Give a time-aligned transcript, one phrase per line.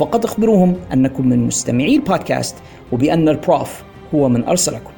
[0.00, 2.56] فقط أخبروهم أنكم من مستمعي البودكاست
[2.92, 3.82] وبأن البروف
[4.14, 4.92] هو من أرسلكم.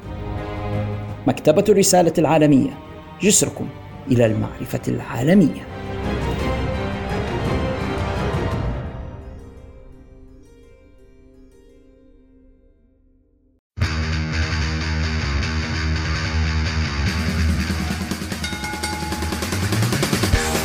[1.27, 2.69] مكتبة الرسالة العالمية
[3.21, 3.67] جسركم
[4.11, 5.67] إلى المعرفة العالمية.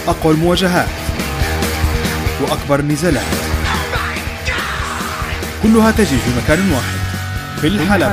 [0.09, 0.89] أقوى المواجهات
[2.43, 3.48] وأكبر النزالات
[5.63, 6.99] كلها تجري في مكان واحد
[7.61, 8.07] في الحلبة.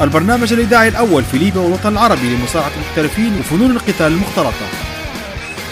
[0.00, 4.66] البرنامج الإذاعي الأول في ليبيا والوطن العربي لمصارعة المحترفين وفنون القتال المختلطة.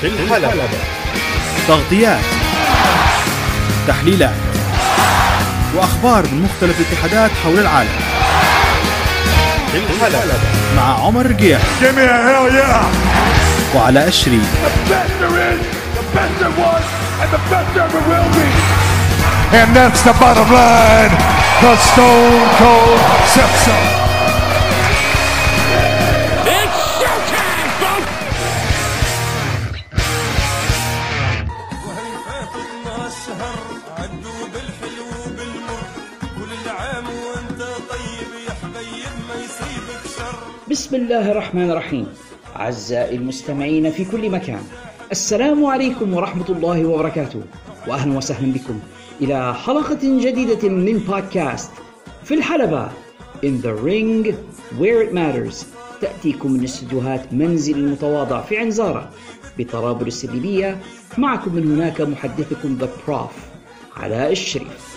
[0.00, 0.48] في الحلبة.
[1.68, 2.20] تغطيات
[3.88, 4.34] تحليلات
[5.74, 7.98] وأخبار من مختلف الاتحادات حول العالم.
[9.72, 10.34] في الحلبة.
[10.76, 11.60] مع عمر رقيح
[13.74, 14.40] وعلى أشري.
[19.58, 21.10] And that's the bottom line.
[21.62, 23.00] The Stone Cold
[23.32, 23.86] Sepsis.
[26.44, 28.12] It's showtime, folks!
[31.86, 32.52] وهيفات
[33.06, 33.58] الشهر
[33.98, 35.82] عدوا بالحلو بالمر
[36.38, 40.36] كل العام وانت طيب يا حبيب ما يصيبك شر
[40.70, 42.06] بسم الله الرحمن الرحيم
[42.56, 44.62] أعزائي المستمعين في كل مكان
[45.12, 47.42] السلام عليكم ورحمة الله وبركاته.
[47.88, 48.78] وأهلا وسهلا بكم
[49.20, 51.70] إلى حلقة جديدة من بودكاست
[52.24, 52.88] في الحلبة
[53.42, 54.34] In the Ring
[54.80, 55.64] Where It Matters.
[56.00, 59.10] تأتيكم من استديوهات منزل المتواضع في عنزارة.
[59.58, 60.78] بطرابلس الليبية
[61.18, 63.32] معكم من هناك محدثكم The Prof.
[63.96, 64.96] علاء الشريف.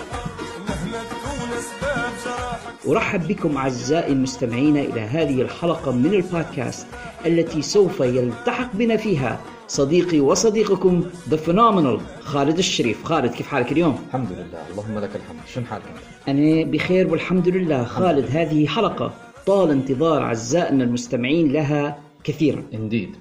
[2.88, 6.88] أرحب بكم أعزائي المستمعين إلى هذه الحلقة من البودكاست
[7.26, 13.04] التي سوف يلتحق بنا فيها صديقي وصديقكم The Phenomenal خالد الشريف.
[13.04, 14.72] خالد كيف حالك اليوم؟ الحمد لله.
[14.72, 15.40] اللهم لك الحمد.
[15.48, 17.84] شنو حالك أنت؟ أنا بخير والحمد لله.
[17.84, 19.14] خالد هذه حلقة
[19.46, 22.64] طال انتظار أعزائنا المستمعين لها كثيرا.
[22.74, 23.16] إنديد.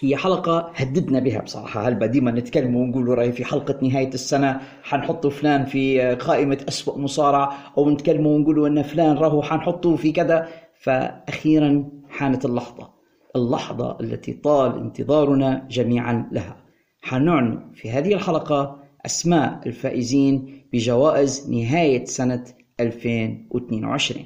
[0.00, 1.88] هي حلقة هددنا بها بصراحة.
[1.88, 7.56] هل ديما نتكلم ونقول رأي في حلقة نهاية السنة حنحط فلان في قائمة أسوأ مصارع
[7.78, 10.48] أو نتكلم ونقول أن فلان راهو حنحطه في كذا.
[10.80, 12.95] فأخيرا حانت اللحظة.
[13.36, 16.56] اللحظة التي طال انتظارنا جميعا لها.
[17.02, 22.44] حنعلن في هذه الحلقة أسماء الفائزين بجوائز نهاية سنة
[22.80, 24.24] 2022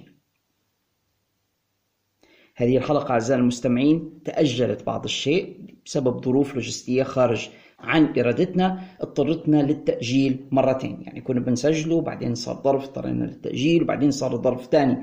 [2.56, 5.56] هذه الحلقة أعزائي المستمعين تأجلت بعض الشيء
[5.86, 7.48] بسبب ظروف لوجستية خارج
[7.78, 11.02] عن إرادتنا اضطرتنا للتأجيل مرتين.
[11.02, 14.96] يعني كنا بنسجله وبعدين صار ظرف اضطرينا للتأجيل وبعدين صار ظرف ثاني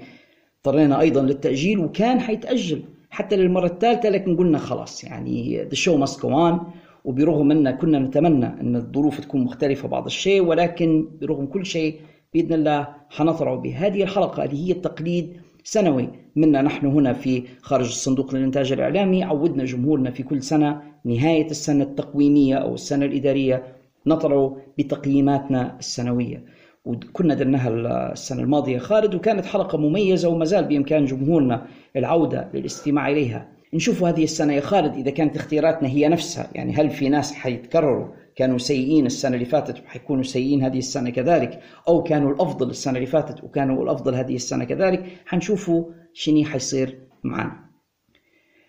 [0.57, 2.83] اضطرينا أيضا للتأجيل وكان حيتأجل.
[3.09, 6.59] حتى للمرة الثالثة لكن قلنا خلاص يعني the show must go on.
[7.05, 11.99] وبرغم أن كنا نتمنى أن الظروف تكون مختلفة بعض الشيء ولكن برغم كل شيء
[12.33, 16.09] بإذن الله حنطلع بهذه الحلقة اللي هي التقليد سنوي.
[16.35, 19.23] منا نحن هنا في خارج الصندوق للإنتاج الإعلامي.
[19.23, 23.63] عودنا جمهورنا في كل سنة نهاية السنة التقويمية أو السنة الإدارية
[24.07, 26.43] نطلع بتقييماتنا السنوية.
[26.87, 27.69] وكنا درناها
[28.11, 33.47] السنة الماضية خالد وكانت حلقة مميزة وما زال بإمكان جمهورنا العودة للاستماع إليها.
[33.73, 36.47] نشوف هذه السنة يا خالد إذا كانت اختياراتنا هي نفسها.
[36.55, 41.59] يعني هل في ناس حيتكرروا كانوا سيئين السنة اللي فاتت وحيكونوا سيئين هذه السنة كذلك
[41.87, 47.67] أو كانوا الأفضل السنة اللي فاتت وكانوا الأفضل هذه السنة كذلك؟ حنشوفوا شنو حيصير معنا.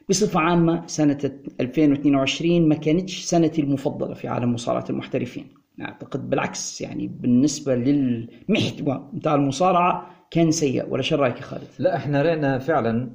[0.09, 1.19] بصفة عامة سنة
[1.61, 5.58] 2022 ما كانتش سنتي المفضلة في عالم مصارعة المحترفين.
[5.81, 11.97] أعتقد بالعكس يعني بالنسبة للمحتوى بتاع المصارعة كان سيء ولا شو رأيك يا خالد؟ لا
[11.97, 13.11] إحنا رينا فعلا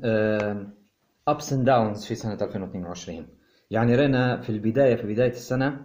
[1.27, 3.25] ups and downs في سنة 2022
[3.71, 5.77] يعني رينا في البداية في بداية السنة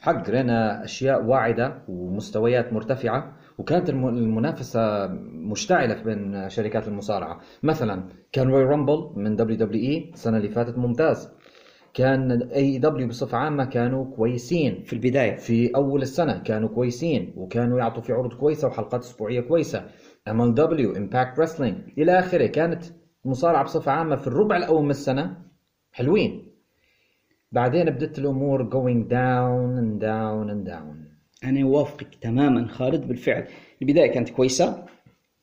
[0.00, 7.40] حق رينا أشياء واعدة ومستويات مرتفعة وكانت الم- المنافسة مشتعلة بين شركات المصارعة.
[7.62, 11.28] مثلا كان Royal Rumble من WWE السنة اللي فاتت ممتاز.
[11.96, 14.82] كان AEW بصفة عامة كانوا كويسين.
[14.82, 15.36] في البداية.
[15.36, 19.90] في أول السنة كانوا كويسين وكانوا يعطوا في عروض كويسة وحلقات أسبوعية كويسة.
[20.28, 22.84] MLW Impact Wrestling إلى آخره كانت
[23.24, 25.36] المصارعه بصفة عامة في الربع الأول من السنة.
[25.92, 26.52] حلوين.
[27.52, 30.96] بعدين بدت الأمور going down and down and down.
[31.44, 33.44] أنا أوافقك تماما خالد بالفعل.
[33.82, 34.84] البداية كانت كويسة.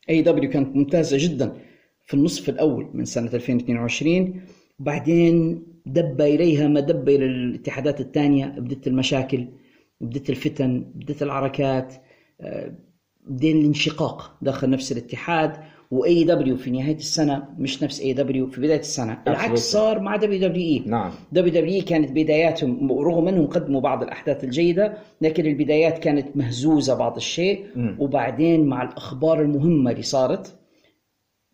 [0.09, 1.53] اي دبليو كانت ممتازة جدا
[2.05, 4.41] في النصف الأول من سنة 2022
[4.79, 9.47] وبعدين دب إليها ما دب إلى الاتحادات الثانية بدت المشاكل
[10.01, 11.93] بدت الفتن بدت العركات
[12.41, 12.71] آه،
[13.27, 15.57] بدين الانشقاق داخل نفس الاتحاد
[15.91, 19.21] و AEW في نهاية السنة مش نفس AEW في بداية السنة.
[19.27, 21.11] العكس صار مع WWE نعم.
[21.31, 27.65] WWE كانت بداياتهم رغم أنهم قدموا بعض الأحداث الجيدة لكن البدايات كانت مهزوزة بعض الشيء.
[27.99, 30.55] وبعدين مع الأخبار المهمة اللي صارت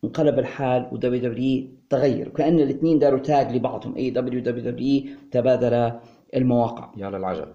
[0.04, 2.30] انقلب الحال و WWE تغير.
[2.30, 3.96] وكان الاثنين داروا tag لبعضهم.
[3.96, 5.92] أي دبليو دبليو دبليو تبادل
[6.36, 6.92] المواقع.
[6.98, 7.48] يا للعجب.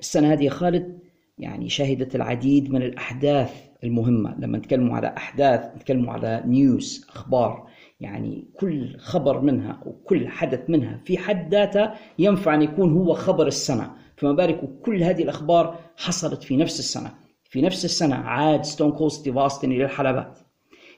[0.00, 0.98] السنة هذه يا خالد
[1.38, 3.52] يعني شهدت العديد من الأحداث
[3.84, 4.36] المهمة.
[4.38, 7.66] لما نتكلموا على أحداث نتكلموا على news أخبار.
[8.00, 13.46] يعني كل خبر منها وكل حدث منها في حد ذاته ينفع أن يكون هو خبر
[13.46, 13.90] السنة.
[14.16, 17.14] فما بالك وكل هذه الأخبار حصلت في نفس السنة.
[17.44, 20.38] في نفس السنة عاد ستون كول ستيف أوستن إلى الحلبات.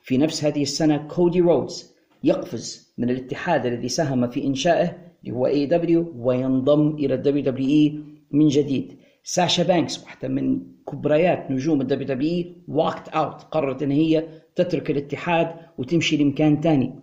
[0.03, 1.95] في نفس هذه السنة كودي رودز
[2.25, 8.01] يقفز من الاتحاد الذي ساهم في إنشائه اللي هو AEW وينضم إلى ال WWE
[8.31, 8.99] من جديد.
[9.25, 15.55] ساشا بانكس واحدة من كبريات نجوم ال WWE walked out قررت أن هي تترك الاتحاد
[15.79, 16.95] وتمشي لمكان ثاني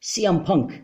[0.00, 0.82] سي إم بانك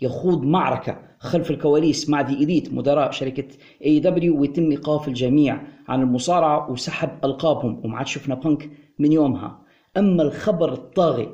[0.00, 3.48] يخوض معركة خلف الكواليس مع The Elite مدراء شركة
[3.84, 7.80] AEW ويتم إيقاف الجميع عن المصارعة وسحب ألقابهم.
[7.84, 9.69] وما عاد شفنا بانك من يومها.
[9.96, 11.28] أما الخبر الطاغي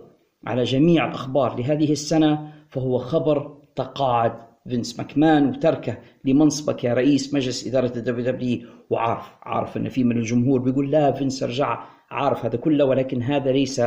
[0.47, 4.47] على جميع الأخبار لهذه السنة فهو خبر تقاعد.
[4.69, 10.61] فينس ماكمان وتركه لمنصبه كرئيس مجلس إدارة ال WWE وعارف عارف أن في من الجمهور
[10.61, 13.83] بيقول لا فينس رجع عارف هذا كله ولكن هذا ليس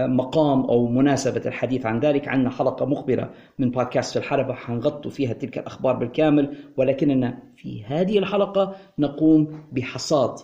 [0.00, 2.28] مقام أو مناسبة الحديث عن ذلك.
[2.28, 8.18] عندنا حلقة مخبرة من بودكاست في الحلبة حنغطوا فيها تلك الأخبار بالكامل ولكننا في هذه
[8.18, 10.38] الحلقة نقوم بحصاد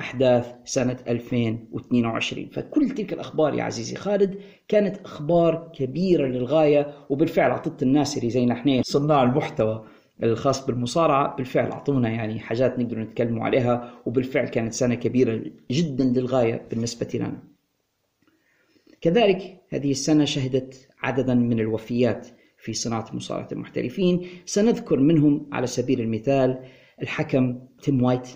[0.00, 4.38] أحداث سنة 2022 فكل تلك الأخبار يا عزيزي خالد
[4.68, 9.84] كانت أخبار كبيرة للغاية وبالفعل أعطت الناس اللي زينا إحنا صناع المحتوى
[10.22, 11.36] الخاص بالمصارعة.
[11.36, 17.42] بالفعل أعطونا يعني حاجات نقدر نتكلم عليها وبالفعل كانت سنة كبيرة جدا للغاية بالنسبة لنا.
[19.00, 24.26] كذلك هذه السنة شهدت عددا من الوفيات في صناعة مصارعة المحترفين.
[24.46, 26.58] سنذكر منهم على سبيل المثال
[27.02, 28.28] الحكم تيم وايت.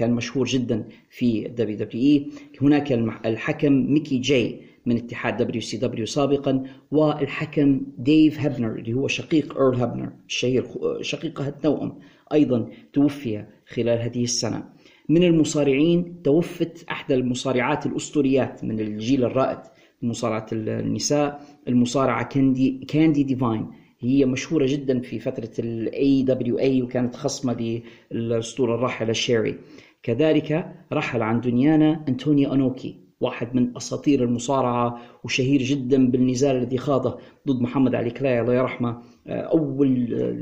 [0.00, 2.26] كان مشهور جدا في ال WWE
[2.62, 2.92] هناك
[3.26, 10.10] الحكم ميكي جاي من اتحاد WCW سابقا والحكم ديف هابنر اللي هو شقيق إيرل هابنر
[10.28, 10.66] الشهير
[11.00, 11.98] شقيقة التوأم
[12.32, 14.64] أيضا توفي خلال هذه السنة.
[15.08, 19.58] من المصارعين توفت أحدى المصارعات الأسطوريات من الجيل الرائد
[20.02, 23.66] مصارعة النساء المصارعة كاندي كاندي ديفاين.
[24.02, 29.58] هي مشهورة جدا في فترة ال AWA وكانت خصمة للأسطورة الراحلة شيري.
[30.02, 37.18] كذلك رحل عن دنيانا انطونيو إينوكي واحد من أساطير المصارعة وشهير جدا بالنزال الذي خاضه
[37.48, 39.88] ضد محمد علي كلاي الله يرحمه أول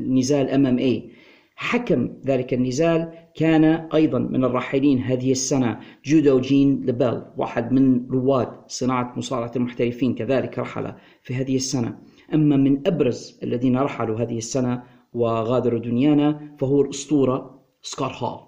[0.09, 1.11] نزال MMA
[1.57, 8.49] حكم ذلك النزال كان أيضا من الراحلين هذه السنة جودو جين لبيل واحد من رواد
[8.67, 11.99] صناعة مصارعة المحترفين كذلك رحل في هذه السنة.
[12.35, 18.48] أما من أبرز الذين رحلوا هذه السنة وغادروا دنيانا فهو الأسطورة سكوت هال.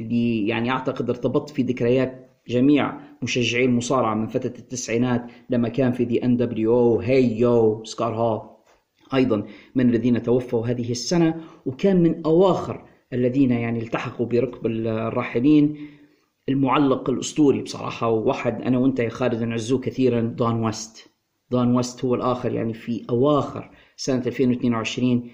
[0.00, 6.04] اللي يعني أعتقد ارتبط في ذكريات جميع مشجعي المصارعة من فترة التسعينات لما كان في
[6.04, 8.50] دي ان دبليو أو هي يو سكار هال
[9.14, 15.76] أيضا من الذين توفوا هذه السنة وكان من أواخر الذين يعني التحقوا بركب الراحلين
[16.48, 18.08] المعلق الأسطوري بصراحة.
[18.08, 21.10] وواحد أنا وأنت يا خالد نعزوه كثيرا دون ويست.
[21.50, 25.30] دون ويست هو الآخر يعني في أواخر سنة 2022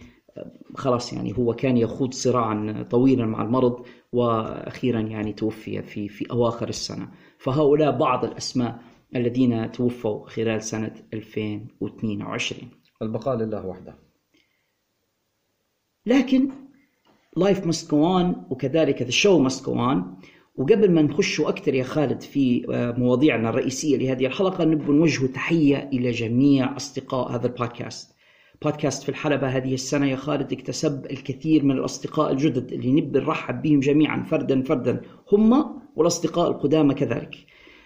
[0.74, 6.68] خلاص يعني هو كان يخوض صراعا طويلا مع المرض وأخيرا يعني توفي في في أواخر
[6.68, 7.08] السنة.
[7.38, 8.82] فهؤلاء بعض الأسماء
[9.16, 12.70] الذين توفوا خلال سنة 2022
[13.02, 13.94] البقاء لله وحده.
[16.06, 16.50] لكن
[17.88, 20.26] go on وكذلك the show must go on.
[20.56, 25.88] وقبل ما نخش أكثر يا خالد في آه، مواضيعنا الرئيسية لهذه الحلقة نبغى نوجه تحية
[25.92, 28.15] إلى جميع أصدقاء هذا البودكاست.
[28.62, 30.06] بودكاست في الحلبة هذه السنة.
[30.06, 35.00] يا خالد اكتسب الكثير من الأصدقاء الجدد اللي نبي نرحب بهم جميعا فردا فردا.
[35.32, 37.36] هم والأصدقاء القدامى كذلك.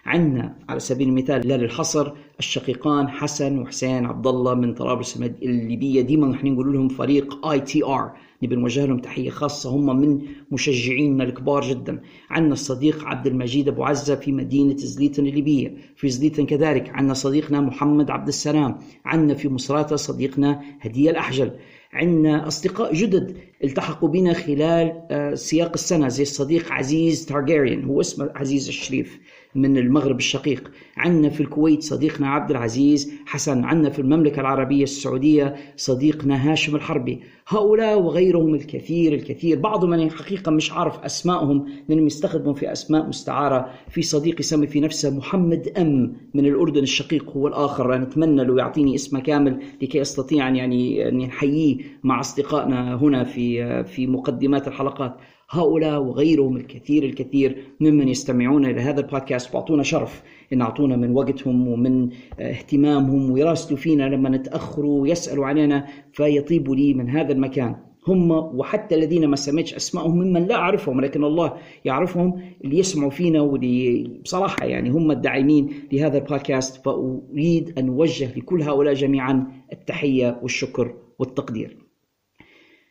[0.07, 6.01] عندنا على سبيل المثال لا للحصر الشقيقان حسن وحسين عبد الله من طرابلس الليبية.
[6.01, 9.71] ديما نحن نقول لهم فريق ATR نبي نوجه لهم تحية خاصة.
[9.71, 10.21] هم من
[10.51, 12.01] مشجعينا الكبار جدا.
[12.31, 15.75] عندنا الصديق عبد المجيد أبو عزة في مدينة زليتن الليبية.
[15.97, 18.79] في زليتن كذلك عندنا صديقنا محمد عبد السلام.
[19.05, 21.51] عندنا في مصراته صديقنا هدية الأحجل.
[21.93, 26.09] عندنا أصدقاء جدد التحقوا بنا خلال آه، سياق السنة.
[26.09, 29.21] زي الصديق عزيز تارجيريان هو اسمه عزيز الشريف.
[29.55, 30.71] من المغرب الشقيق.
[30.97, 37.21] عندنا في الكويت صديقنا عبد العزيز حسن عندنا في المملكة العربية السعودية صديقنا هاشم الحربي.
[37.49, 43.71] هؤلاء وغيرهم الكثير الكثير بعضهم أنا حقيقة مش عارف أسمائهم لأنهم يستخدموا في أسماء مستعارة.
[43.89, 47.95] في صديق يسمي في نفسه محمد أم من الأردن الشقيق هو الآخر.
[47.95, 53.85] أنا أتمنى لو يعطيني اسمه كامل لكي أستطيع يعني أن نحييه مع أصدقائنا هنا في
[53.85, 55.17] في مقدمات الحلقات.
[55.51, 61.69] هؤلاء وغيرهم الكثير الكثير ممن يستمعون إلى هذا البودكاست واعطونا شرف إن أعطونا من وقتهم
[61.69, 62.09] ومن
[62.41, 67.77] اهتمامهم ويراسلوا فينا لما نتأخروا ويسألوا علينا فيطيب لي من هذا المكان
[68.09, 71.53] هم وحتى الذين ما سمعتش اسمائهم ممن لا أعرفهم لكن الله
[71.85, 78.63] يعرفهم اللي يسمعوا فينا واللي بصراحة يعني هم الداعمين لهذا البودكاست فأريد أن أوجه لكل
[78.63, 81.77] هؤلاء جميعا التحية والشكر والتقدير.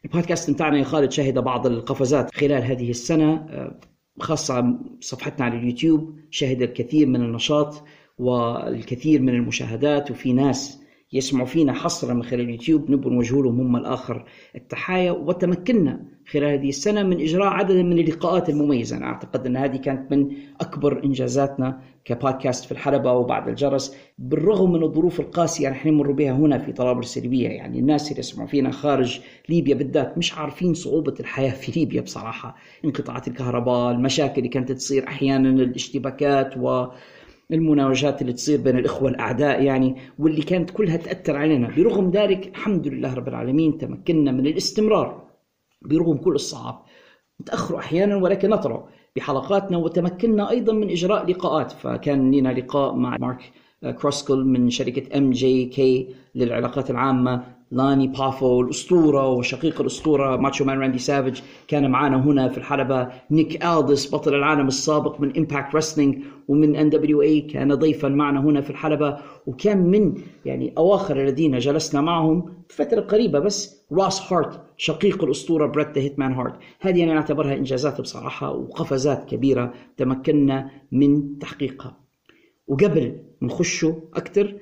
[0.06, 3.80] البودكاست بتاعنا يا خالد شهد بعض القفزات خلال هذه السنة آه،
[4.20, 7.84] خاصة صفحتنا على اليوتيوب شهد الكثير من النشاط
[8.18, 10.80] والكثير من المشاهدات وفي ناس
[11.14, 14.26] يسمعوا فينا حصرا من خلال اليوتيوب نبغى نوجه لهم هم الآخر
[14.56, 18.98] التحايا وتمكنا خلال هذه السنة من إجراء عدد من اللقاءات المميزة.
[18.98, 20.32] أنا أعتقد أن هذه كانت من
[20.62, 23.96] أكبر إنجازاتنا كبودكاست في الحلبة وبعد الجرس.
[24.18, 28.48] بالرغم من الظروف القاسية نحن نمر بها هنا في طرابلس الليبيه يعني الناس اللي يسمعوا
[28.48, 29.20] فينا خارج
[29.50, 32.56] ليبيا بالذات مش عارفين صعوبة الحياة في ليبيا بصراحة.
[32.86, 36.86] انقطاعات الكهرباء المشاكل اللي كانت تصير أحيانا الاشتباكات و
[37.52, 41.68] المناوشات اللي تصير بين الإخوة الأعداء يعني واللي كانت كلها تأثر علينا.
[41.78, 45.29] برغم ذلك الحمد لله رب العالمين تمكنا من الاستمرار.
[45.82, 46.80] برغم كل الصعاب.
[47.42, 51.72] نتأخر أحيانا ولكن نطرأ بحلقاتنا وتمكنا أيضا من إجراء لقاءات.
[51.72, 53.52] فكان لنا لقاء مع مارك
[53.84, 57.60] كروسكل من شركة MGK للعلاقات العامة.
[57.72, 63.08] لاني بافو الأسطورة وشقيق الأسطورة ماتشو مان راندي سافيج كان معنا هنا في الحلبة.
[63.32, 68.70] نيك ألدس بطل العالم السابق من Impact Wrestling ومن NWA كان ضيفا معنا هنا في
[68.70, 69.18] الحلبة.
[69.48, 70.14] وكان من
[70.46, 76.34] يعني أواخر الذين جلسنا معهم فترة قريبة بس راس هارت شقيق الأسطورة بريت The Hitman
[76.34, 76.56] هارت.
[76.80, 81.99] هذه أنا أعتبرها إنجازات بصراحة وقفزات كبيرة تمكنا من تحقيقها.
[82.70, 84.56] وقبل نخشوا أكثر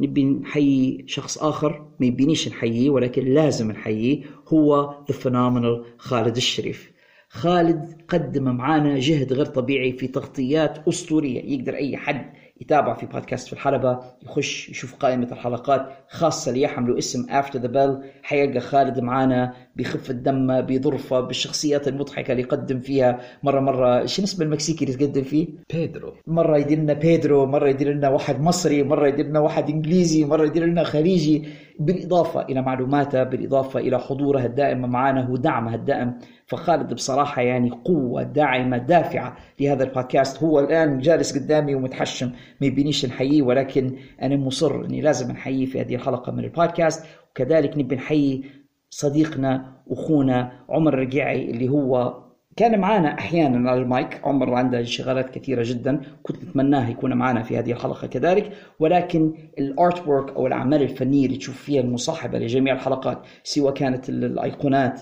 [0.00, 6.92] نبي نحيي شخص آخر ما يبينيش نحييه ولكن لازم نحييه هو the phenomenal خالد الشريف.
[7.28, 13.46] خالد قدم معانا جهد غير طبيعي في تغطيات أسطورية يقدر أي حد يتابع في بودكاست
[13.46, 18.04] في الحلبة يخش يشوف قائمة الحلقات خاصة اللي يحملوا اسم After the Bell.
[18.22, 24.06] حيلقى خالد معانا بخفة دمه بظرفة بالشخصيات المضحكة اللي يقدم فيها مرة مرة.
[24.06, 26.14] شو اسم المكسيكي اللي يقدم فيه؟ بيدرو.
[26.26, 30.46] مرة يدير لنا بيدرو مرة يدير لنا واحد مصري مرة يدير لنا واحد إنجليزي مرة
[30.46, 31.48] يدير لنا خليجي.
[31.78, 36.18] بالإضافة إلى معلوماته بالإضافة إلى حضوره الدائم معنا ودعمه الدائم.
[36.46, 40.42] فخالد بصراحة يعني قوة داعمة دافعة لهذا البودكاست.
[40.42, 42.30] هو الآن جالس قدامي ومتحشم
[42.60, 47.04] ما يبينيش نحييه ولكن أنا مصر أني لازم نحييه في هذه الحلقة من البودكاست.
[47.30, 48.44] وكذلك نبي نحيي
[48.90, 52.14] صديقنا واخونا عمر الرقيعي اللي هو
[52.58, 54.20] كان معنا أحيانا على المايك.
[54.24, 56.00] عمر عنده انشغالات كثيرة جدا.
[56.22, 58.52] كنت اتمناه يكون معنا في هذه الحلقة كذلك.
[58.78, 65.00] ولكن ال artwork أو الأعمال الفنية اللي تشوف فيها المصاحبة لجميع الحلقات سواء كانت الأيقونات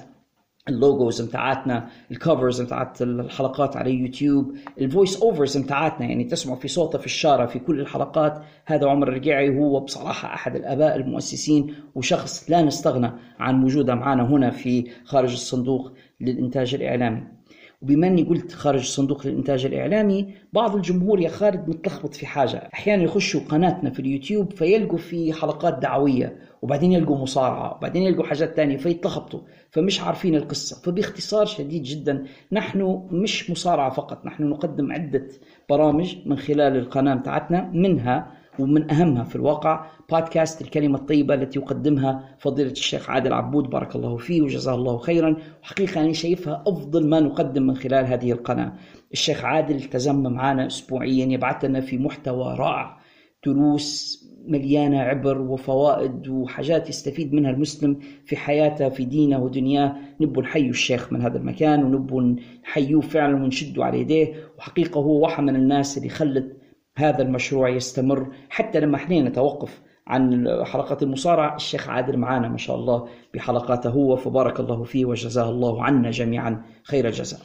[0.68, 6.58] ال logos بتاعتنا ال covers بتاعت الحلقات على يوتيوب ال voice overs بتاعتنا يعني تسمعوا
[6.58, 8.42] في صوته في الشارة في كل الحلقات.
[8.66, 14.50] هذا عمر الرقيعي هو بصراحة أحد الآباء المؤسسين وشخص لا نستغنى عن وجوده معنا هنا
[14.50, 17.35] في خارج الصندوق للإنتاج الإعلامي.
[17.82, 22.70] وبما اني قلت خارج صندوق الانتاج الاعلامي بعض الجمهور يا خالد متلخبط في حاجة.
[22.74, 28.56] أحيانا يخشوا قناتنا في اليوتيوب فيلقوا في حلقات دعوية وبعدين يلقوا مصارعة وبعدين يلقوا حاجات
[28.56, 29.40] تانية فيتلخبطوا
[29.70, 30.76] فمش عارفين القصة.
[30.82, 35.26] فباختصار شديد جدا نحن مش مصارعة فقط نحن نقدم عدة
[35.70, 42.36] برامج من خلال القناة بتاعتنا منها ومن أهمها في الواقع بودكاست الكلمة الطيبة التي يقدمها
[42.38, 43.70] فضيلة الشيخ عادل عبود.
[43.70, 45.36] بارك الله فيه وجزاه الله خيرا.
[45.62, 48.72] وحقيقة أنا شايفها أفضل ما نقدم من خلال هذه القناة.
[49.12, 52.98] الشيخ عادل التزم معنا أسبوعيا يبعث لنا في محتوى رائع
[53.46, 59.96] دروس مليانة عبر وفوائد وحاجات يستفيد منها المسلم في حياته في دينه ودنياه.
[60.20, 62.20] نبو نحيي الشيخ من هذا المكان ونبو
[62.64, 64.34] نحيوه فعلا ونشده على يديه.
[64.58, 66.56] وحقيقة هو واحد من الناس اللي خلت
[66.96, 71.56] هذا المشروع يستمر حتى لما إحنا نتوقف عن حلقات المصارعة.
[71.56, 76.62] الشيخ عادل معانا ما شاء الله بحلقاته هو فبارك الله فيه وجزاه الله عنا جميعا
[76.82, 77.40] خير الجزاء.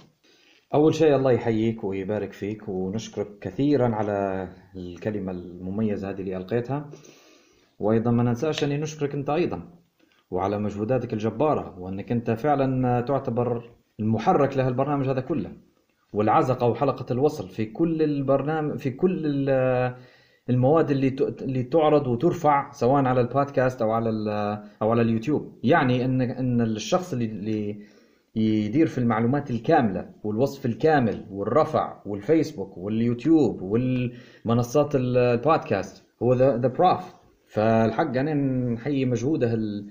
[0.74, 6.90] أول شيء الله يحييك ويبارك فيك ونشكرك كثيرا على الكلمة المميزة هذه اللي ألقيتها.
[7.80, 9.62] وأيضا ما ننساش أني نشكرك أنت أيضا
[10.32, 15.52] وعلى مجهوداتك الجبارة وأنك أنت فعلا تعتبر المحرك لهالبرنامج هذا كله.
[16.14, 19.96] والعزقة وحلقة الوصل في كل البرنامج في كل ال-
[20.50, 24.10] المواد اللي اللي تعرض وترفع سواء على البودكاست أو على
[24.82, 25.54] أو على اليوتيوب.
[25.64, 27.76] يعني ان إن الشخص اللي
[28.36, 37.14] يدير في المعلومات الكاملة والوصف الكامل والرفع والفيسبوك واليوتيوب والمنصات ال- البودكاست هو the Prof
[37.48, 38.34] فالحق أنا
[38.74, 39.88] نحيي مجهوده ال-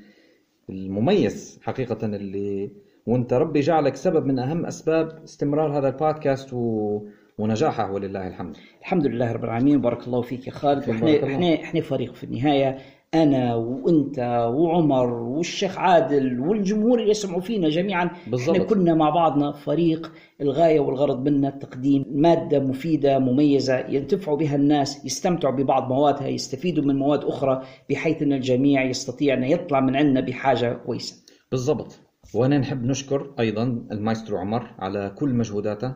[0.70, 2.70] المميز حقيقة اللي
[3.10, 6.98] وانت ربي جعلك سبب من أهم أسباب استمرار هذا البودكاست و...
[7.38, 8.56] ونجاحه ولله الحمد.
[8.80, 9.80] الحمد لله رب العالمين.
[9.80, 10.90] بارك الله فيك يا خالد.
[10.90, 11.24] إحنا.
[11.24, 12.78] إحنا إحنا فريق في النهاية.
[13.14, 14.18] أنا وأنت
[14.54, 18.10] وعمر والشيخ عادل والجمهور اللي يسمعوا فينا جميعا.
[18.26, 18.56] بالضبط.
[18.56, 19.52] إحنا كنا مع بعضنا.
[19.52, 26.84] فريق الغاية والغرض منا تقديم مادة مفيدة مميزة ينتفعوا بها الناس يستمتعوا ببعض موادها يستفيدوا
[26.84, 31.14] من مواد أخرى بحيث إن الجميع يستطيع إن يطلع من عندنا بحاجة كويسة.
[31.50, 32.09] بالضبط.
[32.34, 35.94] وأنا نحب نشكر أيضا المايسترو عمر على كل مجهوداته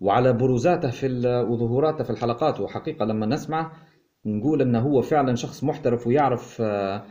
[0.00, 1.06] وعلى بروزاته في
[1.48, 2.60] وظهوراته في الحلقات.
[2.60, 3.72] وحقيقة لما نسمع
[4.26, 7.04] نقول إنه هو فعلا شخص محترف ويعرف آه،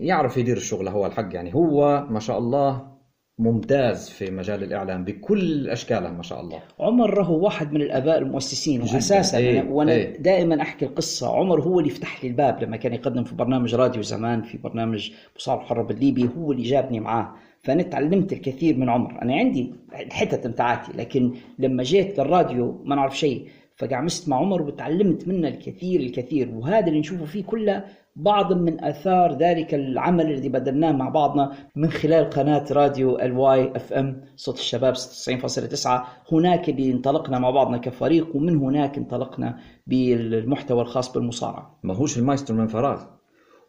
[0.00, 1.54] يعرف يدير الشغل هو الحق يعني.
[1.54, 2.97] هو ما شاء الله
[3.38, 6.58] ممتاز في مجال الإعلام بكل اشكاله ما شاء الله.
[6.80, 8.80] عمر هو واحد من الآباء المؤسسين.
[8.80, 10.18] واساسا أنا وأنا إيه.
[10.18, 11.36] دائما أحكي القصة.
[11.36, 15.10] عمر هو اللي فتح لي الباب لما كان يقدم في برنامج راديو زمان في برنامج
[15.36, 17.34] مصارع الحرب الليبي هو اللي جابني معاه.
[17.62, 19.22] فأنا تعلمت الكثير من عمر.
[19.22, 23.48] أنا عندي الحتت بتاعتي لكن لما جيت للراديو ما نعرف شيء.
[23.76, 26.50] فقعمست مع عمر وتعلمت منه الكثير الكثير.
[26.54, 27.84] وهذا اللي نشوفه فيه كله
[28.18, 33.92] بعض من آثار ذلك العمل الذي بدلناه مع بعضنا من خلال قناة راديو ال Y
[33.92, 35.88] FM صوت الشباب 96.9
[36.32, 41.78] هناك اللي انطلقنا مع بعضنا كفريق ومن هناك انطلقنا بالمحتوى الخاص بالمصارعة.
[41.82, 43.02] ما هوش المايسترو من فراغ.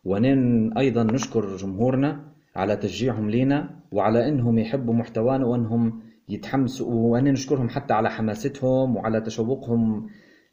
[0.06, 2.20] ونن أيضا نشكر جمهورنا
[2.56, 9.22] على تشجيعهم لينا وعلى إنهم يحبوا محتوانا وإنهم يتحمسوا وأنا نشكرهم حتى على حماستهم وعلى
[9.22, 10.08] تشوقهم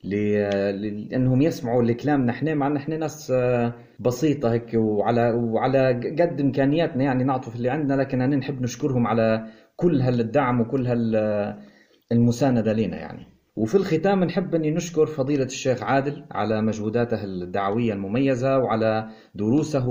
[0.07, 2.33] لأنهم يسمعوا لكلامنا.
[2.33, 7.57] إحنا مع إن إحنا ناس آه، بسيطة هيك وعلى وعلى قد إمكانياتنا يعني نعطوا في
[7.57, 11.17] اللي عندنا لكن أنا نحب نشكرهم على كل هالدعم وكل هال
[12.13, 13.27] المساندة لنا يعني.
[13.57, 19.89] وفي الختام نحب أني نشكر فضيلة الشيخ عادل على مجهوداته الدعوية المميزة وعلى دروسه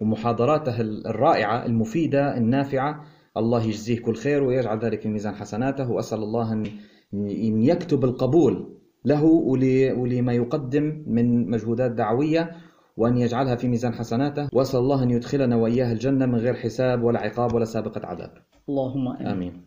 [0.00, 3.04] ومحاضراته الرائعة المفيدة النافعة.
[3.36, 9.24] الله يجزيه كل خير ويجعل ذلك في ميزان حسناته وأسأل الله أن يكتب القبول له
[9.24, 12.56] ول- ولما يقدم من مجهودات دعوية
[12.96, 14.48] وأن يجعلها في ميزان حسناته.
[14.52, 18.32] وأسأل الله أن يدخلنا وإياه الجنة من غير حساب ولا عقاب ولا سابقة عذاب.
[18.68, 19.26] اللهم آمين.
[19.26, 19.62] آمين.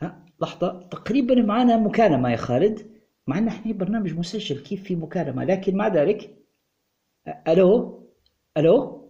[0.00, 0.88] ها لحظة.
[0.90, 2.80] تقريبا معنا مكالمة يا خالد.
[3.26, 6.30] مع إن إحنا برنامج مسجل كيف في مكالمة لكن مع ذلك
[7.28, 8.02] أ- ألو؟
[8.58, 9.02] ألو؟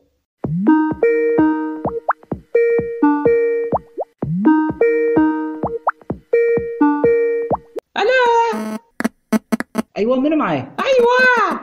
[7.96, 8.78] ألو؟
[10.02, 11.60] أيوه من معي أيوه.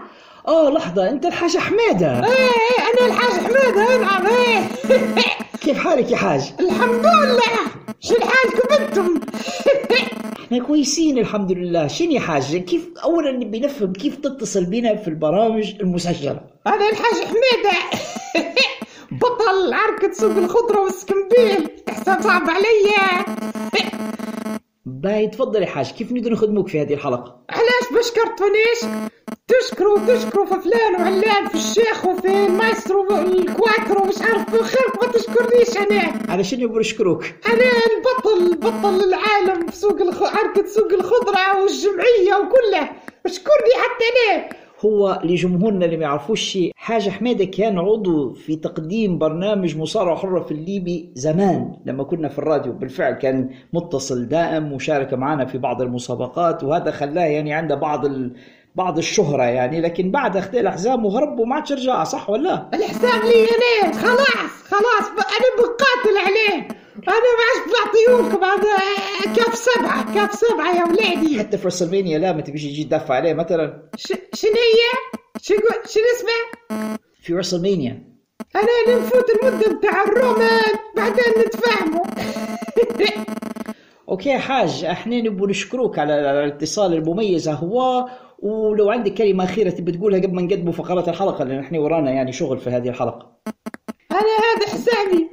[0.47, 4.61] آه لحظة أنت الحاج حميدة إيه أنا الحاج حميدة نعم إيه
[5.61, 7.41] كيف حالك يا حاج؟ الحمد لله.
[7.99, 9.19] شو حالكم أنتم؟
[10.45, 11.87] إحنا كويسين الحمد لله.
[11.87, 17.13] شنو يا حاج؟ كيف اولا نبي نفهم كيف تتصل بنا في البرامج المسجلة؟ أنا الحاج
[17.13, 17.77] حميدة
[19.21, 23.25] بطل عركة سوق الخضرة والسكمبيل إحسان صعب عليا
[24.89, 28.99] باهي تفضل يا حاج كيف نقدر نخدموك في هذه الحلقة؟ علاش ما شكرتونيش
[29.47, 35.77] تشكروا تشكروا في فلان وعلان في الشيخ وفي المايسترو الكواترو مش عارف خيرك ما تشكرنيش
[35.77, 40.23] أنا على شنو يبغوا نشكروك؟ أنا البطل بطل العالم في سوق الخ...
[40.23, 42.89] عركة سوق الخضرة والجمعية وكله
[43.25, 44.49] اشكرني حتى أنا
[44.85, 50.51] هو لجمهورنا اللي ما يعرفوش حاجة حميدة كان عضو في تقديم برنامج مصارعة حرة في
[50.51, 52.73] الليبي زمان لما كنا في الراديو.
[52.73, 58.35] بالفعل كان متصل دائم وشارك معنا في بعض المسابقات وهذا خلاه يعني عنده بعض ال...
[58.75, 59.81] بعض الشهرة يعني.
[59.81, 63.47] لكن بعد أخذ الأحزام وهرب وما عادش رجع صح ولا؟ الحساب لي
[63.85, 66.67] أنا خلاص خلاص أنا بقاتل عليه.
[67.07, 68.77] أنا ما عادش بعطيهولكم هذا
[69.35, 73.33] كاف سبعة كاف سبعة يا ولادي حتى في رسلمانيا لا ما تبيش تجي تدافع عليه
[73.33, 73.89] مثلا.
[74.33, 76.89] شنو هي؟ شنو شنو اسمه؟
[77.21, 78.03] في رسلمانيا
[78.55, 82.05] أنا نفوت المدة بتاع الرومان بعدين نتفاهموا
[84.09, 88.09] أوكي حاج إحنا نبغى نشكروك على الاتصال المميز هو
[88.39, 92.31] ولو عندك كلمة أخيرة تبي تقولها قبل ما نقدموا فقرات الحلقة لأن إحنا ورانا يعني
[92.31, 93.31] شغل في هذه الحلقة.
[94.11, 95.29] أنا هذا حسابي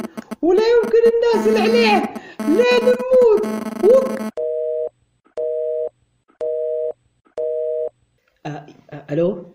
[0.46, 3.46] ولا يمكن الناس عليه لا نموت.
[3.85, 3.88] و...
[9.11, 9.46] ألو؟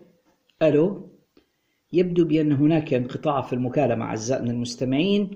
[0.62, 1.08] ألو؟
[1.92, 5.30] يبدو بأن هناك انقطاع في المكالمة أعزائنا المستمعين.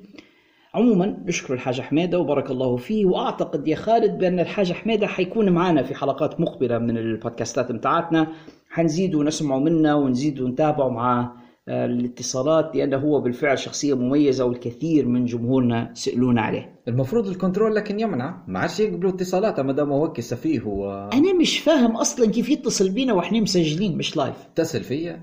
[0.74, 5.82] عموما نشكر الحاج حميده وبارك الله فيه وأعتقد يا خالد بأن الحاج حميده حيكون معنا
[5.82, 8.32] في حلقات مقبلة من البودكاستات متاعتنا.
[8.70, 11.36] حنزيدوا نسمعوا منه ونزيدوا نتابعوا مع
[11.68, 16.74] آه، الاتصالات لأنه هو بالفعل شخصية مميزة والكثير من جمهورنا سألونا عليه.
[16.88, 18.42] المفروض ال control لكن يمنع.
[18.48, 22.90] ما عادش يقبلوا اتصالاته ما دام هو سفيه و أنا مش فاهم أصلا كيف يتصل
[22.90, 25.22] بينا وإحنا مسجلين مش live اتصل فيا.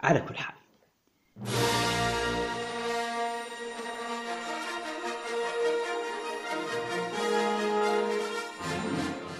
[0.00, 0.54] على كل حال.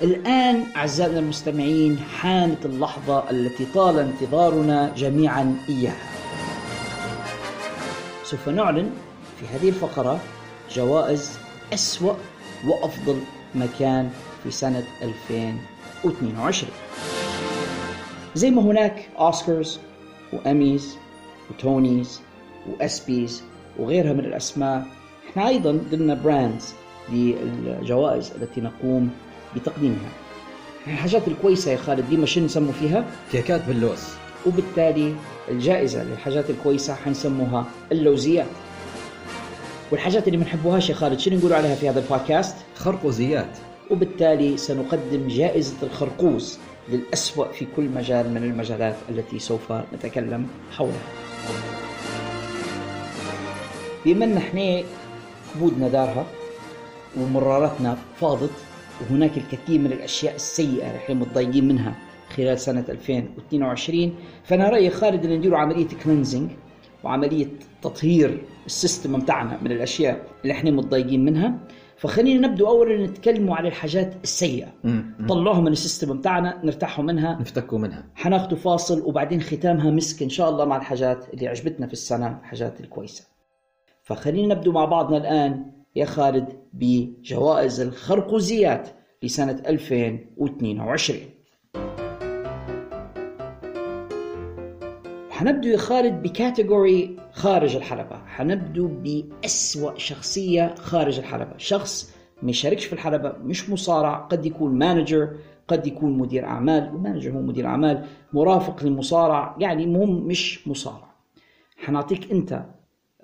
[0.03, 5.97] الآن أعزائنا المستمعين حانت اللحظة التي طال انتظارنا جميعا إياها.
[8.25, 8.91] سوف نعلن
[9.41, 10.21] في هذه الفقرة
[10.73, 11.39] جوائز
[11.75, 12.15] أسوأ
[12.67, 13.21] وأفضل
[13.55, 14.11] مكان
[14.45, 16.71] في سنة 2022
[18.35, 19.79] زي ما هناك Oscars
[20.33, 20.97] و Emmys
[21.51, 22.21] و Tonys
[22.71, 23.43] و ESPYs
[23.79, 24.87] وغيرها من الأسماء
[25.31, 26.75] إحنا أيضا ضمن brands
[27.13, 29.11] للجوائز التي نقوم
[29.57, 30.11] بتقديمها.
[30.87, 34.01] الحاجات الكويسة يا خالد ديما شنو نسموا فيها؟ كيكات باللوز.
[34.47, 35.15] وبالتالي
[35.49, 38.47] الجائزة للحاجات الكويسة حنسموها اللوزيات
[39.91, 43.59] والحاجات اللي ما نحبوهاش يا خالد شنو نقول عليها في هذا البودكاست؟ خرقوزيات.
[43.91, 46.59] وبالتالي سنقدم جائزة الخرقوز
[46.89, 51.09] للأسوأ في كل مجال من المجالات التي سوف نتكلم حولها.
[54.05, 54.83] بما ان إحنا
[55.55, 56.27] خبودنا دارها
[57.17, 58.51] ومراراتنا فاضت
[59.01, 61.95] وهناك الكثير من الأشياء السيئة اللي إحنا متضايقين منها
[62.37, 66.51] خلال سنة 2022 فأنا رأيي خالد إن نديروا عملية cleansing
[67.05, 67.47] وعملية
[67.83, 71.59] تطهير ال system بتاعنا من الأشياء اللي إحنا متضايقين منها.
[71.97, 74.67] فخلينا نبدو اولا نتكلموا على الحاجات السيئة.
[75.29, 77.39] طلعوها من ال system بتاعنا نرتاحوا منها.
[77.41, 78.05] نفتكوا منها.
[78.15, 82.81] حناخدوا فاصل وبعدين ختامها مسك إن شاء الله مع الحاجات اللي عجبتنا في السنة الحاجات
[82.81, 83.25] الكويسة.
[84.03, 85.65] فخلينا نبدو مع بعضنا الآن
[85.99, 88.89] يا خالد بجوائز الخرقوزيات
[89.23, 91.19] لسنة 2022
[95.31, 98.17] حنبدو يا خالد ب category خارج الحلبة.
[98.27, 101.55] حنبدو بأسوأ شخصية خارج الحلبة.
[101.57, 105.37] شخص ما يشاركش في الحلبة مش مصارع قد يكون manager
[105.69, 111.15] قد يكون مدير أعمال ال manager هو مدير أعمال مرافق للمصارع يعني مهم مش مصارع.
[111.77, 112.65] حنعطيك أنت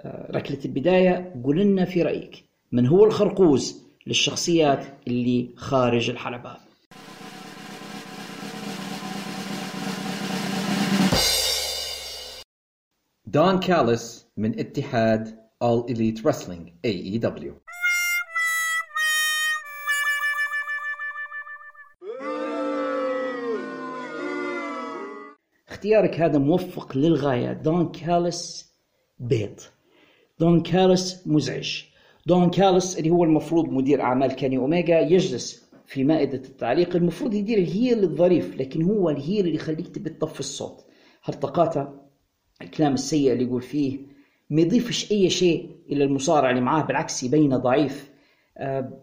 [0.00, 2.43] آه، ركلة البداية قول لنا في رأيك.
[2.74, 6.56] من هو الخرقوز للشخصيات اللي خارج الحلبة؟
[13.26, 17.52] دون كاليس من اتحاد All Elite Wrestling AEW
[25.68, 27.52] اختيارك هذا موفق للغاية.
[27.52, 28.72] دون كالس
[29.18, 29.60] بغيض.
[30.38, 31.93] دون كالس مزعج.
[32.26, 36.96] دون كالس اللي هو المفروض مدير أعمال كيني أوميجا يجلس في مائدة التعليق.
[36.96, 40.84] المفروض يدير ال heel الظريف لكن هو ال heel اللي يخليك تبي تطفي الصوت.
[41.24, 41.88] هرطقاته
[42.62, 43.98] الكلام السيء اللي يقول فيه؟
[44.50, 48.10] ما يضيفش أي شيء إلى المصارع اللي معاه بالعكس يبينه ضعيف.
[48.58, 49.00] آه،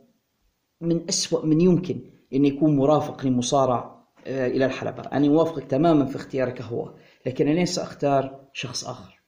[0.82, 2.00] من أسوأ من يمكن
[2.34, 5.04] أن يكون مرافق لمصارع آه، إلى الحلبة.
[5.04, 6.94] أنا موافقك تماما في اختيارك هو
[7.26, 9.22] لكن أنا سأختار شخص آخر.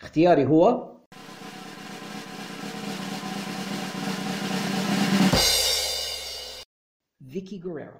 [0.00, 0.93] اختياري هو
[7.34, 7.98] فيكي جوريرو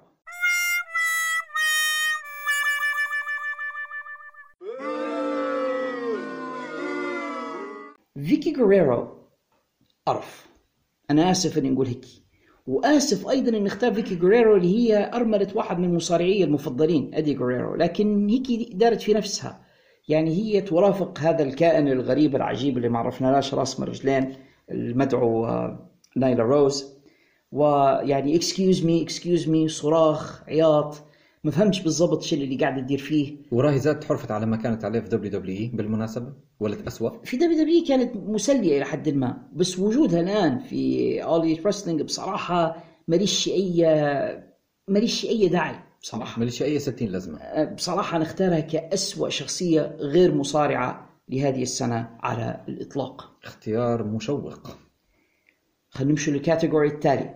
[8.25, 9.07] فيكي جوريرو
[10.05, 10.47] قرف
[11.11, 12.05] أنا آسف إني نقول هيك.
[12.67, 17.75] وآسف أيضا إني أختار فيكي جوريرو اللي هي ارمله واحد من مصارعي المفضلين أدي جوريرو
[17.75, 19.65] لكن هيك دارت في نفسها.
[20.07, 24.35] يعني هي ترافق هذا الكائن الغريب العجيب اللي ما عرفناش راس من رجلين
[24.71, 26.94] المدعو آه، نايلا روز.
[27.51, 30.95] ويعني excuse me excuse me صراخ عياط.
[31.43, 33.35] ما فهمتش بالضبط شو اللي قاعدة تدير فيه.
[33.51, 37.09] وراهي زاد حرفت على ما كانت عليه في WWE بالمناسبة ولا أسوأ.
[37.23, 42.83] في WW كانت مسلية إلى حد ما بس وجودها الآن في All Elite Wrestling بصراحة
[43.07, 43.85] ماليش اي
[44.87, 46.39] ماليش أي داعي بصراحة.
[46.39, 47.37] ماليش أي 60 لازمة.
[47.39, 53.31] أه، بصراحة نختارها كأسوأ شخصية غير مصارعة لهذه السنة على الإطلاق.
[53.43, 54.59] اختيار مشوق.
[55.95, 57.35] خلينا نمشي لل category التالي.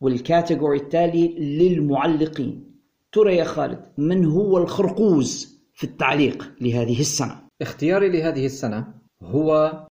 [0.00, 2.74] وال category التالي للمعلقين.
[3.12, 9.86] ترى يا خالد من هو الخرقوز في التعليق لهذه السنة؟ اختياري لهذه السنة هو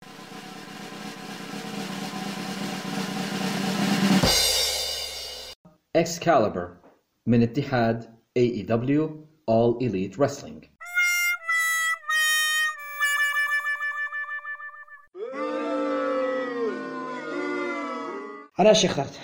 [5.98, 6.68] Excalibur
[7.26, 8.04] من اتحاد
[8.38, 9.10] AEW
[9.50, 10.71] All Elite Wrestling.
[18.62, 19.20] علاش اخترت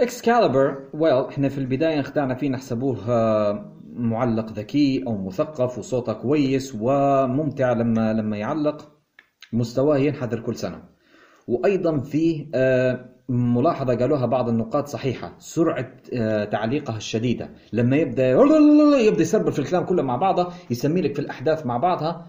[0.00, 6.76] اكسكاليبر ويل إحنا في البداية انخدعنا فيه نحسبوه آه، معلق ذكي أو مثقف وصوته كويس
[6.80, 8.92] وممتع لما لما يعلق.
[9.52, 10.82] مستواه ينحدر كل سنة.
[11.48, 17.50] وأيضا فيه آه، ملاحظة قالوها بعض النقاط صحيحة سرعة آه، تعليقه الشديدة.
[17.72, 18.30] لما يبدأ
[19.00, 22.26] يبدأ يسربل في الكلام كله مع بعضه يسمي لك في الأحداث مع بعضها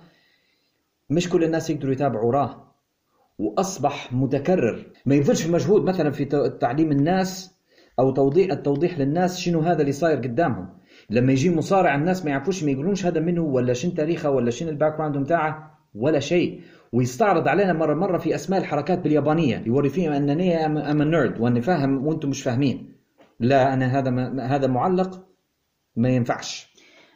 [1.10, 2.63] مش كل الناس يقدروا يتابعوا وراه.
[3.40, 4.86] وأصبح متكرر.
[5.06, 6.26] ما يبذلش مجهود مثلا في
[6.62, 7.60] تعليم الناس
[8.00, 10.70] أو توضيح التوضيح للناس شنو هذا اللي صاير قدامهم.
[11.10, 14.70] لما يجي مصارع الناس ما يعرفوش ما يقولونش هذا منه ولا شن تاريخه ولا شن
[14.70, 16.62] ال background بتاعه ولا شيء.
[16.94, 19.64] ويستعرض علينا مرة مرة في أسماء الحركات باليابانية.
[19.66, 22.96] يوري فيهم أنني I'm nerd وأني فاهم وأنتم مش فاهمين.
[23.40, 25.28] لا أنا هذا هذا معلق
[25.96, 26.73] ما ينفعش.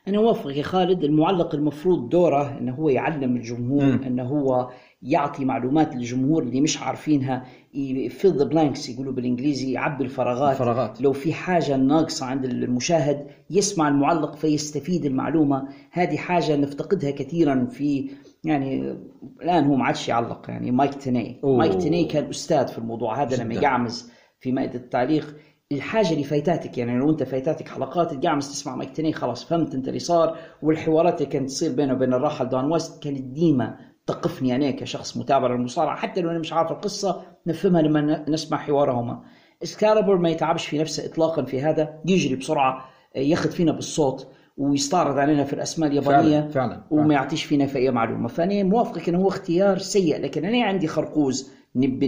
[0.08, 3.84] أنا أوافق يا خالد المعلق المفروض دوره أنه هو يعلم الجمهور.
[3.84, 4.70] أنه هو
[5.02, 7.46] يعطي معلومات للجمهور اللي مش عارفينها
[8.22, 11.02] fill the blanks يقولوا بالإنجليزي يعبي الفراغات الفراغات.
[11.02, 18.10] لو في حاجة ناقصة عند المشاهد يسمع المعلق فيستفيد المعلومة هذه حاجة نفتقدها كثيرا في
[18.44, 18.96] يعني
[19.42, 21.40] الآن هو ما عادش يعلق يعني مايك تيني.
[21.44, 23.62] مايك تيني كان أستاذ في الموضوع هذا لما جداً.
[23.62, 25.36] يقعمز في مائدة التعليق
[25.72, 29.88] الحاجة اللي فايتاتك يعني لو أنت فايتاتك حلقات تقعمز تسمع مايك تيني خلاص فهمت أنت
[29.88, 33.78] اللي صار والحوارات اللي كانت تصير بينه وبين الراحل دون ويست كانت ديما
[34.08, 39.22] تقفني أنا كشخص متابع للمصارعة حتى لو أنا مش عارف القصة نفهمها لما نسمع حوارهما
[39.64, 44.28] اسكالبر ما يتعبش في نفسه اطلاقا في هذا يجري بسرعة ياخذ فينا بالصوت
[44.58, 47.14] ويستعرض علينا في الأسماء اليابانية فعلاً، فعلاً، وما فعلاً.
[47.14, 51.52] يعطيش فينا في اي معلومة فأنا موافقك إنه هو اختيار سيء لكن أنا عندي خرقوز
[51.76, 52.08] نبي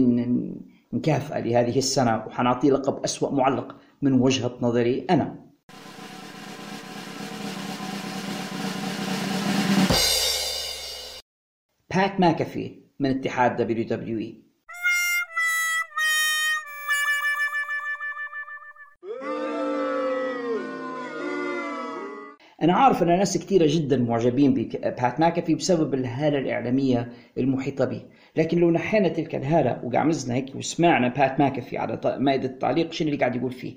[0.93, 5.49] نكافئه لهذه السنة وحنعطيه لقب أسوأ معلق من وجهة نظري أنا.
[11.95, 14.49] بات ماكافي من اتحاد WWE
[22.61, 28.01] أنا عارف أن ناس كثيرة جدا معجبين ببات ماكافي بسبب الهالة الإعلامية المحيطة به.
[28.35, 33.19] لكن لو نحينا تلك الهالة وقعمزنا هيك وسمعنا بات ماكافي على مائدة التعليق شنو اللي
[33.19, 33.73] قاعد يقول فيه؟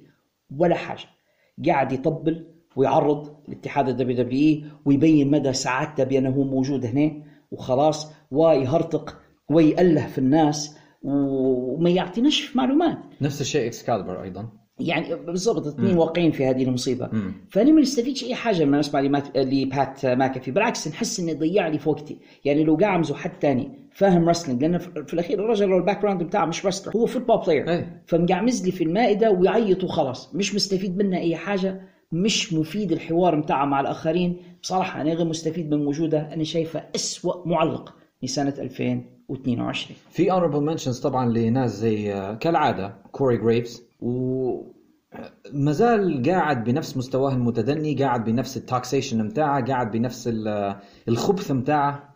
[0.56, 1.04] ولا حاجة.
[1.66, 7.12] قاعد يطبل ويعرض الاتحاد ال WWE ويبين مدى سعادته بأنه هو موجود هنا
[7.50, 12.98] وخلاص ويهرطق ويأله في الناس وما يعطيناش معلومات.
[13.20, 14.48] نفس الشيء إكسكالبر أيضا.
[14.80, 17.08] يعني بالضبط الاثنين واقعين في هذه المصيبة.
[17.12, 17.34] مم.
[17.50, 20.50] فأنا ما نستفيدش أي حاجة لما نسمع ل Pat McAfee.
[20.50, 22.18] بالعكس نحس انه ضيع لي في وقتي.
[22.44, 26.46] يعني لو قاعمزوا حد ثاني فاهم wrestling لأن في الأخير الرجل لو ال background بتاعه
[26.46, 27.86] مش wrestler هو football player.
[28.06, 31.80] فمقعمز لي في المائدة ويعيط وخلاص مش مستفيد منه أي حاجة
[32.12, 34.36] مش مفيد الحوار بتاعه مع الآخرين.
[34.62, 41.02] بصراحة أنا غير مستفيد من وجوده أنا شايفه أسوأ معلق لسنه 2022 في honorable mentions
[41.02, 44.50] طبعا لناس زي آه، كالعادة كوري جريفز و
[45.52, 50.76] ما زال قاعد بنفس مستواه المتدني قاعد بنفس ال taxation متاعه قاعد بنفس ال-
[51.08, 52.11] الخبث متاعه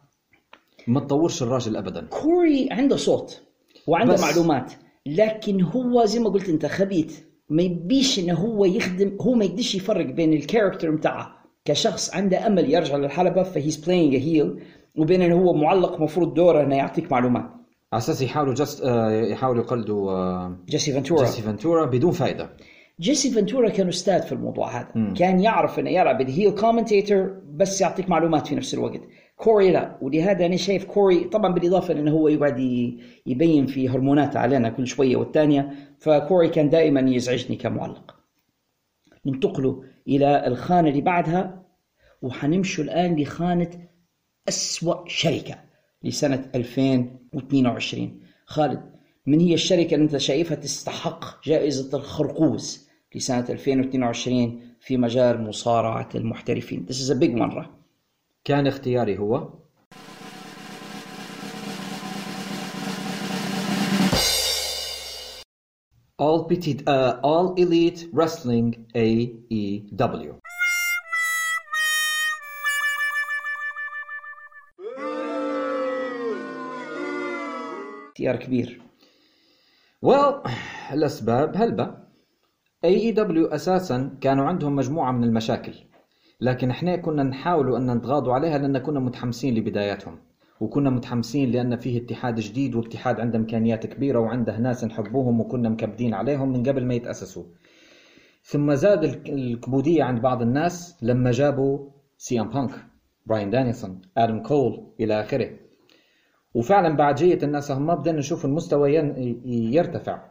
[0.87, 2.07] ما تطورش الراجل ابدا.
[2.11, 3.42] كوري عنده صوت
[3.87, 4.72] وعنده بس- معلومات
[5.07, 7.20] لكن هو زي ما قلت أنت خبيث
[7.51, 12.46] ما يبيش إنه هو يخدم هو ما يقدرش يفرق بين ال character بتاعه كشخص عنده
[12.46, 14.61] أمل يرجع للحلبة ف he's playing heel
[14.99, 17.44] وبين إنه هو معلق مفروض دوره إنه يعطيك معلومات.
[17.92, 18.85] على أساس يحاولوا just
[19.31, 21.20] يحاولوا يقلدوا آه، جيسي فنتورا.
[21.25, 22.51] جيسي فنتورا بدون فائده
[23.01, 25.14] جيسي فنتورا كان أستاذ في الموضوع هذا.
[25.16, 29.01] كان يعرف إنه يلعب ال heel commentator بس يعطيك معلومات في نفس الوقت.
[29.37, 29.99] كوري لا.
[30.01, 32.59] ولهذا أنا شايف كوري طبعا بالإضافة لأنه هو يقعد
[33.27, 38.16] يبين في هرمونات علينا كل شوية والثانيه فكوري كان دائما يزعجني كمعلق.
[39.27, 41.62] ننتقلوا إلى الخانة اللي بعدها
[42.22, 43.70] وحنمشوا الآن لخانة
[44.49, 45.55] أسوأ شركة
[46.03, 48.81] لسنة 2022 خالد
[49.27, 56.87] من هي الشركة اللي أنت شايفها تستحق جائزة الخرقوز لسنة 2022 في مجال مصارعة المحترفين؟
[56.90, 57.75] This is a big مرة
[58.46, 59.48] كان اختياري هو.
[66.22, 70.35] All Petite uh, All Elite Wrestling AEW
[78.09, 78.80] اختيار كبير.
[80.06, 80.50] Well
[80.92, 82.06] الأسباب هلبة.
[82.87, 85.74] AEW أساسا كانوا عندهم مجموعة من المشاكل.
[86.40, 90.18] لكن إحنا كنا نحاولوا أن نتغاضوا عليها لأن كنا متحمسين لبداياتهم.
[90.61, 96.14] وكنا متحمسين لأن فيه اتحاد جديد واتحاد عنده إمكانيات كبيرة وعنده ناس نحبوهم وكنا مكبدين
[96.14, 97.44] عليهم من قبل ما يتأسسوا.
[98.42, 102.70] ثم زاد الك- الكبودية عند بعض الناس لما جابوا سي إم بانك
[103.27, 105.51] براين دانيلسون آدم كول إلى آخره.
[106.55, 108.94] وفعلا بعد جية الناس هم بدنا نشوف المستوى
[109.75, 110.22] يرتفع.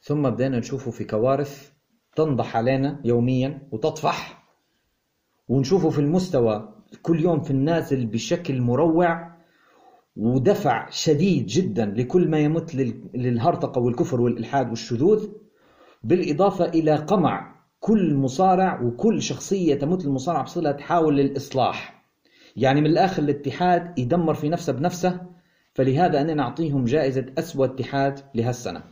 [0.00, 1.70] ثم بدينا نشوفه في كوارث
[2.16, 4.37] تنضح علينا يوميا وتطفح.
[5.48, 9.38] ونشوفه في المستوى كل يوم في النازل بشكل مروع
[10.16, 15.28] ودفع شديد جدا لكل ما يمت لل- للهرطقة والكفر والإلحاد والشذوذ
[16.02, 22.04] بالإضافة إلى قمع كل مصارع وكل شخصية تمت للمصارع بصلة تحاول للإصلاح.
[22.56, 25.20] يعني من الآخر الاتحاد يدمر في نفسه بنفسه
[25.74, 28.82] فلهذا أنا نعطيهم جائزة أسوأ اتحاد لهالسنة.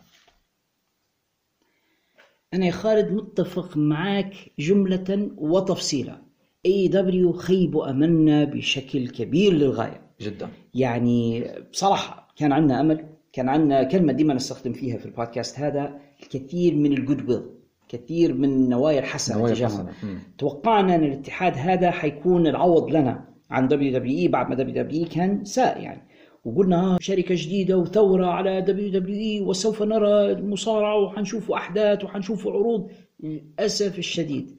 [2.55, 6.25] أنا يا خالد متفق معك جملة وتفصيلا.
[6.66, 14.12] AEW خيبوا أملنا بشكل كبير للغاية جدا يعني بصراحة كان عندنا أمل كان عندنا كلمة
[14.12, 17.42] ديما نستخدم فيها في البودكاست هذا الكثير من ال goodwill
[17.88, 19.46] كثير من نوايا تجاههم.
[19.46, 19.92] الحسنة.
[20.02, 20.18] مم.
[20.38, 26.02] توقعنا أن الاتحاد هذا حيكون العوض لنا عن WWE بعد ما WWE كان ساء يعني
[26.44, 33.98] وقلنا آه شركة جديدة وثورة على WWE وسوف نرى المصارعة وحنشوفوا أحداث وحنشوفوا عروض للأسف
[33.98, 34.56] الشديد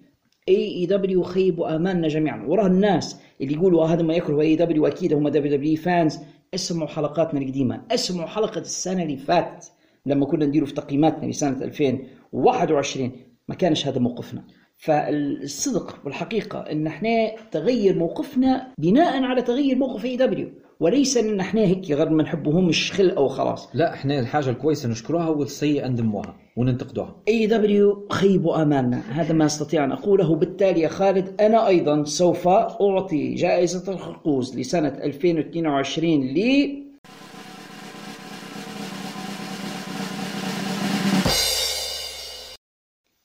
[0.49, 2.45] AEW خيبوا امالنا جميعا.
[2.47, 6.19] وراه الناس اللي يقولوا آه هذا ما يكرهوا AEW أكيد هم دبليو دبليو فانز
[6.53, 9.71] اسمعوا حلقاتنا القديمه اسمعوا حلقة السنة اللي فاتت
[10.05, 13.11] لما كنا نديره في تقييماتنا لسنة 2021
[13.47, 14.43] ما كانش هذا موقفنا.
[14.77, 21.91] فالصدق والحقيقة إن إحنا تغير موقفنا بناء على تغير موقف AEW وليس أن إحنا هيك
[21.91, 23.69] غير ما نحبهمش خل أو خلاص.
[23.73, 27.15] لا إحنا الحاجة الكويسة نشكرها والسيئة نذموها وننتقدوها.
[27.27, 30.35] اي دبليو خيبوا امالنا هذا ما أستطيع أن أقوله.
[30.35, 36.87] بالتالي يا خالد أنا أيضا سوف أعطي جائزة الخرقوز لسنة 2022 ل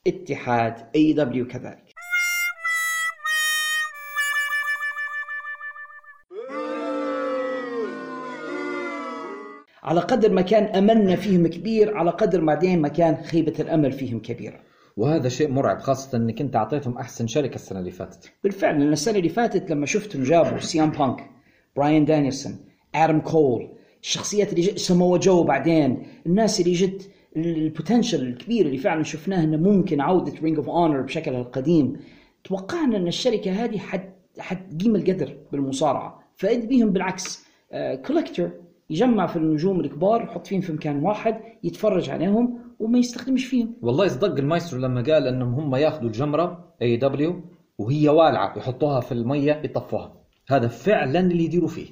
[0.07, 1.92] اتحاد اي دبليو كذلك.
[9.83, 14.19] على قدر ما كان أملنا فيهم كبير على قدر بعدين ما كان خيبة الأمل فيهم
[14.19, 14.59] كبيرة.
[14.97, 18.31] وهذا شيء مرعب خاصة إنك أنت أعطيتهم أحسن شركة السنة اللي فاتت.
[18.43, 21.29] بالفعل لأن السنة اللي فاتت لما شفتهم جابوا سي إم بانك
[21.75, 22.57] براين دانيلسون
[22.95, 23.69] آدم كول
[24.01, 29.43] الشخصيات اللي جت سمو جو بعدين الناس اللي جت ال potential الكبير اللي فعلا شفناه
[29.43, 31.99] إنه ممكن عودة Ring of Honor بشكلها القديم.
[32.43, 36.19] توقعنا إن الشركة هذه حت حتقيم القدر بالمصارعة.
[36.35, 37.45] فإذ بيهم بالعكس
[38.05, 38.51] collector
[38.93, 43.75] يجمع في النجوم الكبار يحط فيهم في مكان واحد يتفرج عليهم وما يستخدمش فيهم.
[43.81, 47.41] والله صدق المايسترو لما قال إنهم هم ياخذوا الجمرة AEW
[47.77, 50.13] وهي والعة يحطوها في المية يطفوها.
[50.49, 51.87] هذا فعلا اللي يديروا فيه.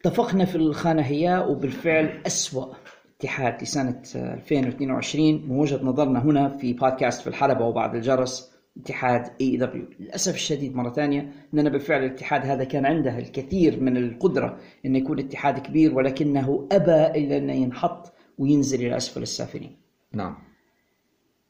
[0.00, 2.74] اتفقنا في الخانة هي وبالفعل أسوأ
[3.20, 8.57] اتحاد لسنة 2022 من وجهة نظرنا هنا في بودكاست في الحلبة وبعد الجرس.
[8.76, 14.58] اتحاد AEW للأسف الشديد مرة ثانية اننا بالفعل الاتحاد هذا كان عنده الكثير من القدرة
[14.86, 19.76] انه يكون اتحاد كبير ولكنه أبى الا انه ينحط وينزل إلى أسفل السافلين.
[20.12, 20.36] نعم.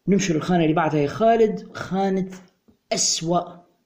[0.08, 2.28] نمشي للخانه اللي بعدها يا خالد خانة
[2.92, 3.40] أسوأ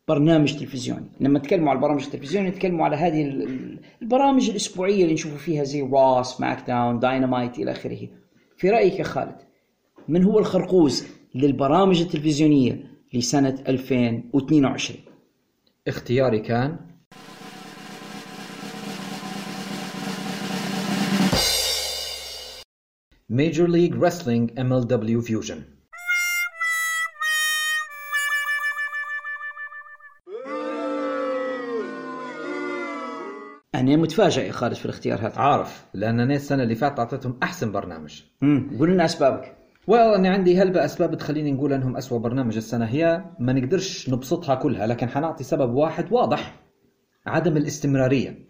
[0.08, 1.06] برنامج تلفزيوني.
[1.20, 5.64] لما نتكلموا على البرامج التلفزيونية نتكلموا على هذه ال- ال- البرامج الأسبوعية اللي نشوفوا فيها
[5.64, 8.08] زي را سماك داون داينامايت إلى آخره.
[8.56, 9.36] في رأيك يا خالد
[10.08, 14.98] من هو الخرقوز للبرامج التلفزيونية؟ لسنة 2022
[15.88, 16.76] اختياري كان؟
[23.32, 25.58] Major League Wrestling MLW Fusion.
[33.74, 35.38] أنا متفاجئ يا خالد في الاختيار هذا.
[35.38, 38.22] عارف لأن أنا السنة اللي فاتت أعطيتهم أحسن برنامج.
[38.78, 39.61] قول لنا أسبابك.
[39.88, 42.84] أني عندي هلبة أسباب تخليني نقول أنهم اسوء برنامج السنة.
[42.84, 46.60] هي ما نقدرش نبسطها كلها لكن حنعطي سبب واحد واضح.
[47.26, 48.48] عدم الاستمرارية.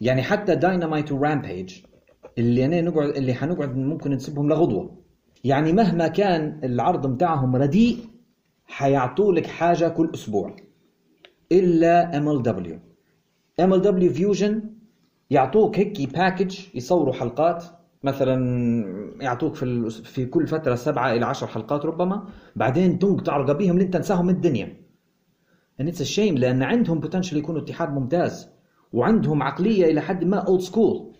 [0.00, 1.80] يعني حتى داينامايت ورامبيج
[2.38, 5.04] اللي أنا نقعد اللي حنقعد ممكن نسيبهم لغدوة.
[5.44, 7.98] يعني مهما كان العرض متاعهم رديء
[8.66, 10.56] حيعطوا لك حاجة كل أسبوع.
[11.52, 12.80] إلا ام ال دبليو
[13.60, 14.62] ام ال دبليو فيوجن
[15.30, 17.77] يعطوك هيك package يصوروا حلقات.
[18.02, 18.34] مثلا
[19.20, 24.26] يعطوك في في كل فترة سبعة إلى عشر حلقات ربما بعدين تنقطع رقابيهم لين تنساهم
[24.26, 24.76] من الدنيا.
[25.80, 28.48] A shame لأن عندهم potential يكونوا اتحاد ممتاز
[28.92, 31.12] وعندهم عقلية إلى حد ما old school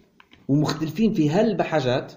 [0.48, 2.12] ومختلفين في هلبة حاجات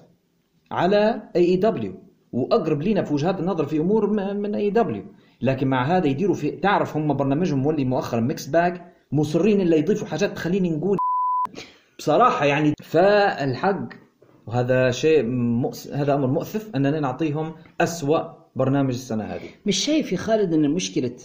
[0.71, 1.93] على AEW
[2.31, 5.03] وأقرب لينا في وجهات النظر في أمور من AEW
[5.41, 10.07] لكن مع هذا يديروا في تعرف هم برنامجهم مولي مؤخرا mixed bag مصرين إلا يضيفوا
[10.07, 10.97] حاجات تخليني نقول.
[11.97, 13.89] بصراحة يعني فالحق
[14.47, 15.87] وهذا شيء مؤس...
[15.87, 19.49] هذا أمر مؤسف أننا نعطيهم أسوأ برنامج السنة هذه.
[19.65, 21.15] مش شايف يا خالد أن مشكلة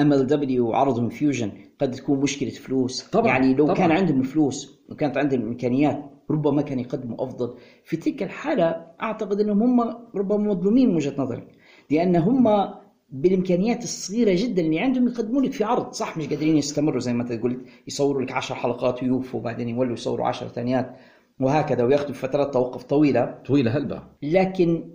[0.00, 3.76] MLW وعرضهم Fusion قد تكون مشكلة فلوس؟ طبعاً، يعني لو طبعاً.
[3.78, 7.54] كان عندهم الفلوس وكانت عندهم الامكانيات ربما كان يقدموا أفضل.
[7.84, 11.42] في تلك الحالة أعتقد أنهم هم ربما مظلومين من وجهة نظري
[11.90, 12.74] لأن هم
[13.10, 15.92] بالإمكانيات الصغيرة جدا اللي عندهم يقدموا لك في عرض.
[15.92, 19.92] صح مش قادرين يستمروا زي ما أنت قلت يصوروا لك 10 حلقات ويوفوا وبعدين يولوا
[19.92, 20.96] يصوروا 10 ثانيات.
[21.40, 23.38] وهكذا وياخذوا فترات توقف طويلة.
[23.46, 24.02] طويلة هلبة.
[24.22, 24.90] لكن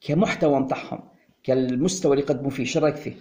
[0.00, 1.02] كمحتوى متاعهم
[1.44, 3.14] كالمستوى اللي يقدموا فيه شو رأيك فيه؟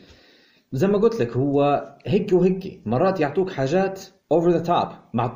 [0.72, 4.02] زي ما قلت لك هو هيك وهيك مرات يعطوك حاجات
[4.32, 4.88] over the top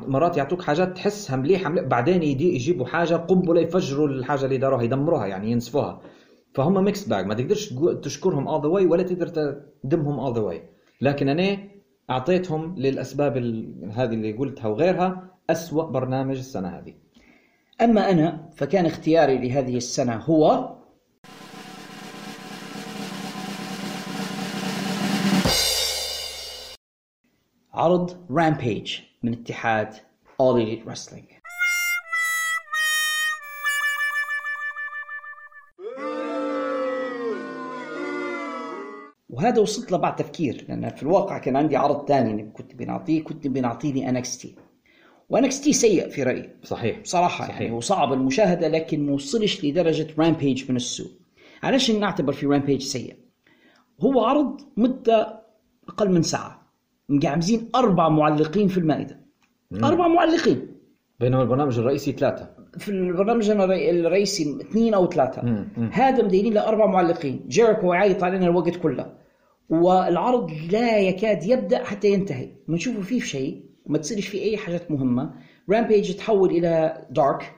[0.08, 1.84] مرات يعطوك حاجات تحسها مليحة مليح.
[1.84, 6.00] بعدين يدي يجيبوا حاجة قنبلة يفجروا الحاجة اللي داروها يدمروها يعني ينسفوها.
[6.54, 9.28] فهم mixed bag ما تقدرش تشكرهم all the way ولا تقدر
[9.84, 10.62] تدمهم all the way
[11.00, 11.58] لكن أنا
[12.10, 13.36] أعطيتهم للأسباب
[13.92, 17.05] هذه اللي قلتها وغيرها أسوأ برنامج السنة هذه.
[17.80, 20.76] أما أنا فكان اختياري لهذه السنة هو
[27.72, 29.94] عرض رامبيج من اتحاد
[30.42, 31.36] All Elite Wrestling.
[39.30, 43.46] وهذا وصلت له بعد تفكير لأن في الواقع كان عندي عرض ثاني كنت بنعطيه كنت
[43.46, 43.92] بنعطيه
[45.32, 46.50] NXT وNXT سيء في رأيي.
[46.62, 47.00] صحيح.
[47.00, 47.60] بصراحة صحيح.
[47.60, 51.10] يعني هو صعب المشاهدة لكن ما وصلش لدرجة رامبيج من السوء.
[51.62, 53.14] علاش نعتبر في رامبيج سيء.
[54.00, 55.42] هو عرض مدة
[55.88, 56.72] أقل من ساعة.
[57.08, 59.20] مقعمزين أربع معلقين في المائدة.
[59.84, 60.68] أربع معلقين.
[61.20, 62.50] بينما البرنامج الرئيسي ثلاثة.
[62.78, 65.42] في البرنامج الرئي- الرئيسي اثنين أو ثلاثة.
[65.42, 65.90] مم، مم.
[65.92, 67.44] هذا مدينين له أربع معلقين.
[67.48, 69.12] جيريكو يعيط علينا الوقت كله.
[69.70, 72.50] والعرض لا يكاد يبدأ حتى ينتهي.
[72.68, 73.65] ما نشوفه فيه في شيء.
[73.86, 75.30] وما تصيرش فيه أي حاجات مهمة.
[75.70, 77.52] رامبيج تحول إلى Dark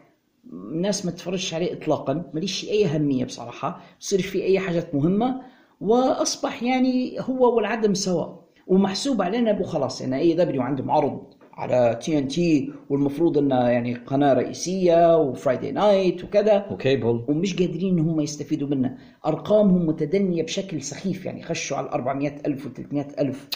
[0.53, 2.31] الناس ما تتفرجش عليه اطلاقا.
[2.35, 3.81] ماليش أي أهمية بصراحة.
[4.01, 5.41] بصيرش فيه أي حاجات مهمة.
[5.81, 8.45] وأصبح يعني هو والعدم سواء.
[8.67, 10.01] ومحسوب علينا أبو خلاص.
[10.01, 11.21] يعني AEW عندهم عرض
[11.53, 16.67] على TNT والمفروض انها يعني قناة رئيسية و Friday night وكذا.
[16.71, 17.25] وكيبل.
[17.29, 18.99] ومش قادرين إن هم يستفيدوا منه.
[19.27, 21.27] أرقامهم متدنية بشكل سخيف.
[21.27, 23.49] يعني خشوا على 400 ألف و 300 ألف.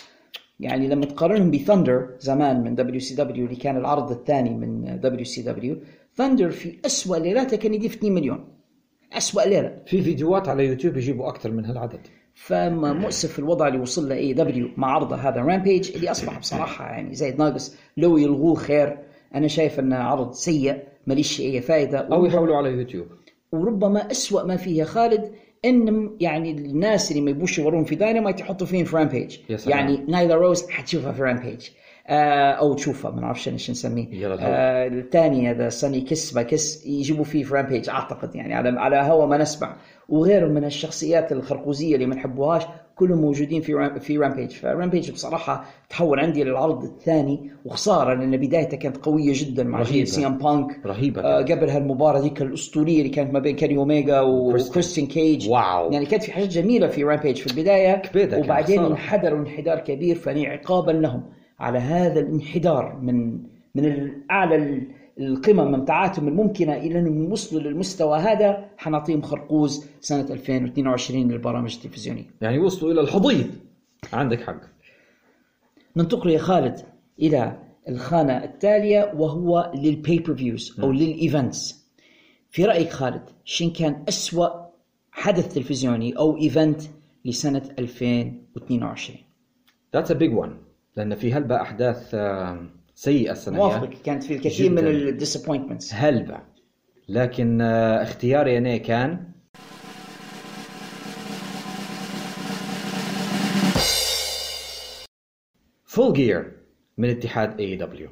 [0.63, 5.77] يعني لما تقارنهم بثاندر زمان من WCW اللي كان العرض الثاني من WCW
[6.17, 8.45] ثاندر في أسوأ ليلاته كان يجيب 2 مليون.
[9.13, 9.79] أسوأ ليلة.
[9.87, 12.01] في فيديوهات على يوتيوب يجيبوا أكثر من هالعدد.
[12.35, 17.15] فما مؤسف الوضع اللي وصل له AEW مع عرضه هذا رامبيج اللي أصبح بصراحة يعني
[17.15, 17.77] زايد ناقص.
[17.97, 18.99] لو يلغوه خير.
[19.35, 23.07] أنا شايف انه عرض سيء ماليش أي فائده أو يحولوا على يوتيوب.
[23.53, 25.33] وربما أسوأ ما فيه يا خالد
[25.65, 29.39] ان يعني الناس اللي ما يبوش يورون في داينامايت يحطوا فين في رامبيج.
[29.71, 31.69] يعني نايلا روز حتشوفها في رامبيج
[32.07, 34.07] آه أو تشوفها ما نعرفش إيش نسميه.
[34.47, 38.97] آه الثاني هذا ساني كيس با كيس يجيبوا فيه في رامبيج أعتقد يعني على على
[38.97, 39.77] هوا ما نسمع.
[40.09, 42.63] وغيره من الشخصيات الخرقوزية اللي ما نحبوهاش
[43.03, 48.97] كلهم موجودين في في رامبيج فرامبيج بصراحة تحول عندي للعرض الثاني وخسارة لأن بدايته كانت
[48.97, 50.05] قوية جدا مع رهيبة.
[50.05, 51.43] سي ام بانك رهيبة آه.
[51.43, 55.93] قبل هالمباراه ذيك الأسطورية اللي كانت ما بين كاري اوميجا وكريستيان كيج واو.
[55.93, 58.85] يعني كانت في حاجات جميلة في رامبيج في البداية كبيرة وبعدين.
[58.85, 61.23] انحدروا انحدار كبير فاني عقابا لهم
[61.61, 63.39] على هذا الانحدار من
[63.75, 64.83] من اعلى
[65.19, 72.25] القمم متاعاتهم الممكنة إلى انهم يوصلوا للمستوى هذا حنعطيهم خرقوز سنة 2022 للبرامج التلفزيونية.
[72.41, 73.51] يعني وصلوا إلى الحضيض
[74.13, 74.61] عندك حق
[75.97, 76.81] ننتقل يا خالد
[77.19, 77.59] إلى
[77.89, 81.83] الخانة التالية وهو لل pay-per-views أو لل events.
[82.51, 84.49] في رأيك خالد شين كان أسوأ
[85.13, 86.83] حدث تلفزيوني أو event
[87.25, 89.13] لسنة 2022؟
[89.97, 90.51] That's a big one
[90.97, 93.57] لأن في هلبة أحداث آه، سيئة السنة.
[93.57, 94.91] موافقك كانت في الكثير من جداً.
[94.91, 96.39] ال disappointments هلبة.
[97.09, 99.33] لكن آه، اختياري أنا كان؟
[105.85, 106.53] Full Gear
[106.99, 108.09] من اتحاد AEW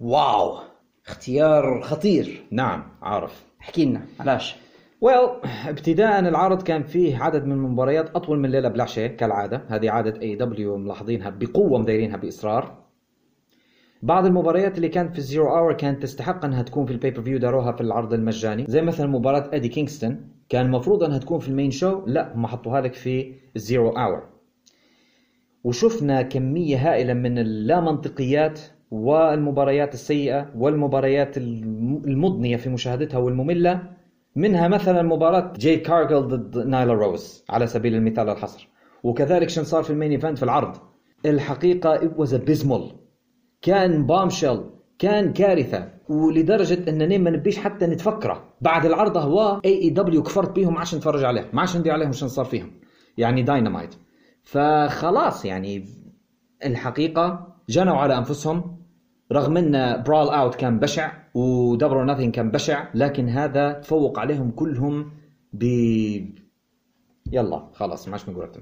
[0.00, 0.58] wow.
[1.06, 2.44] اختيار خطير.
[2.50, 3.42] نعم عارف.
[3.60, 4.56] احكي لنا علاش؟
[5.00, 5.28] well
[5.68, 9.62] ابتداء العرض كان فيه عدد من المباريات أطول من ليلة بالعشاء كالعادة.
[9.68, 12.78] هذه عادة AEW ملاحظينها بقوة مدايرينها بإصرار.
[14.02, 17.38] بعض المباريات اللي كانت في ال Zero Hour كانت تستحق أنها تكون في ال pay-per-view
[17.38, 18.64] داروها في العرض المجاني.
[18.68, 22.46] زي مثلا مباراة ادي كينغستون كان المفروض أنها تكون في ال main show لا هم
[22.46, 24.22] حطوها لك في ال Zero Hour
[25.64, 33.97] وشفنا كمية هائلة من اللامنطقيات والمباريات السيئة والمباريات الم- المضنية في مشاهدتها والمملة.
[34.38, 38.68] منها مثلا مباراة جايد كارجل ضد نايلا روز على سبيل المثال الحصر.
[39.02, 40.76] وكذلك شن صار في ال main event في العرض؟
[41.26, 42.82] الحقيقة it was abysmal.
[43.62, 45.88] كان bombshell كان كارثة.
[46.08, 48.54] ولدرجة اننا ما نبيش حتى نتفكره.
[48.60, 51.46] بعد العرض هو AEW كفرت بيهم ما عادش نتفرج عليهم.
[51.52, 52.70] ما عادش ندي عليهم شن صار فيهم.
[53.16, 53.94] يعني داينامايت
[54.42, 55.84] فخلاص يعني
[56.64, 58.78] الحقيقة جنوا على أنفسهم.
[59.32, 61.12] رغم إن Brawl Out كان بشع.
[61.38, 65.10] و Double or Nothing كان بشع لكن هذا تفوق عليهم كلهم
[65.52, 65.64] ب
[67.32, 68.60] يلا خلاص ما عادش نقول أكثر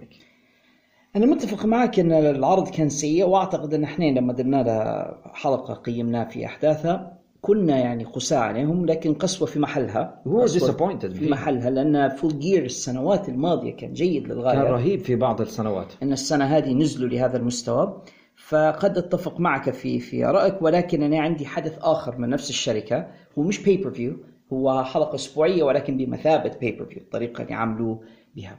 [1.16, 6.24] أنا متفق معك إن العرض كان سيء وأعتقد إن إحنا لما درنا له حلقة قيمناه
[6.24, 10.22] في أحداثها كنا يعني قساء عليهم لكن قسوة في محلها.
[10.26, 11.30] هو disappointed في.
[11.30, 14.54] محلها لأن Full Gear السنوات الماضية كان جيد للغاية.
[14.54, 15.92] كان رهيب في بعض السنوات.
[16.02, 18.02] إن السنة هذه نزلوا لهذا المستوى.
[18.48, 23.08] فقد أتفق معك في في رأيك ولكن أنا عندي حدث آخر من نفس الشركة.
[23.38, 24.16] هو مش pay-per-view
[24.52, 27.96] هو حلقة أسبوعية ولكن بمثابة pay-per-view الطريقة اللي عملوا
[28.36, 28.58] بها.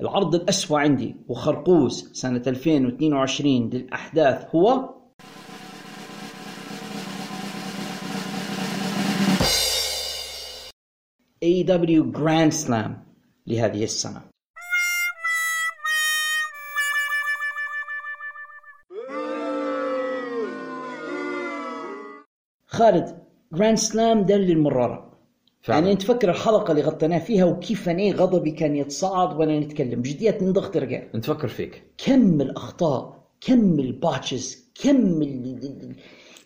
[0.00, 4.94] العرض الأسوأ عندي وخرقوز سنة 2022 للأحداث هو
[11.44, 12.90] AW Grand Slam
[13.46, 14.33] لهذه السنة.
[22.78, 23.18] خالد
[23.52, 25.10] جراند سلام ده للمرارة.
[25.62, 25.78] فعلا.
[25.78, 30.02] يعني انت تفكر الحلقة اللي غطيناها فيها وكيف أنا غضبي كان يتصاعد وأنا نتكلم.
[30.02, 31.82] جديات نضغط رجال نتفكر فيك.
[32.06, 35.96] كم الأخطاء كم الباتشز كم ال- ال- ال-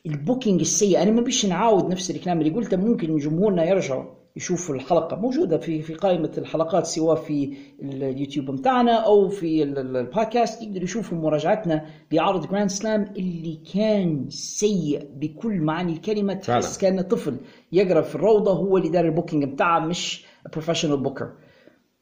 [0.07, 1.03] ال booking السيء.
[1.03, 4.05] أنا ما بيش نعاود نفس الكلام اللي قلته ممكن جمهورنا يرجعوا.
[4.39, 5.16] يشوفوا الحلقة.
[5.16, 10.84] موجودة في في قائمة الحلقات سواء في اليوتيوب بتاعنا أو في ال- ال- البودكاست يقدروا
[10.84, 16.34] يشوفوا مراجعتنا لعرض Grand Slam اللي كان سيء بكل معاني الكلمة.
[16.34, 17.36] تحس كأنه طفل
[17.72, 21.33] يقرأ في الروضة هو اللي دار ال booking بتاعه مش professional booker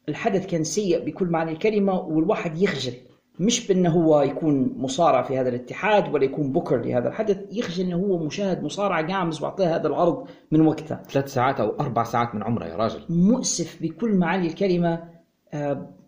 [0.08, 2.92] الحدث كان سيء بكل معنى الكلمة والواحد يخجل.
[3.40, 7.96] مش بأنه هو يكون مصارع في هذا الاتحاد ولا يكون بوكر لهذا الحدث يخجل أنه
[7.96, 10.96] هو مشاهد مصارع قامز وأعطيه هذا العرض من وقته.
[11.10, 13.00] ثلاث ساعات أو أربع ساعات من عمره يا راجل.
[13.08, 15.02] مؤسف بكل معاني الكلمة.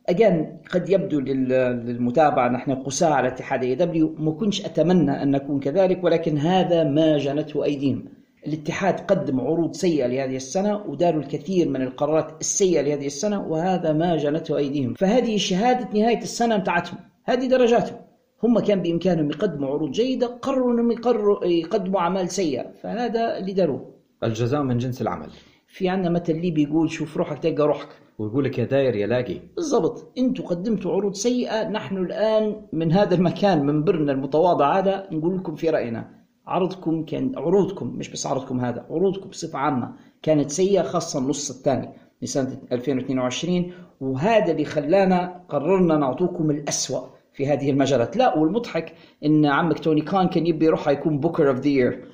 [0.08, 1.48] أجان قد يبدو لل-
[1.86, 6.84] للمتابعة نحن قساء على اتحاد اي دبليو ما كنتش أتمنى أن نكون كذلك ولكن هذا
[6.84, 8.04] ما جنته أيديهم.
[8.46, 14.16] الاتحاد قدم عروض سيئة لهذه السنة وداروا الكثير من القرارات السيئة لهذه السنة وهذا ما
[14.16, 14.94] جنته أيديهم.
[14.94, 16.98] فهذه شهادة نهاية السنة بتاعتهم
[17.28, 17.98] هذه درجاتهم.
[18.42, 22.70] هم كان بإمكانهم يقدموا عروض جيدة قرروا أنهم يقرروا يقدموا أعمال سيئة.
[22.82, 23.94] فهذا اللي داروه.
[24.24, 25.30] الجزاء من جنس العمل.
[25.66, 27.88] في عندنا مثل اللي بيقول شوف روحك تلقى روحك.
[28.18, 29.40] ويقول لك يا داير يا لاقي.
[29.56, 30.12] بالضبط.
[30.18, 35.70] أنتم قدمتوا عروض سيئة نحن الآن من هذا المكان منبرنا المتواضع هذا نقول لكم في
[35.70, 36.10] رأينا.
[36.46, 41.88] عرضكم كان عروضكم مش بس عرضكم هذا عروضكم بصفة عامة كانت سيئة خاصة النص الثاني
[42.22, 47.17] لسنه 2022 وهذا اللي خلانا قررنا نعطوكم الأسوأ.
[47.39, 48.16] في هذه المجالات.
[48.16, 52.04] لا والمضحك إن عمك توني كان كان يبي يروح يكون booker of the year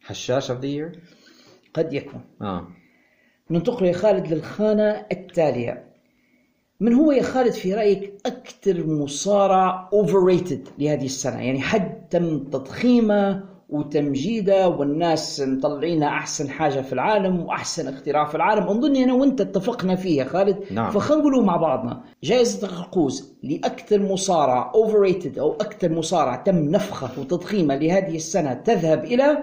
[0.00, 1.00] حشاش of the year
[1.74, 2.20] قد يكون.
[2.42, 2.68] آه.
[3.50, 5.84] ننتقل يا خالد للخانة التالية.
[6.80, 13.44] من هو يا خالد في رأيك أكثر مصارع overrated لهذه السنة؟ يعني حد تم تضخيمه
[13.68, 19.96] وتمجيده والناس مطلعينها أحسن حاجة في العالم وأحسن اختراع في العالم أظن أنا وأنت اتفقنا
[19.96, 20.90] فيه يا خالد نعم.
[20.90, 27.76] فخلينا نقوله مع بعضنا جائزة القوس لأكثر مصارع overrated أو أكثر مصارع تم نفخه وتضخيمه
[27.76, 29.38] لهذه السنة تذهب إلى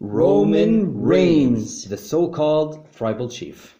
[0.00, 1.84] Roman Reigns.
[1.88, 3.77] the so-called tribal chief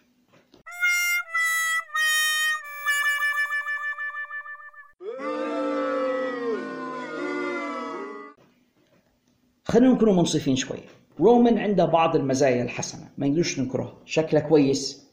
[9.69, 10.77] خلينا نكون منصفين شوي.
[11.19, 13.09] رومان عنده بعض المزايا الحسنة.
[13.17, 15.09] ما نقدرش ننكرها شكله كويس.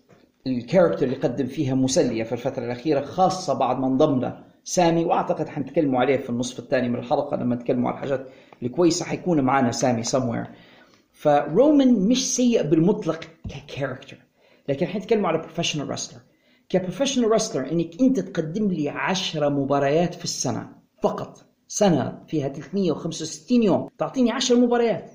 [0.47, 4.33] الكاركتر اللي قدم فيها مسلية في الفترة الأخيرة خاصة بعد ما انضم
[4.65, 8.27] سامي وأعتقد حنتكلموا عليه في النصف الثاني من الحلقة لما نتكلموا على الحاجات
[8.63, 10.47] الكويسة حيكون معنا سامي somewhere.
[11.13, 14.17] فرومان مش سيء بالمطلق ك character
[14.69, 16.21] لكن حنتكلم على professional wrestler
[16.69, 20.69] ك professional wrestler إنك أنت تقدم لي 10 مباريات في السنة
[21.03, 21.46] فقط.
[21.69, 23.89] سنة فيها 365 يوم.
[23.99, 25.11] تعطيني 10 مباريات.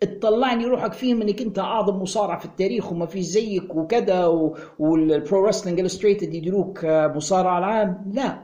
[0.00, 5.05] تطلعني روحك فيهم إنك أنت أعظم مصارع في التاريخ وما في زيك وكذا و- وال
[5.05, 8.10] Pro Wrestling Illustrated يديروك آه، مصارع العام.
[8.14, 8.38] لا.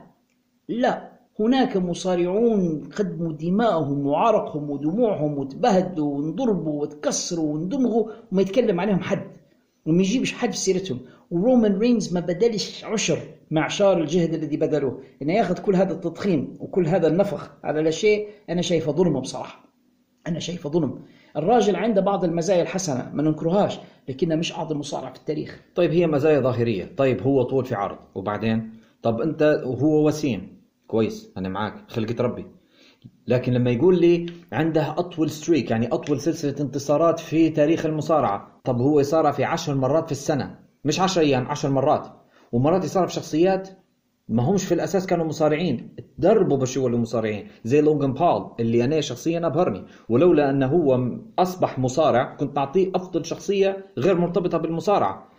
[0.69, 1.09] لا.
[1.39, 9.27] هناك مصارعون قدموا دماءهم وعرقهم ودموعهم وتبهدلوا وانضربوا وتكسروا واندمغوا وما يتكلم عليهم حد.
[9.85, 10.99] وما يجيبش حد في سيرتهم.
[11.31, 13.19] ورومان رينز ما بدلش عشر.
[13.51, 15.01] معشار الجهد الذي بذلوه.
[15.21, 19.65] انه ياخذ كل هذا التضخيم وكل هذا النفخ على لا شيء أنا شايفه ظلم بصراحة.
[20.27, 20.99] أنا شايفه ظلم.
[21.37, 23.79] الراجل عنده بعض المزايا الحسنة ما ننكرهاش
[24.09, 25.61] لكنه مش أعظم مصارع في التاريخ.
[25.75, 26.91] طيب هي مزايا ظاهرية.
[26.97, 27.97] طيب هو طول في عرض.
[28.15, 30.61] وبعدين؟ طب أنت هو وسيم.
[30.87, 31.73] كويس أنا معاك.
[31.87, 32.45] خلقة ربي.
[33.27, 38.81] لكن لما يقول لي عنده أطول streak يعني أطول سلسلة انتصارات في تاريخ المصارعة طب
[38.81, 40.59] هو يصارع في عشر مرات في السنة.
[40.85, 42.18] مش عشر أيام عشر مرات.
[42.51, 43.69] ومرات يصارع في شخصيات
[44.29, 45.95] ما همش في الأساس كانوا مصارعين.
[46.17, 47.47] تدربوا باش يولوا مصارعين.
[47.63, 49.85] زي لوغان بول اللي أنا شخصيا أبهرني.
[50.09, 55.29] ولولا أنه هو أصبح مصارع كنت أعطيه أفضل شخصية غير مرتبطة بالمصارعة.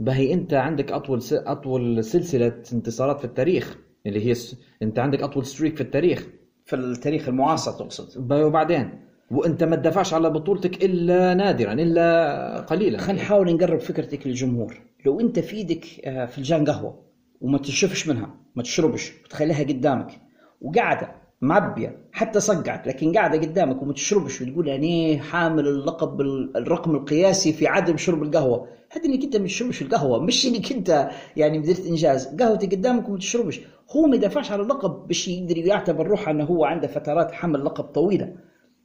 [0.00, 1.32] بهي أنت عندك أطول س...
[1.32, 4.56] أطول سلسلة انتصارات في التاريخ اللي هي س...
[4.82, 6.28] أنت عندك أطول ستريك في التاريخ.
[6.64, 8.32] في التاريخ المعاصر تقصد.
[8.32, 9.00] وبعدين
[9.36, 12.98] وانت ما تدافعش على بطولتك إلا نادرا إلا قليلا.
[12.98, 14.80] خلينا نحاول نقرب فكرتك للجمهور.
[15.06, 17.04] لو انت في إيدك آه، فنجان قهوة
[17.40, 20.20] وما تشربش منها ما تشربش وتخليها قدامك
[20.60, 26.20] وقاعدة معبية حتى صقعت لكن قاعدة قدامك وما تشربش وتقول أنا حامل اللقب
[26.56, 28.68] الرقم القياسي في عدم شرب القهوة.
[28.90, 32.36] هذا إنك أنت ما تشربش القهوة مش إنك أنت يعني قدرت إنجاز.
[32.36, 33.60] قهوتك قدامك وما تشربش.
[33.96, 37.84] هو ما يدافعش على اللقب باش يقدر يعتبر روحه إنه هو عنده فترات حمل لقب
[37.84, 38.34] طويلة.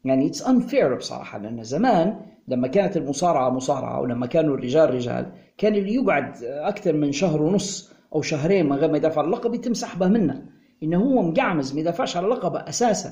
[0.05, 2.15] يعني it's unfair بصراحة لأن زمان
[2.47, 7.91] لما كانت المصارعة مصارعة ولما كانوا الرجال رجال كان اللي يقعد أكثر من شهر ونص
[8.15, 10.45] أو شهرين من غير ما يدافع اللقب يتم سحبه منه.
[10.83, 13.11] إنه هو مقعمز ما يدافعش على لقبه أساسا.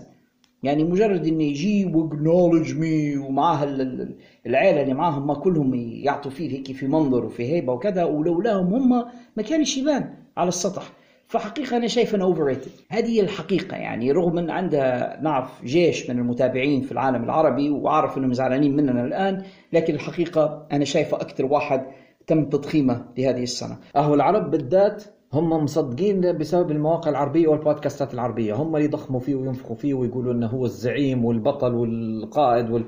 [0.64, 4.16] يعني مجرد إنه يجي واكنولج مي ومعاه ال- ال-
[4.46, 9.06] العيلة اللي معاهم ما كلهم يعطوا فيه هيك في منظر وفي هيبة وكذا ولولاهم هم
[9.38, 10.92] ما كانش يبان على السطح.
[11.28, 12.57] فحقيقة أنا شايف أنه أوفر
[12.89, 14.80] هذه هي الحقيقة يعني رغم أن عنده
[15.21, 20.86] نعرف جيش من المتابعين في العالم العربي وعارف أنهم زعلانين مننا الآن لكن الحقيقة أنا
[20.86, 21.86] شايفة أكثر واحد
[22.28, 23.78] تم تضخيمه لهذه السنة.
[23.95, 25.03] أهو العرب بالذات
[25.34, 28.53] هم مصدقين بسبب المواقع العربية والبودكاستات العربية.
[28.53, 32.86] هم اللي يضخموا فيه وينفخوا فيه ويقولوا إنه هو الزعيم والبطل والقائد وال...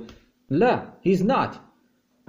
[0.49, 1.59] لا he's not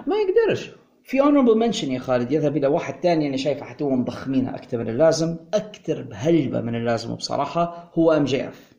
[0.07, 0.80] ما يقدرش.
[1.11, 4.79] في honorable mention يا خالد يذهب إلى واحد ثاني أنا شايفه حتى هو مضخمينه أكثر
[4.79, 8.73] من اللازم أكثر بهلبة من اللازم بصراحة هو MJF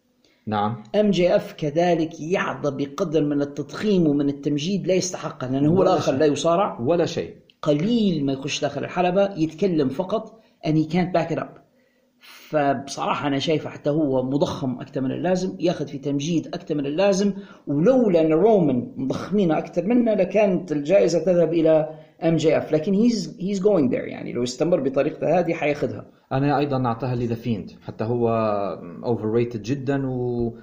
[0.47, 0.83] نعم.
[0.95, 6.13] MJF كذلك يحظى بقدر من التضخيم ومن التمجيد لا يستحقه لأنه هو شيء.
[6.13, 6.79] لا يصارع.
[6.79, 7.35] ولا شيء.
[7.61, 11.61] قليل ما يخش داخل الحلبة يتكلم فقط and he can't back it up.
[12.21, 17.33] فبصراحة أنا شايفه حتى هو مضخم أكثر من اللازم ياخذ في تمجيد أكثر من اللازم
[17.67, 21.89] ولولا أن رومان مضخمينه أكثر منه لكانت الجائزة تذهب إلى
[22.23, 24.33] MJF لكن he's he's going there يعني.
[24.33, 26.05] لو استمر بطريقته هذه حياخذها.
[26.31, 28.29] أنا أيضا اعطيها ل The Fiend حتى هو
[29.05, 30.53] overrated جدا و...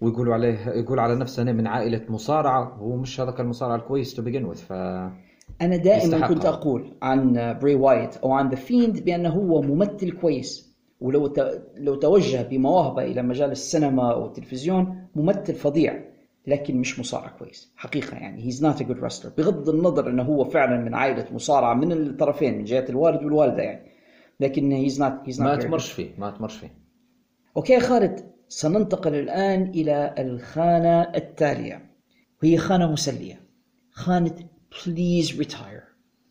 [0.00, 2.76] ويقولوا عليه يقول على نفسه أنا من عائلة مصارعة.
[2.76, 6.28] هو مش هذاك المصارع الكويس to begin with ف أنا دائما يستحقها.
[6.28, 10.72] كنت أقول عن بري وايت أو عن The Fiend بأنه هو ممثل كويس.
[11.00, 11.62] ولو ت...
[11.76, 16.11] لو توجه بمواهبه إلى مجال السينما أو التلفزيون ممثل فظيع.
[16.46, 17.72] لكن مش مصارع كويس.
[17.76, 18.44] حقيقة يعني.
[18.46, 19.36] he's not a good wrestler.
[19.38, 23.92] بغض النظر أنه هو فعلا من عائلة مصارعة من الطرفين من جهة الوالد والوالدة يعني.
[24.40, 26.74] لكن he's not he's ما not ثمرش فيه ما ثمرش فيه.
[27.56, 28.32] okay خالد.
[28.48, 31.90] سننتقل الآن إلى الخانة التالية.
[32.42, 33.40] وهي خانة مسلية.
[33.90, 34.34] خانة
[34.86, 35.82] please retire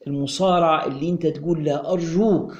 [0.08, 2.58] المصارع اللي أنت تقول له أرجوك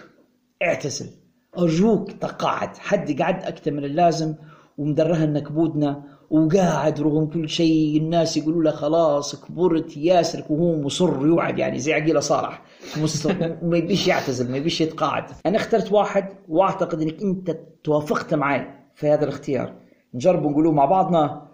[0.64, 1.10] اعتزل.
[1.58, 2.78] أرجوك تقاعد.
[2.78, 4.36] حد قعد أكثر من اللازم
[4.78, 11.60] ومدرهن كبودنا وقاعد رغم كل شيء الناس يقولوا له خلاص كبرت ياسرك وهو مصر يقعد
[11.60, 12.62] يعني زي عقيله صالح.
[12.98, 15.24] مصر وما يبيش يعتزل ما يبيش يتقاعد.
[15.46, 19.74] أنا اخترت واحد وأعتقد إنك أنت توافقت معي في هذا الاختيار.
[20.14, 21.48] نجرب نقولوه مع بعضنا.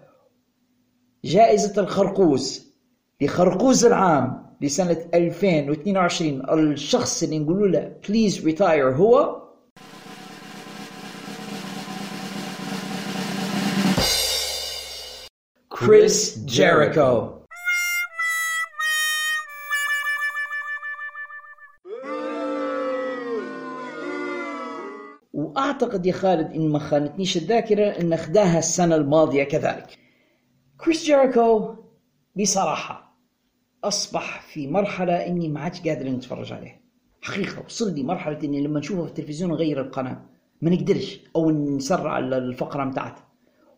[1.24, 2.74] جائزة الخرقوز
[3.20, 9.42] لخرقوز العام لسنة 2022 الشخص اللي نقولوا له please retire هو
[15.80, 17.38] Chris Jericho.
[25.32, 29.98] وأعتقد يا خالد إن ما خانتنيش الذاكرة إن اخداها السنة الماضية كذلك.
[30.84, 31.74] كريس جيريكو
[32.36, 33.16] بصراحة
[33.84, 36.80] أصبح في مرحلة إني ما عادش قادر نتفرج عليه.
[37.22, 40.22] حقيقة وصل لي مرحلة إني لما نشوفه في التلفزيون نغير القناة
[40.62, 43.27] ما نقدرش أو نسرع الفقرة بتاعته.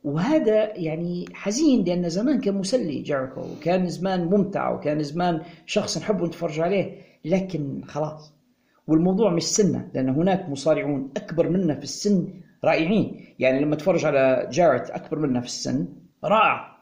[0.04, 6.26] وهذا يعني حزين لأن زمان كان مسلي جيريكو وكان زمان ممتع وكان زمان شخص نحبه
[6.26, 8.32] نتفرج عليه لكن خلاص.
[8.86, 12.28] والموضوع مش سنة لأن هناك مصارعون أكبر منا في السن
[12.64, 13.34] رائعين.
[13.38, 15.88] يعني لما تفرج على جاريت أكبر منا في السن
[16.24, 16.76] رائع.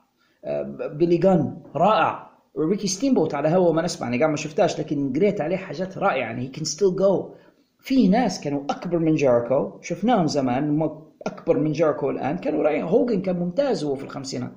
[0.45, 2.29] آه، بيلي جان رائع.
[2.59, 6.17] ريكي ستيمبوت على هوا ما نسمع أنا قاعد ما شفتهاش لكن قريت عليه حاجات رائعة
[6.17, 7.35] يعني he can still go
[7.81, 10.79] في ناس كانوا أكبر من جيريكو شفناهم زمان
[11.27, 12.39] أكبر من جيريكو الآن.
[12.39, 14.53] كانوا رائعين هوجن كان ممتاز وهو في الخمسينات.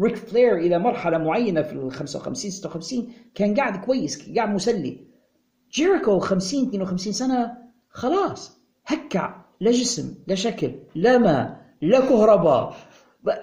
[0.00, 4.98] ريك فلير إلى مرحلة معينة في ال 55 56 كان قاعد كويس قاعد مسلي.
[5.72, 7.52] جيريكو 50 52 سنة
[7.90, 12.76] خلاص هكع لا جسم لا شكل لا ماء لا كهرباء.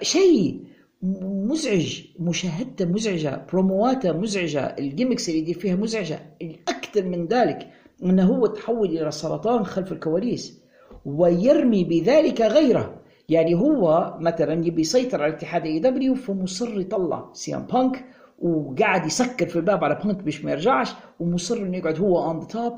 [0.02, 0.64] شيء
[1.02, 7.68] مزعج مشاهدته مزعجة برومواته مزعجة ال gimmicks اللي يدير فيها مزعجة الأكثر من ذلك
[8.02, 10.61] إنه هو تحول إلى سرطان خلف الكواليس.
[11.04, 13.02] ويرمي بذلك غيره.
[13.28, 18.04] يعني هو مثلا يبي يسيطر على اتحاد AEW فمصر يطلع CM Punk
[18.38, 22.46] وقاعد يسكر في الباب على بانك باش ما يرجعش ومصر إنه يقعد هو on the
[22.46, 22.72] top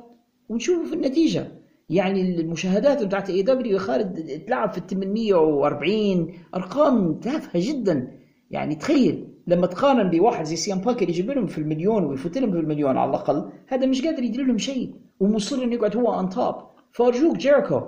[0.48, 1.46] ونشوفه في النتيجة.
[1.90, 8.18] يعني المشاهدات بتاعت AEW خالد تلعب في ال 840 أرقام تافهة جدا.
[8.50, 12.52] يعني تخيل لما تقارن بواحد زي CM Punk اللي يجيب لهم في المليون ويفوت لهم
[12.52, 14.94] في المليون على الأقل هذا مش قادر يدير لهم شيء.
[15.20, 16.54] ومصر إنه يقعد هو on top
[16.92, 17.80] فارجوك جيريكو.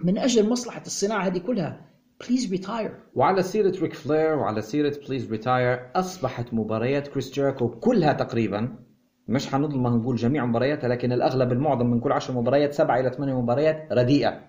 [0.00, 1.80] من أجل مصلحة الصناعة هذه كلها.
[2.20, 8.12] please retire وعلى سيرة ريك فلير وعلى سيرة please retire أصبحت مباريات كريس جيريكو كلها
[8.12, 8.78] تقريبا
[9.28, 13.40] مش حنظلم نقول جميع مبارياتها لكن الأغلب المعظم من كل عشر مباريات سبعة إلى ثمانية
[13.42, 14.40] مباريات رديئة.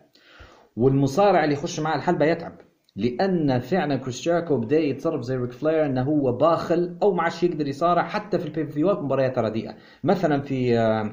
[0.75, 2.53] والمصارع اللي يخش معاه الحلبة يتعب
[2.95, 7.43] لأن فعلا كريس جيريكو بدأ يتصرف زي ريك فلير أنه هو باخل أو ما عادش
[7.43, 9.75] يقدر يصارع حتى في البيفيوات مباريات رديئة.
[10.03, 11.11] مثلا في آه،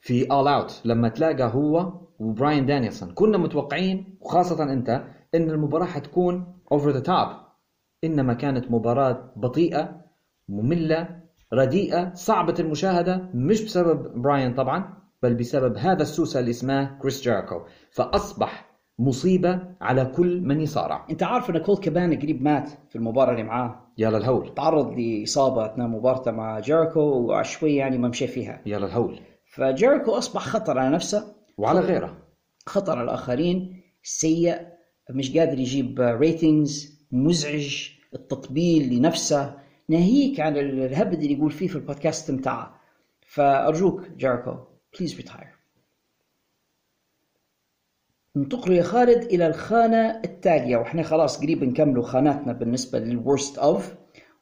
[0.00, 5.04] في All Out لما تلاقى هو وبراين دانيلسون كنا متوقعين وخاصة أنت
[5.34, 7.28] إن المباراة حتكون over the top
[8.04, 10.00] إنما كانت مباراة بطيئة
[10.48, 11.08] مملة
[11.52, 17.60] رديئة صعبة المشاهدة مش بسبب براين طبعا بل بسبب هذا السوسة اللي اسمه كريس جيريكو.
[17.90, 21.06] فأصبح مصيبة على كل من يصارع.
[21.10, 24.54] أنت عارف إن كولت كابانا قريب مات في المباراة اللي معاه؟ يا للهول.
[24.54, 28.60] تعرض لإصابة أثناء مبارته مع جيريكو وشوي يعني ما مشى فيها.
[28.66, 29.20] يا للهول.
[29.54, 32.18] فجيريكو أصبح خطر على نفسه وعلى غيره.
[32.66, 34.66] خطر على الآخرين سيء
[35.10, 42.30] مش قادر يجيب ratings مزعج التطبيل لنفسه ناهيك عن الهبد اللي يقول فيه في البودكاست
[42.30, 42.80] بتاعه
[43.26, 44.56] فأرجوك جيريكو
[44.98, 45.58] please retire
[48.36, 50.76] ننتقل يا خالد إلى الخانة التالية.
[50.76, 53.94] وإحنا خلاص قريب نكملوا خاناتنا بالنسبة لل worst of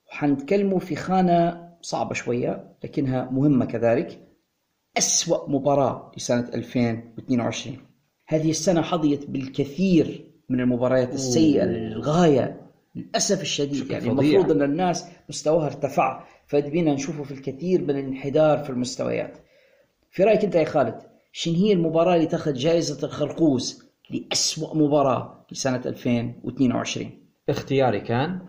[0.08, 4.25] وحنتكلموا في خانة صعبة شوية لكنها مهمة كذلك.
[4.98, 7.76] أسوأ مباراة لسنة 2022
[8.26, 12.60] هذه السنة حظيت بالكثير من المباريات السيئة للغاية
[12.94, 13.90] للأسف الشديد.
[13.90, 14.08] يعني.
[14.08, 19.38] المفروض أن الناس مستواها ارتفع فبينا نشوفه في الكثير من الانحدار في المستويات.
[20.10, 20.94] في رأيك أنت يا خالد
[21.32, 27.10] شن هي المباراة اللي تأخذ جائزة الخرقوز لأسوأ مباراة لسنة 2022
[27.48, 28.40] اختياري كان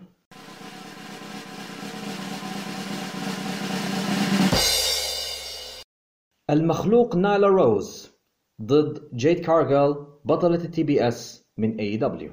[6.50, 8.10] المخلوق نايلا روز
[8.62, 12.30] ضد جيد كارجيل بطلة ال TBS من AEW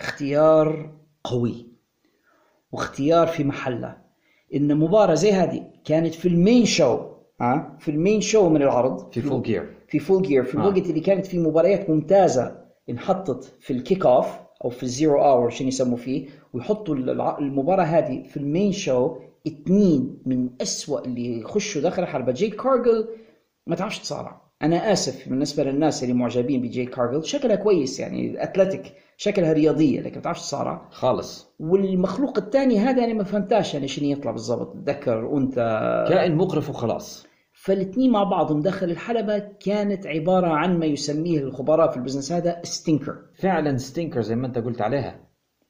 [0.00, 0.90] اختيار
[1.24, 1.66] قوي
[2.72, 3.96] واختيار في محله
[4.54, 6.98] إن مباراة زي هذه كانت في ال main show
[7.40, 9.12] ها؟ في ال main show من العرض.
[9.12, 10.60] في Full Gear في Full Gear في آه.
[10.60, 14.26] الوقت اللي كانت فيه مباريات ممتازة انحطت في ال kick off
[14.64, 16.94] أو في ال zero hour شنو يسموا فيه؟ ويحطوا
[17.38, 23.08] المباراة هذه في ال main show اثنين من أسوأ اللي يخشوا داخل الحلبة جيد كارجيل
[23.66, 24.40] ما تعرفش تصارع.
[24.62, 30.14] أنا آسف بالنسبة للناس اللي معجبين بجيد كارجيل شكلها كويس يعني athletic شكلها رياضية لكن
[30.16, 30.88] ما تعرفش تصارع.
[30.90, 31.50] خالص.
[31.60, 34.76] والمخلوق الثاني هذا أنا ما فهمتاش يعني شنو يطلع بالضبط.
[34.86, 36.04] ذكر أنثى.
[36.08, 37.26] كائن مقرف وخلاص.
[37.60, 42.60] فالاثنين مع بعضهم داخل الحلبة كانت عبارة عن ما يسميه الخبراء في ال business هذا
[42.62, 45.20] stinker فعلا stinker زي ما انت قلت عليها.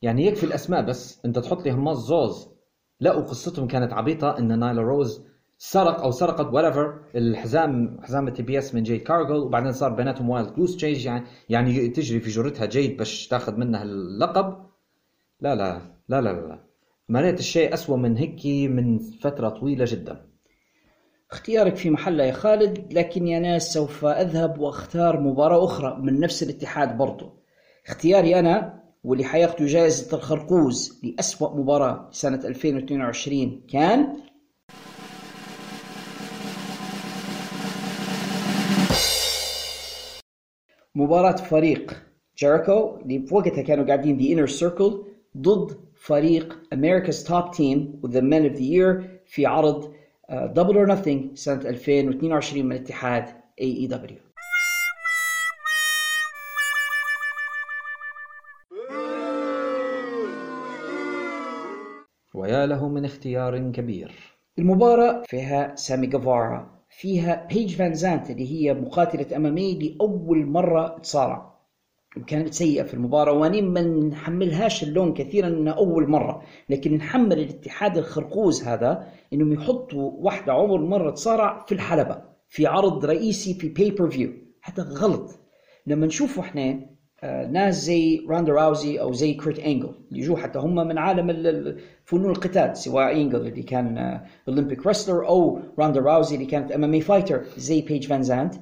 [0.02, 2.48] يعني يكفي الأسماء بس انت تحط لي هما الزوز.
[3.00, 5.24] لا وقصتهم كانت عبيطة إن نايلا روز
[5.58, 10.54] سرق أو سرقت whatever الحزام حزام ال TBS من جيد كارجيل وبعدين صار بيناتهم wild
[10.54, 14.66] goose chase يعني يعني تجري في جرتها جيد باش تاخذ منها اللقب.
[15.40, 16.64] لا لا لا لا لا, لا.
[17.08, 20.29] ما رأيت الشيء أسوأ من هيك من فترة طويلة جدا.
[21.32, 26.42] اختيارك في محله يا خالد لكن يا ناس سوف أذهب وأختار مباراة أخرى من نفس
[26.42, 27.32] الاتحاد برضو.
[27.86, 34.16] اختياري أنا واللي حياخدوا جائزة الخرقوز لأسوأ مباراة سنة 2022 كان؟
[40.94, 42.02] مباراة فريق
[42.38, 44.94] جيريكو اللي بوقتها كانوا قاعدين The Inner Circle
[45.36, 49.99] ضد فريق America's Top Team with the Men of the Year في عرض
[50.30, 53.24] Double or Nothing سنة 2022 من اتحاد
[53.60, 54.30] E AEW
[62.34, 64.12] ويا له من اختيار كبير.
[64.58, 71.49] المباراة فيها سامي جافارا فيها بيج فان زانت اللي هي مقاتلة أمامية لأول مرة تصارع
[72.16, 76.42] وكانت سيئة في المباراة وأنا ما نحملهاش اللوم كثيرا إنها أول مرة.
[76.70, 83.04] لكن نحمل الاتحاد الخرقوز هذا إنهم يحطوا واحدة عمرها ما تصارع في الحلبة في عرض
[83.04, 84.30] رئيسي في pay-per-view
[84.62, 85.38] هذا غلط.
[85.86, 86.90] لما نشوفوا إحنا
[87.22, 91.30] آه، ناس زي روندا راوزي أو زي كيرت إنجل اللي يجوا حتى هم من عالم
[91.30, 96.72] ال- ال- فنون القتال سواء إنجل اللي كان Olympic wrestler أو روندا راوزي اللي كانت
[96.72, 98.54] MMA fighter زي بيج فان زانت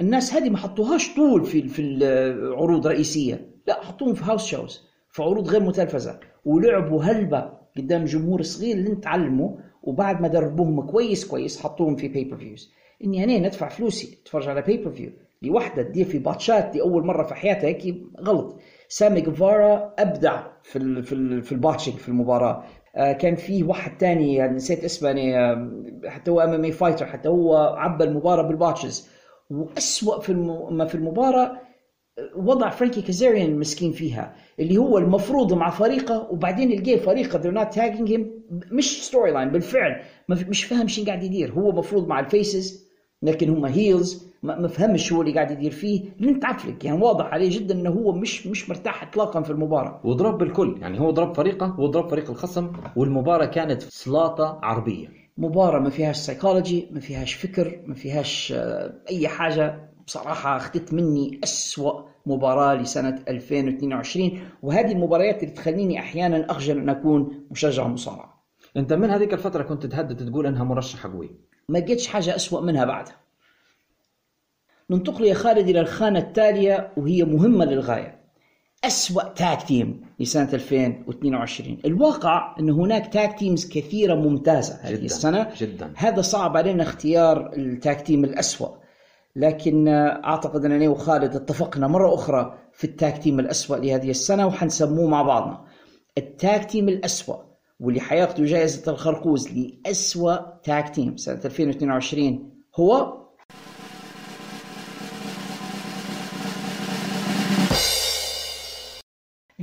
[0.00, 3.48] الناس هذه ما حطوهاش طول في في العروض رئيسية.
[3.66, 8.94] لا حطوهم في house shows في عروض غير متلفزه ولعبوا هلبة قدام جمهور صغير اللي
[8.96, 12.72] تعلموا وبعد ما دربوهم كويس كويس حطوهم في pay-per-views
[13.04, 15.10] إني أنا ندفع فلوسي اتفرج على pay-per-view
[15.42, 18.56] لوحدة تدير في باتشات لأول مرة في حياتها هيك غلط.
[18.88, 22.64] سامي جيفارا أبدع في ال في ال في ال botching في المباراة.
[22.96, 27.28] آه، كان فيه واحد تاني يعني نسيت اسمه يعني آم، حتى هو MMA fighter حتى
[27.28, 29.08] هو عبى المباراة بال botches.
[29.50, 30.34] وأسوأ في.
[30.70, 31.60] ما في المباراة
[32.36, 38.20] وضع فرانكي كازاريان المسكين فيها اللي هو المفروض مع فريقه وبعدين يلقيه فريقه tagging him
[38.72, 42.84] مش ستوري لاين بالفعل مش فاهم شو قاعد يدير هو مفروض مع الفيسز
[43.22, 47.58] لكن هم هيلز ما فهمش شو اللي قاعد يدير فيه لين تعفلك يعني واضح عليه
[47.58, 51.80] جدا إنه هو مش مش مرتاح اطلاقا في المباراة وضرب بالكل يعني هو ضرب فريقه
[51.80, 57.94] وضرب فريق الخصم والمباراة كانت سلاطة عربية مباراة ما فيهاش سايكولوجي ما فيهاش فكر ما
[57.94, 59.90] فيهاش آه، أي حاجة.
[60.06, 67.46] بصراحة أخذت مني أسوأ مباراة لسنة 2022 وهذه المباريات اللي تخليني أحيانا أخجل أن أكون
[67.50, 68.44] مشجع مصارعة
[68.76, 71.30] أنت من هذيك الفترة كنت تهدد تقول أنها مرشحة قوي
[71.68, 73.16] ما لقيتش حاجة أسوأ منها بعدها.
[74.90, 78.23] ننتقل يا خالد إلى الخانة التالية وهي مهمة للغاية.
[78.86, 85.50] أسوأ tag team لسنة 2022 الواقع أن هناك tag teams كثيرة ممتازة هذه جداً، السنة.
[85.58, 85.92] جداً.
[85.96, 88.68] هذا صعب علينا اختيار ال tag team الأسوأ.
[89.36, 95.08] لكن أعتقد أنني وخالد اتفقنا مرة أخرى في ال tag team الأسوأ لهذه السنة وحنسموه
[95.08, 95.64] مع بعضنا.
[96.18, 97.36] ال tag team الأسوأ
[97.80, 103.23] واللي حياخذوا جائزة الخرقوز لأسوأ tag team سنة 2022 هو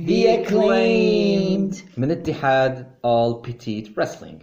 [0.08, 1.76] The Acclaimed.
[1.98, 4.40] من اتحاد All Petite Wrestling.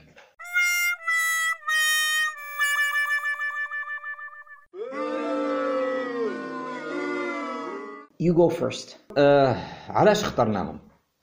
[8.20, 8.96] You go first.
[9.18, 9.56] آه
[9.90, 10.80] علاش اخترناهم؟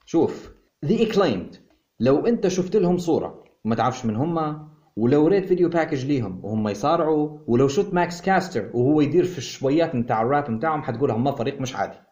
[0.06, 0.50] شوف
[0.86, 1.56] The Acclaimed.
[2.00, 6.68] لو انت شفت لهم صورة وما تعرفش من هم ولو ريت video package ليهم وهم
[6.68, 11.60] يصارعوا ولو شفت ماكس كاستر وهو يدير في الشويات نتاع الراب نتاعهم حتقول هم فريق
[11.60, 12.05] مش عادي.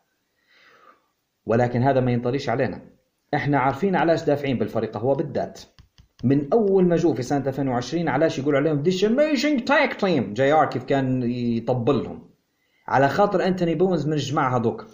[1.47, 2.81] ولكن هذا ما ينطليش علينا.
[3.35, 5.61] إحنا عارفين علاش دافعين بالفريق هو بالذات.
[6.25, 10.67] من أول ما جو في سنة 2020 علاش يقول عليهم this amazing tag team JR
[10.67, 12.31] كيف كان يطبل لهم.
[12.89, 14.87] على خاطر أنتوني بونز من الجماعة هذوك.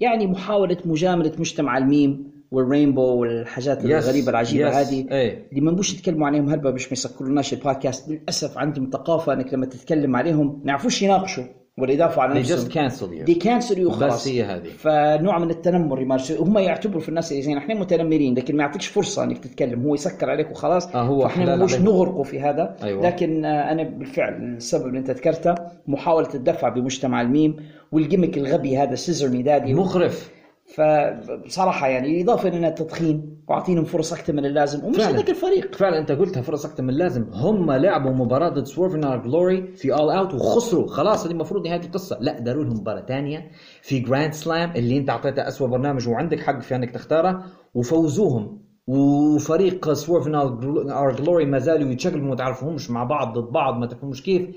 [0.00, 5.48] يعني محاولة مجاملة مجتمع الميم وال rainbow والحاجات Yes, الغريبة العجيبة yes, هذه إيه.
[5.50, 8.08] اللي ما نبوش نتكلموا عليهم هلبا باش ما يسكروناش البودكاست.
[8.08, 11.44] للأسف عندهم ثقافة إنك لما تتكلم عليهم ما يعرفوش يناقشوا.
[11.78, 12.88] يدافعوا عن they just نفسهم.
[12.88, 13.24] cancel you.
[13.24, 14.14] they cancel you خلاص.
[14.14, 14.68] بس هي هذه.
[14.78, 18.86] فنوع من التنمر يمارسوا هم يعتبروا في الناس اللي زين إحنا متنمرين لكن ما يعطيكش
[18.86, 19.82] فرصة إنك تتكلم.
[19.82, 20.94] هو يسكر عليك وخلاص.
[20.94, 21.74] آه، هو حلال مش.
[21.80, 22.76] نغرقوا في هذا.
[22.82, 23.06] أيوة.
[23.06, 25.54] لكن آه، أنا بالفعل السبب اللي أنت ذكرته
[25.86, 27.56] محاولة الدفع بمجتمع الميم
[27.92, 30.30] وال gimmick الغبي هذا scissor me daddy مخرف.
[30.74, 35.00] فبصراحة يعني إضافة إلى التضخيم واعطينهم فرص أكثر من اللازم ومش.
[35.00, 35.74] هذاك الفريق.
[35.74, 37.26] فعلا أنت قلتها فرص أكثر من اللازم.
[37.32, 40.86] هم لعبوا مباراة ضد Swerve in Our Glory في All Out وخسروا.
[40.86, 42.18] خلاص هذه المفروض نهاية القصة.
[42.20, 43.50] لا داروا لهم مباراة ثانية
[43.82, 47.44] في Grand Slam اللي أنت أعطيته اسوء برنامج وعندك حق في أنك تختاره
[47.74, 48.66] وفوزوهم.
[48.86, 53.86] وفريق Swerve in Our Glory ما زالوا يتشكلوا ما تعرفهمش مع بعض ضد بعض ما
[53.86, 54.48] تفهموش كيف.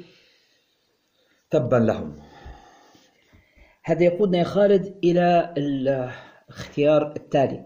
[1.52, 2.14] تبا لهم.
[3.90, 7.66] هذا يقودنا يا خالد إلى الاختيار التالي.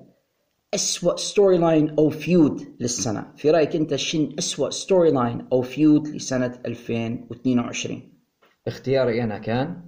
[0.74, 3.34] أسوأ storyline أو feud للسنة.
[3.38, 8.01] في رأيك أنت شن أسوأ storyline أو feud لسنة 2022
[8.67, 9.82] اختياري أنا كان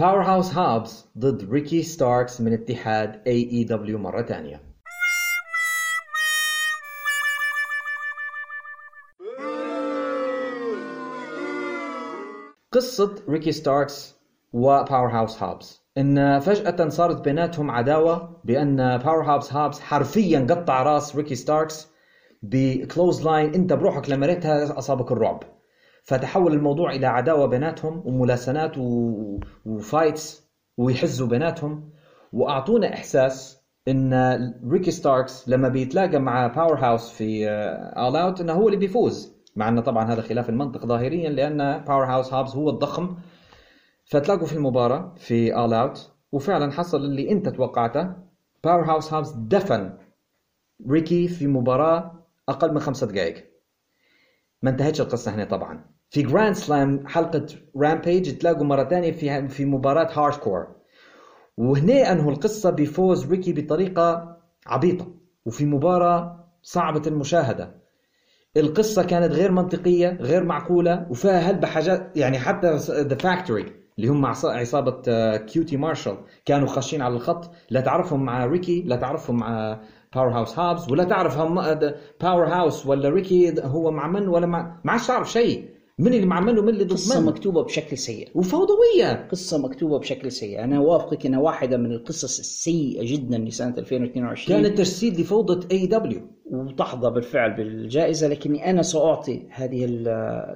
[0.00, 4.60] باور هاوس هابز ضد ريكي ستاركس من اتحاد AEW مرة ثانية
[12.74, 14.16] قصة ريكي ستاركس
[14.52, 21.16] وباور هاوس هابز إن فجأة صارت بيناتهم عداوة بأن باور هاوس هابز حرفيا قطع راس
[21.16, 21.88] ريكي ستاركس
[22.42, 25.42] ب clothesline أنت بروحك لما ريتها أصابك الرعب.
[26.02, 29.40] فتحول الموضوع إلى عداوة بيناتهم وملاسنات و...
[29.64, 31.90] و fights ويحزوا بيناتهم.
[32.32, 34.14] وأعطونا إحساس إن
[34.70, 37.48] ريكي ستاركس لما بيتلاقى مع باور هاوس في
[37.96, 39.33] All Out إنه هو اللي بيفوز.
[39.56, 43.16] مع انه طبعا هذا خلاف المنطق ظاهريا لأن باور هاوس هابز هو الضخم.
[44.04, 48.12] فتلاقوا في المباراة في All Out وفعلا حصل اللي أنت توقعته.
[48.64, 49.98] باور هاوس هابز دفن
[50.90, 53.50] ريكي في مباراة أقل من خمسة دقائق.
[54.62, 55.84] ما انتهتش القصة هنا طبعا.
[56.10, 57.46] في Grand Slam حلقة
[57.76, 60.76] Rampage تلاقوا مرة ثانية في في مباراة hardcore
[61.56, 64.36] وهنا أنهوا القصة بفوز ريكي بطريقة
[64.66, 65.14] عبيطة.
[65.46, 67.83] وفي مباراة صعبة المشاهدة.
[68.56, 74.26] القصة كانت غير منطقية غير معقولة وفيها هلبة حاجات يعني حتى The Factory اللي هم
[74.26, 77.50] عصا- عصابة آه، كيوتي مارشال كانوا خاشين على الخط.
[77.70, 79.78] لا تعرفهم مع ريكي لا تعرفهم مع
[80.14, 81.54] باور هاوس هابز ولا تعرف هم
[82.20, 85.73] باور هاوس ولا ريكي هو مع من ولا مع ما عادش تعرف شيء.
[85.98, 88.28] من اللي مع من ومن اللي قصة مكتوبة بشكل سيء.
[88.34, 89.28] وفوضوية.
[89.30, 90.64] قصة مكتوبة بشكل سيء.
[90.64, 96.20] أنا وافقك أنها واحدة من القصص السيئة جدا لسنة 2022 كانت تجسيد لفوضى اي دبليو
[96.50, 100.08] وتحظى بالفعل بالجائزة لكني أنا سأعطي هذه ال-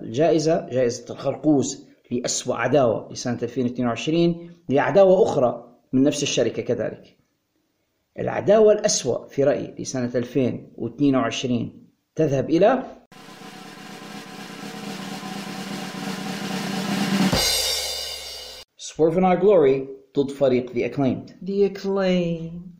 [0.05, 7.17] الجائزة جائزة الخرقوز لأسوأ عداوة لسنة 2022 لعداوة أخرى من نفس الشركة كذلك.
[8.19, 11.73] العداوة الأسوأ في رأيي لسنة 2022
[12.15, 12.83] تذهب إلى
[18.99, 19.87] Swerve in Our Glory
[20.17, 21.37] ضد فريق The Acclaimed.
[21.41, 22.73] The Acclaim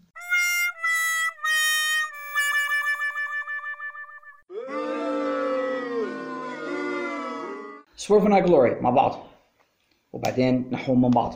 [7.97, 9.19] Swerve in Our Glory مع بعض.
[10.13, 11.35] وبعدين نحوهم من بعض.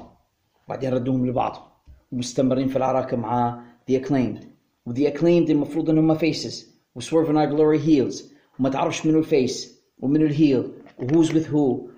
[0.66, 1.82] وبعدين ردوهم لبعض.
[2.12, 4.44] ومستمرين في العراكة مع The Acclaimed.
[4.86, 9.18] و The Acclaimed المفروض إنهم faces و Swerve in Our Glory heels وما تعرفش منو
[9.18, 11.92] ال face ومنو ال heel و who's with who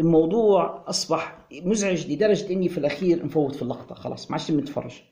[0.00, 5.02] الموضوع أصبح مزعج لدرجة إني في الأخير نفوت في اللقطة خلاص ما عادش نتفرج.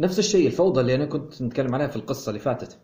[0.00, 2.78] نفس الشيء الفوضى اللي أنا كنت نتكلم عليها في القصة اللي فاتت.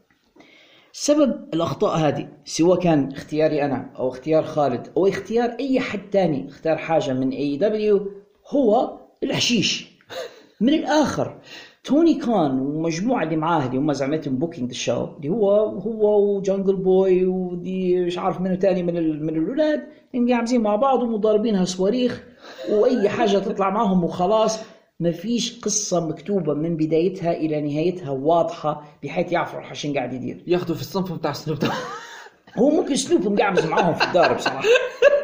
[0.92, 6.48] سبب الأخطاء هذه سواء كان اختياري أنا أو اختيار خالد أو اختيار أي حد تاني
[6.48, 8.10] اختار حاجة من AEW
[8.48, 9.90] هو الحشيش.
[10.60, 11.40] من الآخر.
[11.84, 16.76] توني كان والمجموعة اللي معاه اللي هم زعمتهم booking ال show اللي هو هو وجانجل
[16.76, 19.82] بوي ودي مش عارف منو تاني من ال- من الأولاد
[20.14, 22.22] اللي قاعدين مع بعض ومضاربينها صواريخ
[22.70, 24.58] وأي حاجة تطلع معهم وخلاص.
[25.00, 30.42] ما فيش قصة مكتوبة من بدايتها إلى نهايتها واضحة بحيث يعرفوا الحشين قاعد يدير.
[30.46, 31.58] ياخذوا في الصنف بتاع سنوب.
[32.56, 34.62] هو ممكن سنوب مقعبز معاهم في الدار بصراحة.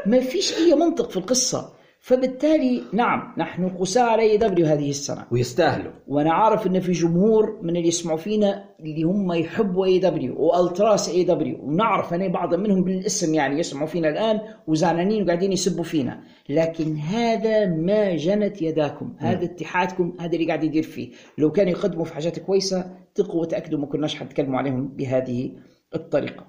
[0.07, 1.69] ما فيش أي منطق في القصة.
[2.07, 5.25] فبالتالي نعم نحن قساء على AEW هذه السنة.
[5.31, 5.93] ويستاهلوا.
[6.07, 11.09] وأنا عارف إن في جمهور من اللي يسمعوا فينا اللي هم يحبوا اي دبليو والتراس
[11.09, 16.21] اي دبليو ونعرف ان بعض منهم بالاسم يعني يسمعوا فينا الآن وزعلانين وقاعدين يسبوا فينا.
[16.49, 19.17] لكن هذا ما جنت يداكم.
[19.19, 21.11] هذا اتحادكم هذا اللي قاعد يدير فيه.
[21.39, 25.53] لو كانوا يقدموا في حاجات كويسة ثقوا وتأكدوا ما كناش حنتكلموا عليهم بهذه
[25.95, 26.47] الطريقة.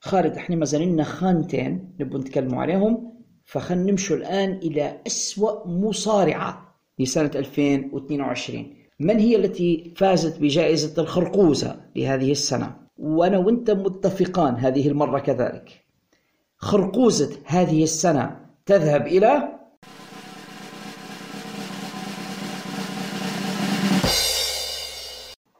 [0.00, 3.11] خالد إحنا ما زالنا خانتين نبغى نتكلموا عليهم.
[3.52, 12.32] فخلنا نمشوا الآن إلى أسوأ مصارعة لسنة 2022 من هي التي فازت بجائزة الخرقوزة لهذه
[12.32, 15.84] السنة؟ وأنا وأنت متفقان هذه المرة كذلك.
[16.56, 19.48] خرقوزة هذه السنة تذهب إلى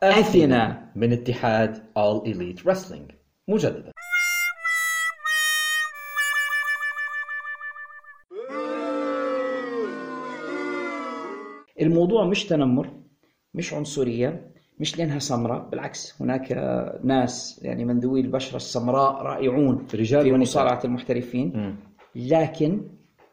[0.03, 0.93] أثينا.
[0.97, 3.12] من اتحاد All Elite Wrestling.
[3.49, 3.93] مجددا.
[11.83, 12.91] الموضوع مش تنمر
[13.55, 16.53] مش عنصرية مش لأنها سمراء بالعكس هناك
[17.05, 20.33] ناس يعني من ذوي البشرة السمراء رائعون رجال في.
[20.41, 21.76] مصارعة المحترفين.
[22.16, 22.83] لكن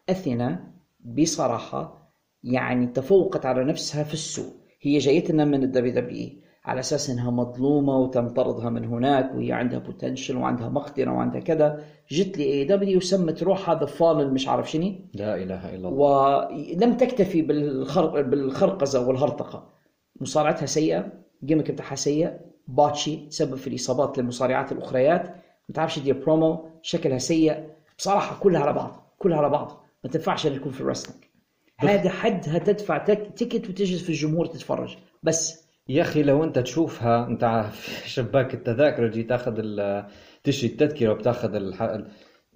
[0.10, 0.72] أثينا
[1.06, 2.10] بصراحة
[2.44, 4.54] يعني تفوقت على نفسها في السوء.
[4.82, 6.30] هي جايتنا من ال WWE
[6.70, 11.84] على أساس إنها مظلومة وتم طردها من هناك وهي عندها potential وعندها مقدرة وعندها كذا
[12.12, 14.92] جت ل AEW وسمت روحها The Fallen مش عارف شنو.
[15.14, 15.90] لا إله إلا الله.
[15.90, 18.22] ولم تكتفي بالخر...
[18.22, 19.70] بالخرقزة والهرطقة.
[20.22, 21.12] مصارعتها سيئة
[21.42, 22.34] ال gimmick بتاعها سيء
[22.68, 25.24] botchy تسبب في الإصابات للمصارعات الأخريات.
[25.70, 27.64] ما تعرفش تدير برومو شكلها سيء
[27.98, 29.86] بصراحة كلها على بعض كلها على بعض.
[30.04, 31.24] ما تنفعش تكون في ال wrestling
[31.78, 33.34] هذا حدها تدفع تك...
[33.36, 34.98] ticket وتجلس في الجمهور تتفرج.
[35.24, 40.06] بس يا أخي لو أنت تشوفها أنت في شباك التذاكر تجي تاخذ ال-
[40.44, 41.98] تشتري التذكرة وبتاخذ الح-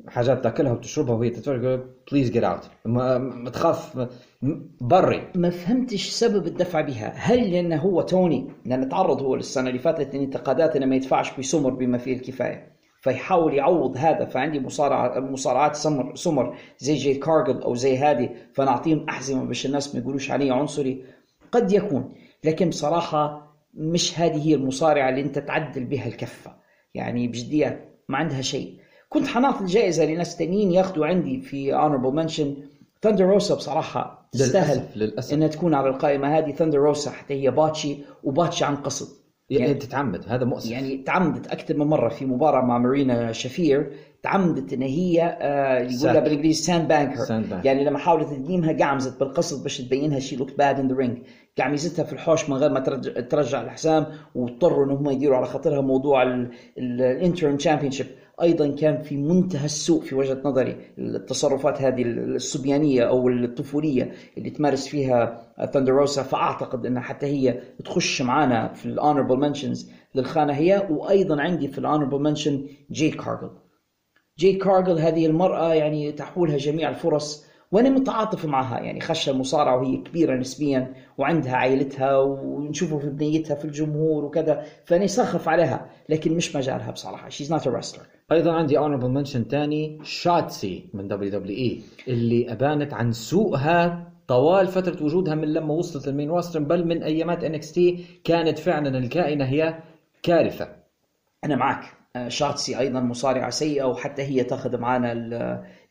[0.05, 1.81] الحاجات تاكلها وتشربها وهي تتفرج
[2.11, 4.07] please get out ما تخاف
[4.81, 5.27] بري.
[5.35, 7.13] ما فهمتش سبب الدفع بها.
[7.15, 11.69] هل لأنه هو توني؟ لأن تعرض هو السنة اللي فاتت لانتقادات انه ما يدفعش بسمر
[11.69, 12.73] بما فيه الكفاية.
[13.01, 14.25] فيحاول يعوض هذا.
[14.25, 19.95] فعندي مصارعة مصارعات سمر سمر زي جيد كارجل أو زي هذه فنعطيهم أحزمة باش الناس
[19.95, 21.03] ما يقولوش علي عنصري.
[21.51, 22.13] قد يكون.
[22.43, 26.55] لكن بصراحة مش هذه هي المصارعة اللي انت تعدل بها الكفة.
[26.93, 28.77] يعني بجدية ما عندها شيء.
[29.09, 32.55] كنت حنعطي الجائزة لناس تانيين ياخذوا عندي في honorable mention
[33.01, 35.33] ثاندر روسا بصراحة تستاهل للأسف للأسف.
[35.33, 36.51] إنها تكون على القائمة هذه.
[36.51, 41.47] ثاندر روسا حتى هي botchy و botchy عن قصد يعني تتعمد هذا مؤسف يعني تعمدت
[41.47, 43.91] أكثر من مرة في مباراة مع مارينا شفير
[44.23, 46.19] تعمدت إن هي آه يقولها.
[46.19, 47.17] بالإنجليزي sandbag her.
[47.65, 51.17] يعني لما حاولت تقيمها قعمزت بالقصد باش تبينها she look bad in the ring
[51.57, 55.81] قعمزتها في الحوش من غير ما ترجع, ترجع الحزام واضطروا إن هم يديروا على خاطرها
[55.81, 56.23] موضوع
[56.77, 58.07] ال interim championship
[58.41, 60.77] أيضا كان في منتهى السوء في وجهة نظري.
[60.97, 65.41] التصرفات هذه الصبيانية أو الطفولية اللي تمارس فيها
[65.73, 70.87] ثاندر روسا فأعتقد إنها حتى هي تخش معانا في ال honorable mentions للخانة هي.
[70.89, 73.49] وأيضا عندي في ال honorable mention جيد كارجل
[74.39, 78.79] جيد كارجل هذه المرأة يعني تحولها جميع الفرص وأنا متعاطف معها.
[78.79, 85.07] يعني خش المصارعة وهي كبيرة نسبيا وعندها عائلتها ونشوفه في بنيتها في الجمهور وكذا فأنا
[85.07, 86.93] سخف عليها لكن مش مجالها
[87.29, 88.12] she's not a wrestler.
[88.31, 95.35] أيضا عندي honorable mention ثاني شاتسي من WWE اللي أبانت عن سوءها طوال فترة وجودها
[95.35, 99.79] من لما وصلت ال main roster بل من أيامات NXT كانت فعلا الكائنة هي
[100.23, 100.69] كارثة.
[101.43, 101.83] أنا معك.
[102.15, 105.11] آه، شاتسي أيضا مصارعة سيئة وحتى هي تأخذ معنا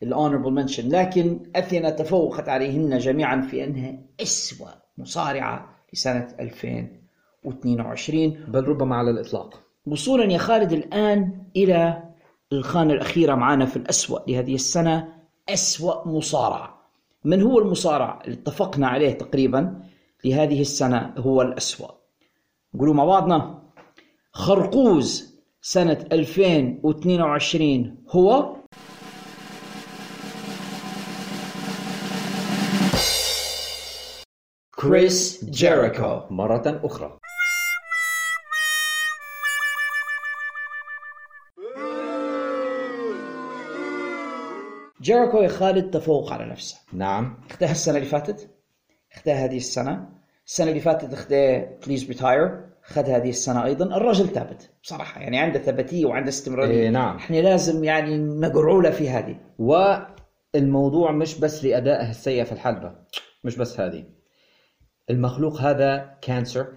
[0.03, 8.63] ال honorable mention لكن أثينا تفوقت عليهن جميعا في أنها أسوأ مصارعة لسنة 2022 بل
[8.63, 9.59] ربما على الإطلاق.
[9.85, 12.03] وصولا يا خالد الآن إلى
[12.53, 15.07] الخانة الأخيرة معنا في الأسوأ لهذه السنة
[15.49, 16.73] أسوأ مصارع
[17.23, 19.83] من هو المصارع اللي اتفقنا عليه تقريبا
[20.25, 21.87] لهذه السنة؟ هو الأسوأ.
[22.75, 23.63] نقولوا مع بعضنا.
[24.31, 28.55] خرقوز سنة 2022 هو؟
[34.75, 36.21] كريس جيريكو.
[36.29, 37.19] مرة أخرى.
[45.03, 46.77] جيريكو يا خالد تفوق على نفسه.
[46.93, 47.37] نعم.
[47.49, 48.49] اخذها السنة اللي فاتت؟
[49.13, 50.09] اخذها هذه السنة.
[50.47, 53.85] السنة اللي فاتت اخذها please retire اخذ هذه السنة أيضا.
[53.85, 56.81] الرجل ثابت بصراحة يعني عنده ثباتية وعنده استمرارية.
[56.81, 57.15] إيه، نعم.
[57.15, 59.35] إحنا لازم يعني نقرعوا له في هذه.
[59.59, 62.95] والموضوع مش بس لأدائه السيء في الحلبة
[63.43, 64.03] مش بس هذه.
[65.09, 66.67] المخلوق هذا cancer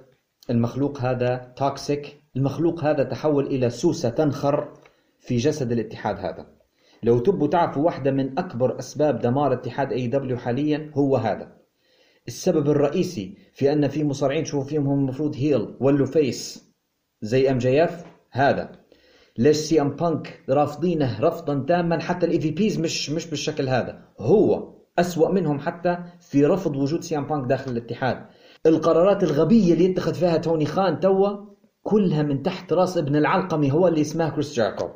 [0.50, 4.72] المخلوق هذا toxic المخلوق هذا تحول إلى سوسة تنخر
[5.20, 6.55] في جسد الاتحاد هذا.
[7.02, 11.56] لو تبوا تعرفوا واحدة من أكبر أسباب دمار اتحاد AEW حاليا هو هذا.
[12.28, 16.72] السبب الرئيسي في أن في مصارعين تشوفوا فيهم هم المفروض heel ولوا face
[17.22, 18.72] زي MJF هذا.
[19.38, 24.02] ليش سي أم بانك رافضينه رفضا تاما؟ حتى ال EVPs مش مش بالشكل هذا.
[24.20, 28.26] هو أسوأ منهم حتى في رفض وجود سي أم بانك داخل الاتحاد.
[28.66, 31.46] القرارات الغبية اللي يتخذ فيها توني خان توا
[31.82, 34.88] كلها من تحت رأس ابن العلقمي هو اللي اسمه كريس جيريكو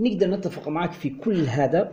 [0.00, 1.92] نقدر نتفق معك في كل هذا.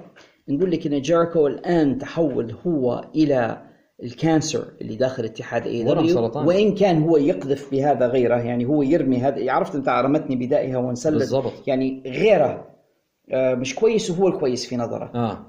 [0.49, 3.61] نقول لك إن جيريكو الآن تحول هو إلى
[4.03, 6.15] ال cancer اللي داخل اتحاد AEW.
[6.47, 9.51] وإن كان هو يقذف بهذا غيره يعني هو يرمي هذا.
[9.51, 11.21] عرفت أنت رمتني بدائها وانسلت.
[11.67, 12.67] يعني غيره
[13.31, 15.11] آه، مش كويس وهو الكويس في نظره.
[15.15, 15.45] آه.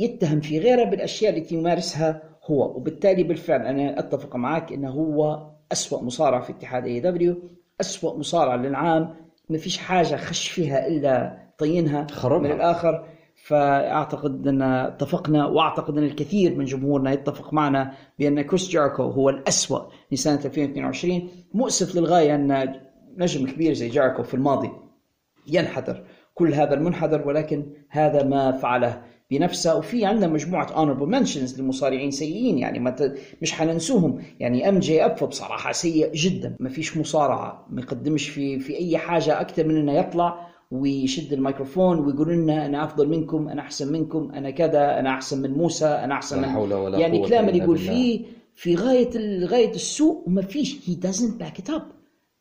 [0.00, 2.76] يتهم في غيره بالأشياء التي يمارسها هو.
[2.76, 7.36] وبالتالي بالفعل أنا أتفق معك إنه هو أسوأ مصارع في اتحاد AEW
[7.80, 9.14] أسوأ مصارع للعام.
[9.48, 12.48] ما فيش حاجة خش فيها إلا طينها خربها.
[12.48, 13.04] من الآخر
[13.44, 19.80] فأعتقد أن اتفقنا وأعتقد أن الكثير من جمهورنا يتفق معنا بأن كريس جيريكو هو الأسوأ
[20.12, 22.74] لسنة 2022 مؤسف للغاية أن
[23.16, 24.70] نجم كبير زي جيريكو في الماضي
[25.48, 26.04] ينحدر.
[26.34, 32.58] كل هذا المنحدر ولكن هذا ما فعله بنفسه وفي عندنا مجموعة honorable mentions لمصارعين سيئين
[32.58, 33.18] يعني ما ت...
[33.42, 34.22] مش حننسوهم.
[34.40, 36.56] يعني MJF بصراحة سيء جدا.
[36.60, 41.98] ما فيش مصارعة ما يقدمش في في أي حاجة أكثر من إنه يطلع ويشد الميكروفون
[41.98, 46.14] ويقول لنا أنا أفضل منكم أنا أحسن منكم أنا كذا أنا أحسن من موسى أنا
[46.14, 47.78] أحسن لا من حول ولا يعني كلام اللي يقول.
[47.78, 48.24] فيه
[48.54, 49.10] في غاية
[49.46, 51.82] غاية السوء وما فيش he doesn't back it up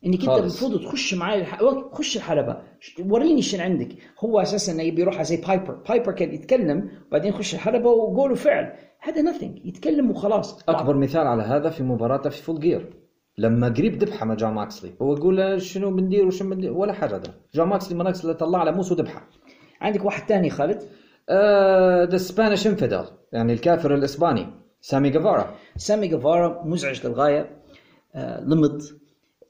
[0.05, 0.29] إنك أنت.
[0.29, 1.59] المفروض تخش معي الح...
[1.91, 2.57] خش الحلبة.
[3.09, 3.89] وريني شنو عندك.
[4.19, 8.73] هو أساسا إنه يبي يروح زي بايبر بايبر كان يتكلم وبعدين يخش الحلبة وقوله فعل.
[8.99, 9.65] هذا nothing.
[9.65, 10.63] يتكلم وخلاص.
[10.69, 13.04] أكبر مثال على هذا في مباراته في Full Gear
[13.37, 17.33] لما قريب ذبحه مع جون موكسلي هو يقول شنو بندير وشنو بندير؟ ولا حاجة ده
[17.55, 19.27] جون موكسلي موكسلي طلع له موس وذبحه
[19.81, 20.81] عندك واحد ثاني خالد؟
[22.11, 24.47] the Spanish infidel يعني الكافر الإسباني
[24.81, 27.49] سامي جيفارا سامي جيفارا مزعج للغاية
[28.15, 28.81] آه لمض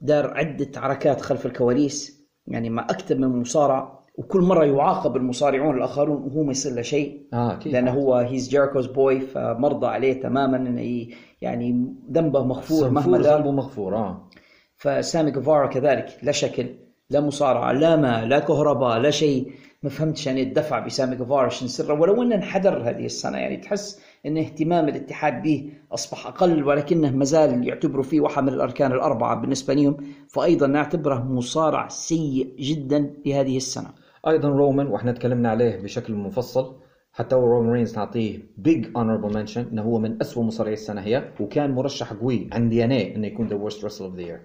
[0.01, 6.23] دار عدة عركات خلف الكواليس يعني مع أكثر من مصارع وكل مرة يعاقب المصارعون الآخرون
[6.23, 7.21] وهو ما يصير له شيء.
[7.33, 7.73] أكيد.
[7.73, 11.07] لأنه هو هيز جيركوز بوي فمرضى عليه تماما إنه
[11.41, 14.29] يعني ذنبه مغفور مهما ذنبه مغفور آه.
[14.75, 16.65] فسامي جيفارا كذلك لا شكل
[17.09, 19.51] لا مصارعة لا ما لا كهرباء لا شيء.
[19.83, 24.01] ما فهمتش يعني الدفع بسامي جيفارا شنو سره؟ ولو إنه انحدر هذه السنة يعني تحس
[24.25, 29.35] إن اهتمام الاتحاد به أصبح أقل ولكنه ما زال يعتبروا فيه واحد من الأركان الأربعة
[29.41, 29.97] بالنسبة لهم.
[30.27, 34.05] فايضا نعتبره مصارع سيء جدا لهذه السنة.
[34.27, 36.76] أيضا رومان وإحنا تكلمنا عليه بشكل مفصل.
[37.14, 41.31] حتى هو رومان رينز نعطيه big honorable mention إنه هو من أسوأ مصارعي السنة هي
[41.39, 44.41] وكان مرشح قوي عند دي ان إنه يكون the worst wrestler of the year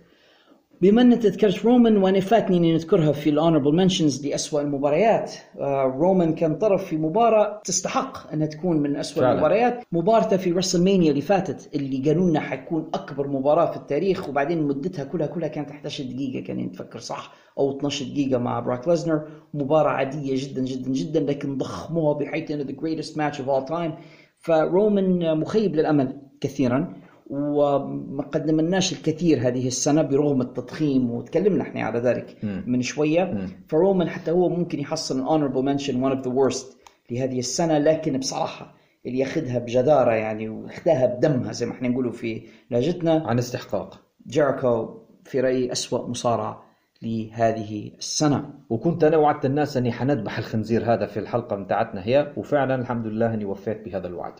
[0.80, 5.32] بما أن تذكرت رومان وأنا فاتني إني نذكرها في ال honorable mentions لاسوء المباريات.
[5.58, 9.32] آه رومان كان طرف في مباراة تستحق انها تكون من اسوء فعلا.
[9.32, 9.84] المباريات.
[9.92, 14.62] مبارته في رسل مانيا اللي فاتت اللي قالوا لنا حتكون أكبر مباراة في التاريخ وبعدين
[14.62, 19.22] مدتها كلها كلها كانت 11 دقيقة كان نتفكر صح أو 12 دقيقة مع براك ليزنر
[19.54, 23.90] مباراة عادية جدا جدا جدا لكن ضخموها بحيث إنه the greatest match of all time.
[24.38, 26.94] فرومان مخيب للأمل كثيرا.
[27.30, 32.36] وما قدمناش الكثير هذه السنة برغم التضخيم وتكلمنا إحنا على ذلك.
[32.66, 33.48] من شوية.
[33.68, 36.66] فرومان حتى هو ممكن يحصل honorable mention one of the worst
[37.10, 38.74] لهذه السنة لكن بصراحة
[39.06, 43.24] اللي ياخذها بجدارة يعني واخذها بدمها زي ما إحنا نقولوا في لهجتنا.
[43.26, 44.00] عن استحقاق.
[44.26, 46.62] جيريكو في رأيي أسوأ مصارع
[47.02, 48.50] لهذه السنة.
[48.70, 53.34] وكنت أنا وعدت الناس أني حنذبح الخنزير هذا في الحلقة متاعتنا هي وفعلا الحمد لله
[53.34, 54.32] أني وفيت بهذا الوعد.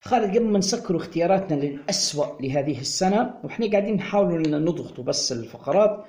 [0.00, 6.04] خالد قبل ما نسكر اختياراتنا للأسوأ لهذه السنة وإحنا قاعدين نحاول إن نضغط بس الفقرات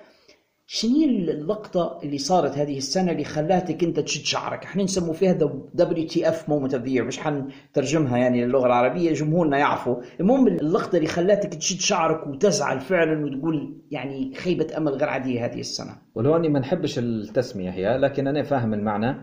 [0.72, 5.34] شنو اللقطة اللي صارت هذه السنة اللي خلاتك أنت تشد شعرك؟ إحنا نسموا فيها
[5.74, 11.54] WTF moment of the مش حنترجمها يعني للغة العربية جمهورنا يعرفوا، المهم اللقطة اللي خلاتك
[11.54, 15.96] تشد شعرك وتزعل فعلا وتقول يعني خيبة أمل غير عادية هذه السنة.
[16.16, 19.16] ولو أني ما نحبش التسمية هي لكن أنا فاهم المعنى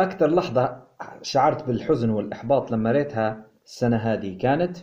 [0.00, 0.82] أكثر لحظة
[1.22, 4.76] شعرت بالحزن والإحباط لما ريتها السنة هذه كانت.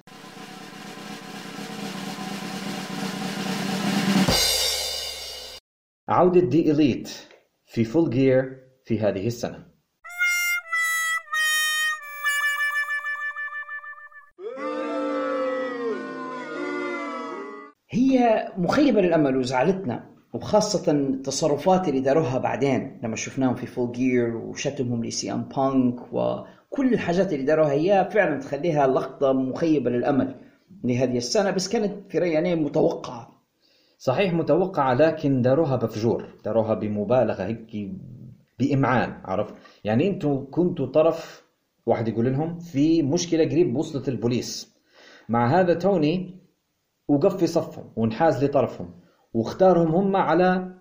[6.09, 7.09] عودة The Elite
[7.65, 9.65] في Full Gear في هذه السنة.
[17.89, 25.05] هي مخيبة للأمل وزعلتنا وخاصة التصرفات اللي داروها بعدين لما شفناهم في Full Gear وشتمهم
[25.05, 26.13] ل CM Punk
[26.75, 30.35] وكل الحاجات اللي داروها هي فعلا تخليها لقطة مخيبة للأمل
[30.83, 33.41] لهذه السنة بس كانت في رأيي يعني متوقعة.
[33.97, 37.91] صحيح متوقعة لكن داروها بفجور داروها بمبالغة هيك
[38.59, 39.53] بإمعان عرفت؟
[39.83, 41.43] يعني أنتوا كنتوا طرف
[41.85, 44.75] واحد يقول لهم في مشكلة قريب وصلت البوليس.
[45.29, 46.39] مع هذا توني
[47.07, 48.89] وقف في صفهم وانحاز لطرفهم
[49.33, 50.75] واختارهم هم على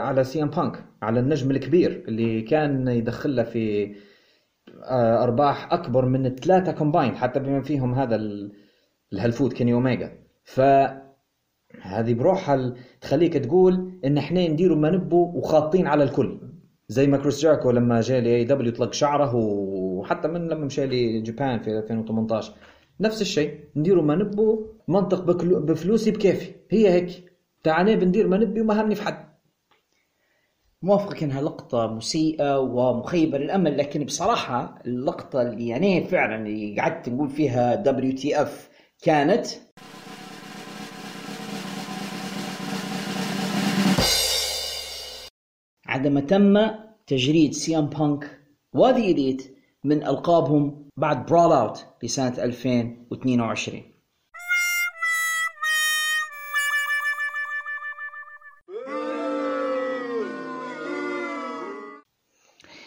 [0.00, 3.94] على CM Punk على النجم الكبير اللي كان يدخل له في
[5.24, 8.52] أرباح أكبر من ثلاثة combined حتى بما فيهم هذا ال-
[9.12, 10.12] الهلفوت كيني اوميجا
[10.44, 10.60] ف
[11.82, 16.40] هذه بروحها تخليك تقول إن إحنا نديروا ما نبوا وخاطين على الكل.
[16.88, 20.98] زي ما كريس جيريكو لما جاء ل AEW طلق شعره وحتى من لما مشى ل
[20.98, 22.52] Japan في 2018
[23.00, 25.24] نفس الشيء نديروا ما نبوا منطق
[25.58, 26.52] بفلوسي بكيفي.
[26.70, 27.32] هي هيك.
[27.62, 29.26] تعالى بندير ما نبي وما همني في حد.
[30.86, 37.28] موافقك انها لقطة مسيئة ومخيبة للأمل لكن بصراحة اللقطة اللي يعني فعلا اللي قعدت نقول
[37.28, 38.70] فيها WTF
[39.02, 39.46] كانت؟
[45.86, 46.58] عندما تم
[47.06, 48.40] تجريد CM Punk
[48.74, 53.95] و The Elite من ألقابهم بعد Brawl Out لسنة 2022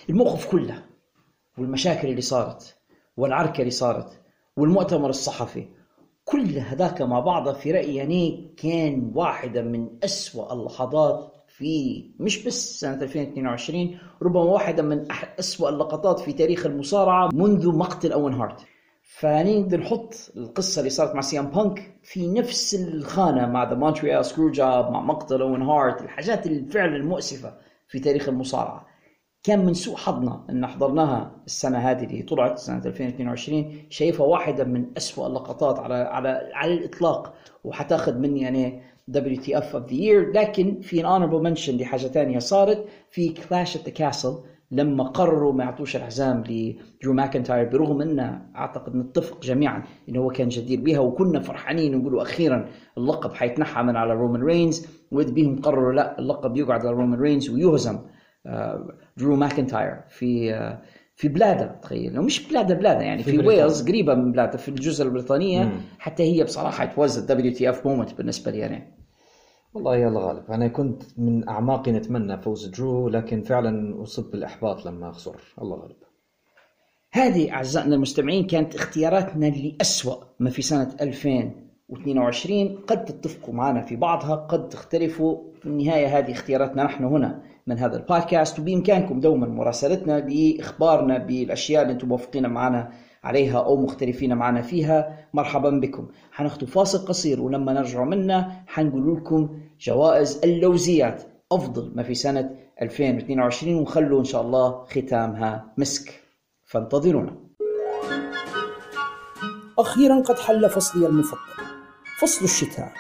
[0.10, 0.84] الموقف كله
[1.58, 2.76] والمشاكل اللي صارت
[3.18, 4.22] والعركة اللي صارت
[4.58, 5.68] والمؤتمر الصحفي
[6.26, 12.80] كل هذاك مع بعضها في رأيي يعني كان واحدة من أسوأ اللحظات في مش بس
[12.80, 15.06] سنة 2022 ربما واحدة من
[15.40, 18.62] أسوأ اللقطات في تاريخ المصارعة منذ مقتل أوين هارت.
[19.02, 24.26] فيعني نقدر نحط القصة اللي صارت مع CM Punk في نفس الخانة مع the Montreal
[24.26, 27.54] Screwjob مع مقتل أوين هارت الحاجات الفعلا المؤسفة
[27.88, 28.89] في تاريخ المصارعة.
[29.44, 34.86] كان من سوء حظنا أن حضرناها السنة هذه اللي طلعت سنة 2022 شايفها واحدة من
[34.98, 37.34] أسوأ اللقطات على على على الإطلاق
[37.64, 43.30] وحتاخذ مني يعني WTF of the year لكن في honorable mention لحاجة ثانية صارت في
[43.30, 44.38] Clash at the Castle
[44.72, 50.50] لما قرروا ما يعطوش الحزام لدرو ماكنتاير برغم ان أعتقد نتفق جميعا انه هو كان
[50.50, 55.94] جدير بها وكنا فرحانين نقولوا أخيرا اللقب حيتنحى من على رومان رينز وإذ بيهم قرروا
[55.94, 58.00] لا اللقب يقعد على رومان رينز ويهزم
[58.46, 58.88] آه،
[59.20, 60.52] درو ماكنتاير في
[61.16, 62.22] في بلادة تخيل.
[62.22, 65.64] مش بلادة بلادة يعني في, في ويلز قريبة من بلادة في الجزر البريطانية.
[65.64, 65.82] مم.
[66.00, 68.82] حتى هي بصراحة توازي ال W TF moment بالنسبة لي أنا.
[69.74, 75.12] والله يلا غالب أنا كنت من أعماقي نتمنى فوز درو لكن فعلا أصبت بالإحباط لما
[75.12, 75.36] خسر.
[75.62, 75.96] الله غالب
[77.12, 80.96] هذه أعزائنا المستمعين كانت اختياراتنا لأسوأ ما في سنة
[81.92, 86.84] 2022 قد تتفقوا معنا في بعضها قد تختلفوا في النهاية هذه اختياراتنا.
[86.84, 92.92] نحن هنا من هذا البودكاست وبإمكانكم دوما مراسلتنا بإخبارنا بالأشياء اللي أنتم موافقين معنا
[93.24, 95.18] عليها أو مختلفين معنا فيها.
[95.34, 96.08] مرحبا بكم.
[96.32, 102.50] حناخذ فاصل قصير ولما نرجع منا حنقول لكم جوائز اللوزيات أفضل ما في سنة
[102.82, 106.24] 2022 ونخلوا إن شاء الله ختامها مسك.
[106.66, 107.36] فانتظرونا.
[109.80, 111.69] أخيرا قد حل فصلي المفضل
[112.20, 112.92] فصل الشتاء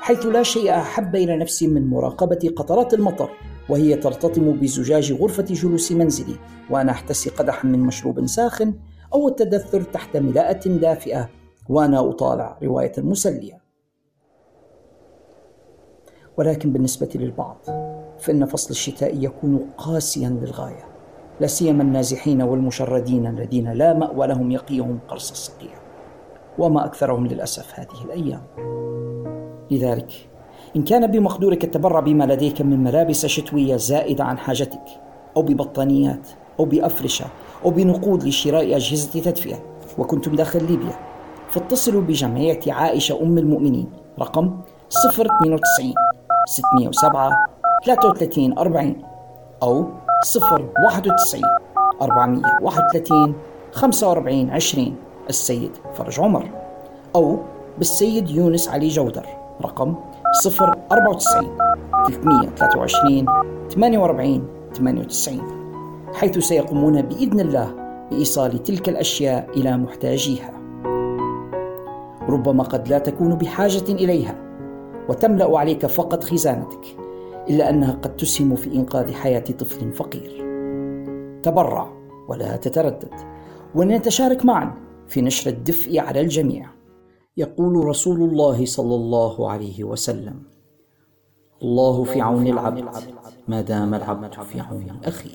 [0.00, 3.30] حيث لا شيء أحب إلى نفسي من مراقبة قطرات المطر
[3.68, 6.36] وهي ترتطم بزجاج غرفة جلوس منزلي
[6.70, 8.74] وأنا أحتسي قدحا من مشروب ساخن
[9.14, 11.30] أو التدثر تحت ملاءة دافئة
[11.68, 13.60] وأنا أطالع رواية مسلية.
[16.36, 17.56] ولكن بالنسبة للبعض
[18.18, 20.84] فإن فصل الشتاء يكون قاسيا للغاية
[21.40, 25.83] لا سيما النازحين والمشردين الذين لا مأوى لهم يقيهم قرص الصقيع.
[26.58, 28.42] وما أكثرهم للأسف هذه الأيام.
[29.70, 30.12] لذلك
[30.76, 34.84] إن كان بمقدورك التبرع بما لديك من ملابس شتوية زائدة عن حاجتك
[35.36, 36.28] أو ببطانيات
[36.60, 37.24] أو بأفرشة
[37.64, 39.58] أو بنقود لشراء أجهزة تدفئة
[39.98, 40.98] وكنتم داخل ليبيا
[41.48, 44.60] فاتصلوا بجمعية عائشة أم المؤمنين رقم
[45.10, 45.94] 092
[46.48, 47.30] 607
[47.84, 48.96] 33 40
[49.62, 49.86] أو
[50.86, 51.42] 091
[52.02, 53.34] 431
[53.72, 54.96] 45 20
[55.28, 56.50] السيد فرج عمر
[57.14, 57.38] أو
[57.78, 59.26] بالسيد يونس علي جودر
[59.62, 59.94] رقم
[60.46, 61.56] 094
[62.06, 63.26] 323
[63.70, 65.42] 48 98
[66.14, 67.74] حيث سيقومون بإذن الله
[68.10, 70.50] بإيصال تلك الأشياء إلى محتاجيها.
[72.28, 74.34] ربما قد لا تكون بحاجة إليها
[75.08, 76.96] وتملأ عليك فقط خزانتك
[77.50, 80.44] إلا أنها قد تسهم في إنقاذ حياة طفل فقير.
[81.42, 81.92] تبرع
[82.28, 83.14] ولا تتردد
[83.74, 84.74] ولنتشارك معا.
[85.08, 86.70] في نشر الدفء على الجميع.
[87.36, 90.42] يقول رسول الله صلى الله عليه وسلم
[91.62, 92.84] الله في عون العبد
[93.48, 95.30] ما دام العبد في عون أخيه.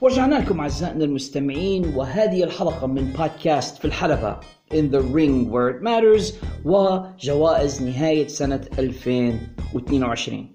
[0.00, 4.40] ورجعنا لكم أعزائنا المستمعين وهذه الحلقة من بودكاست في الحلبة
[4.72, 6.32] In the Ring Where It Matters
[6.64, 10.51] وجوائز نهاية سنة 2022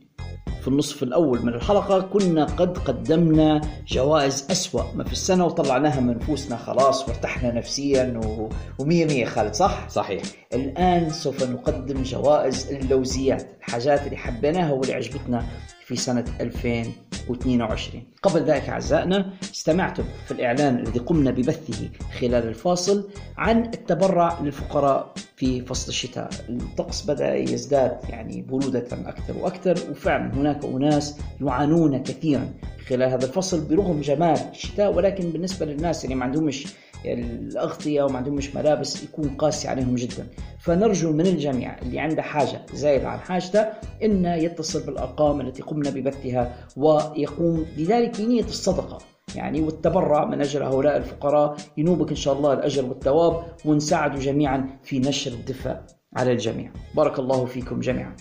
[0.67, 6.17] في النصف الأول من الحلقة كنا قد قدمنا جوائز أسوأ ما في السنة وطلعناها من
[6.17, 8.49] نفوسنا خلاص وارتحنا نفسيا و...
[8.79, 10.23] ومية مية خالد صح؟ صحيح
[10.53, 15.45] الآن سوف نقدم جوائز اللوزيات الحاجات اللي حبيناها واللي عجبتنا
[15.87, 21.89] في سنة 2022 قبل ذلك أعزائنا استمعتم في الإعلان الذي قمنا ببثه
[22.19, 26.29] خلال الفاصل عن التبرع للفقراء في فصل الشتاء.
[26.49, 32.53] الطقس بدأ يزداد يعني برودة أكثر وأكثر وفعلا هناك أناس يعانون كثيرا
[32.87, 36.67] خلال هذا الفصل برغم جمال الشتاء ولكن بالنسبة للناس اللي ما عندهمش
[37.05, 40.27] الأغطية وما عندهمش ملابس يكون قاسي عليهم جدا.
[40.59, 43.65] فنرجو من الجميع اللي عنده حاجة زايدة عن حاجته
[44.03, 48.97] إن يتصل بالأرقام التي قمنا ببثها ويقوم بذلك بنية الصدقة.
[49.35, 54.99] يعني والتبرع من أجل هؤلاء الفقراء ينوبك إن شاء الله الأجر والثواب ونساعد جميعا في
[54.99, 55.81] نشر الدفاع
[56.15, 56.71] على الجميع.
[56.95, 58.15] بارك الله فيكم جميعا.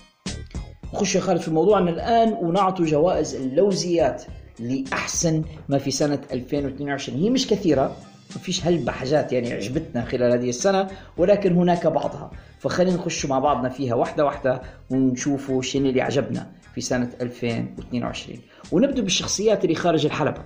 [0.94, 4.24] نخش يا خالد في موضوعنا الآن ونعطي جوائز اللوزيات
[4.60, 7.96] لأحسن ما في سنة 2022 هي مش كثيرة
[8.34, 12.30] ما فيش هلبة حاجات يعني عجبتنا خلال هذه السنة ولكن هناك بعضها.
[12.58, 18.38] فخلينا نخش مع بعضنا فيها واحدة واحدة ونشوفوا شنو اللي عجبنا في سنة 2022
[18.72, 20.42] ونبدأ بالشخصيات اللي خارج الحلبة.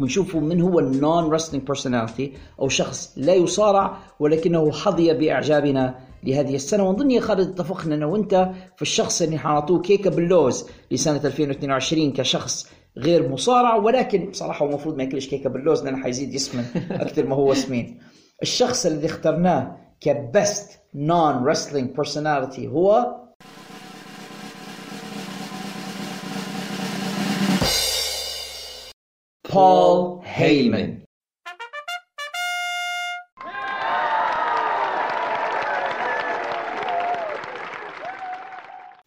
[0.00, 6.82] ونشوفوا من هو ال non-wrestling personality أو شخص لا يصارع ولكنه حظي بإعجابنا لهذه السنة.
[6.82, 12.12] ومن ضمن يا خالد اتفقنا أنا وأنت في الشخص اللي حنعطوه كيكه باللوز لسنة 2022
[12.12, 17.26] كشخص غير مصارع ولكن بصراحة هو المفروض ما ياكلش كيكة باللوز لأنه حيزيد يسمن أكثر
[17.26, 17.98] ما هو سمين
[18.42, 23.16] الشخص الذي اخترناه ك best non-wrestling personality هو
[29.54, 31.00] بول هيمن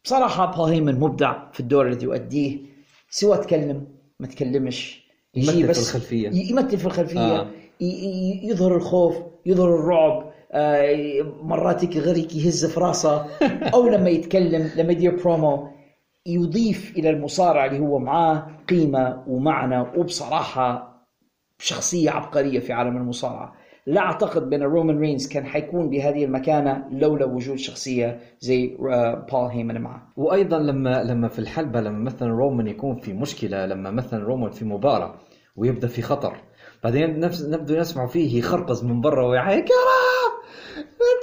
[0.03, 2.59] بصراحة بول هيمن مبدع في الدور الذي يؤديه.
[3.15, 3.87] سواء تكلم
[4.19, 5.03] ما تكلمش.
[5.35, 6.29] يجي يمثل في بس الخلفية.
[6.29, 7.19] ي- يمثل في الخلفية.
[7.39, 7.47] آه.
[8.43, 9.15] يظهر الخوف
[9.45, 10.33] يظهر الرعب.
[10.51, 13.25] آه، مرات غريك يهز في راسه.
[13.73, 15.67] أو لما يتكلم لما يدير برومو
[16.25, 20.93] يضيف إلى المصارع اللي هو معاه قيمة ومعنى وبصراحة
[21.59, 23.55] شخصية عبقرية في عالم المصارعة.
[23.85, 29.49] لا أعتقد بأن رومان رينز كان حيكون بهذه المكانة لولا وجود شخصية زي آه، بول
[29.51, 30.13] هيمن معه.
[30.17, 34.65] وأيضا لما لما في الحلبة لما مثلا رومان يكون في مشكلة لما مثلا رومان في
[34.65, 35.15] مباراة
[35.55, 36.37] ويبدأ في خطر
[36.83, 39.65] بعدين نفس نبدو نسمع فيه يخرقز من برا ويعيط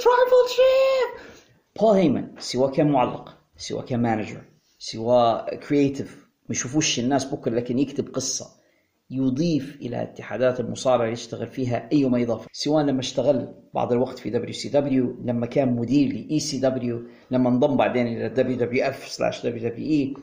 [0.02, 1.47] tribal chief
[1.80, 4.42] بول هيمن سواء كان معلق سواء كان manager
[4.78, 8.59] سواء creative ما يشوفوش الناس بكرة لكن يكتب قصة.
[9.10, 14.30] يضيف إلى اتحادات المصارعة اللي يشتغل فيها ايما إضافة سواء لما اشتغل بعض الوقت في
[14.30, 19.68] WCW لما كان مدير ل ECW لما انضم بعدين إلى دبليو دبليو اف سلاش دبليو
[19.70, 20.14] دبليو اي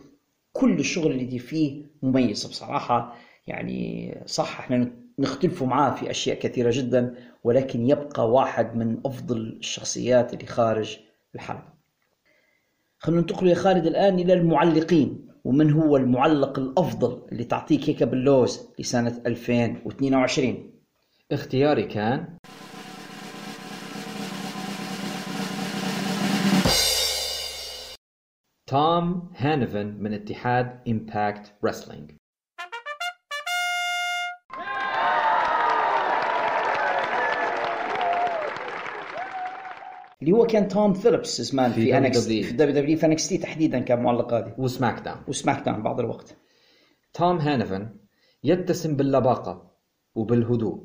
[0.54, 3.16] كل الشغل اللي فيه مميز بصراحة.
[3.48, 10.34] يعني صح إحنا نختلفوا معاه في أشياء كثيرة جدا ولكن يبقى واحد من أفضل الشخصيات
[10.34, 10.98] اللي خارج
[11.36, 11.78] الحلبه
[13.00, 15.27] خلونا ننتقل يا خالد الآن إلى المعلقين.
[15.48, 20.72] ومن هو المعلق الأفضل اللي تعطيه كيكة باللوز لسنة 2022
[21.32, 22.38] اختياري كان
[28.70, 32.12] توم هانيفان من اتحاد Impact Wrestling
[40.22, 41.98] اللي هو كان توم فيليبس زمان في في.
[41.98, 42.98] NX في WW.
[42.98, 44.56] في NXT تحديدا كان معلق هذه.
[44.58, 45.18] و SmackDown.
[45.28, 46.38] و SmackDown بعض الوقت.
[47.14, 47.90] توم هانيفان
[48.44, 49.72] يتسم باللباقة
[50.16, 50.84] وبالهدوء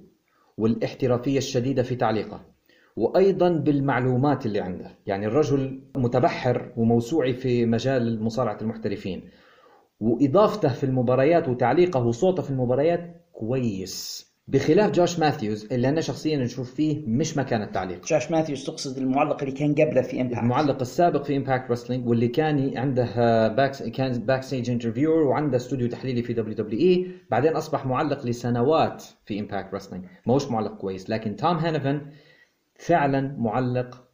[0.58, 2.46] والاحترافية الشديدة في تعليقه
[2.96, 4.98] وأيضا بالمعلومات اللي عنده.
[5.06, 9.30] يعني الرجل متبحر وموسوعي في مجال مصارعة المحترفين.
[10.00, 14.31] وإضافته في المباريات وتعليقه وصوته في المباريات كويس.
[14.48, 18.06] بخلاف جوش ماثيوز اللي أنا شخصيا نشوف فيه مش مكان التعليق.
[18.06, 22.28] جوش ماثيوز تقصد المعلق اللي كان قبله في Impact المعلق السابق في Impact Wrestling واللي
[22.28, 23.04] كان عنده
[23.48, 29.74] back كان backstage interviewer وعنده استوديو تحليلي في WWE بعدين أصبح معلق لسنوات في Impact
[29.74, 32.00] Wrestling ما هوش معلق كويس لكن توم هانيفان
[32.78, 34.04] فعلا معلق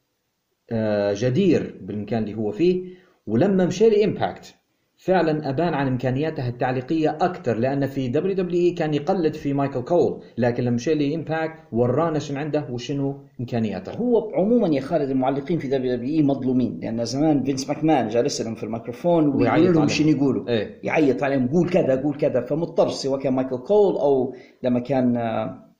[0.70, 2.98] آه، جدير بالمكان اللي هو فيه.
[3.26, 4.54] ولما مشى ل Impact
[5.00, 10.64] فعلا أبان عن امكانياته التعليقية أكثر لأن في WWE كان يقلد في مايكل كول لكن
[10.64, 15.68] لما مشى ل Impact ورانا شنو عنده وشنو إمكانياته هو عموما يا خالد المعلقين في
[15.68, 19.88] WWE مظلومين لأن زمان فينس ماكمان جالس لهم في الميكروفون ويعيط لهم عليهم.
[19.88, 20.80] شنو يقولوا إيه.
[20.82, 25.74] يعيط عليهم قول كذا قول كذا فمضطر سواء كان مايكل كول أو لما كان آه،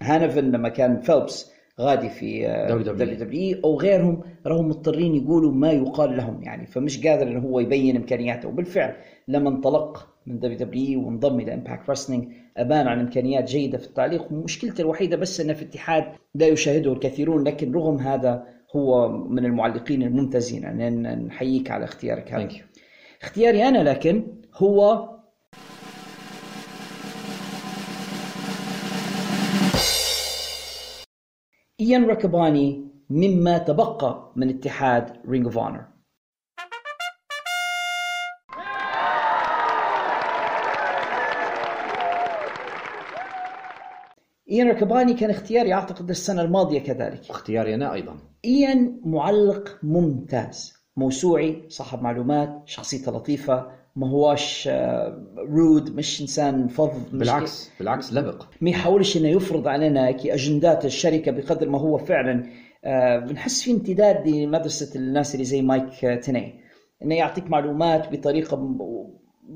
[0.00, 2.88] هانيفان لما كان فيليبس غادي في WWE.
[2.88, 7.96] WW أو غيرهم راهم مضطرين يقولوا ما يقال لهم يعني فمش قادر انه هو يبين
[7.96, 8.48] إمكانياته.
[8.48, 8.94] وبالفعل
[9.28, 14.32] لما انطلق من WW وانضم إلى Impact Wrestling أبان عن إمكانيات جيدة في التعليق.
[14.32, 16.04] ومشكلته الوحيدة بس انه في اتحاد
[16.34, 18.44] لا يشاهده الكثيرون لكن رغم هذا
[18.76, 22.48] هو من المعلقين الممتازين يعني نحييك على اختيارك هذا.
[23.22, 25.11] اختياري أنا لكن هو
[31.82, 35.84] إيان ريكابوني مما تبقى من اتحاد Ring of Honor
[44.50, 47.30] إيان ريكابوني كان اختياري أعتقد السنة الماضية كذلك.
[47.30, 48.16] اختياري أنا أيضا.
[48.44, 56.90] إيان معلق ممتاز موسوعي صاحب معلومات شخصيته لطيفة ما هواش آه، rude مش إنسان فظ
[57.06, 58.42] مش بالعكس بالعكس لبق.
[58.60, 62.46] ما يحاولش إنه يفرض علينا كي أجندات الشركة بقدر ما هو فعلا
[62.84, 66.60] آه، بنحس في امتداد لمدرسة الناس اللي زي مايك آه، تيني
[67.04, 68.76] إنه يعطيك معلومات بطريقة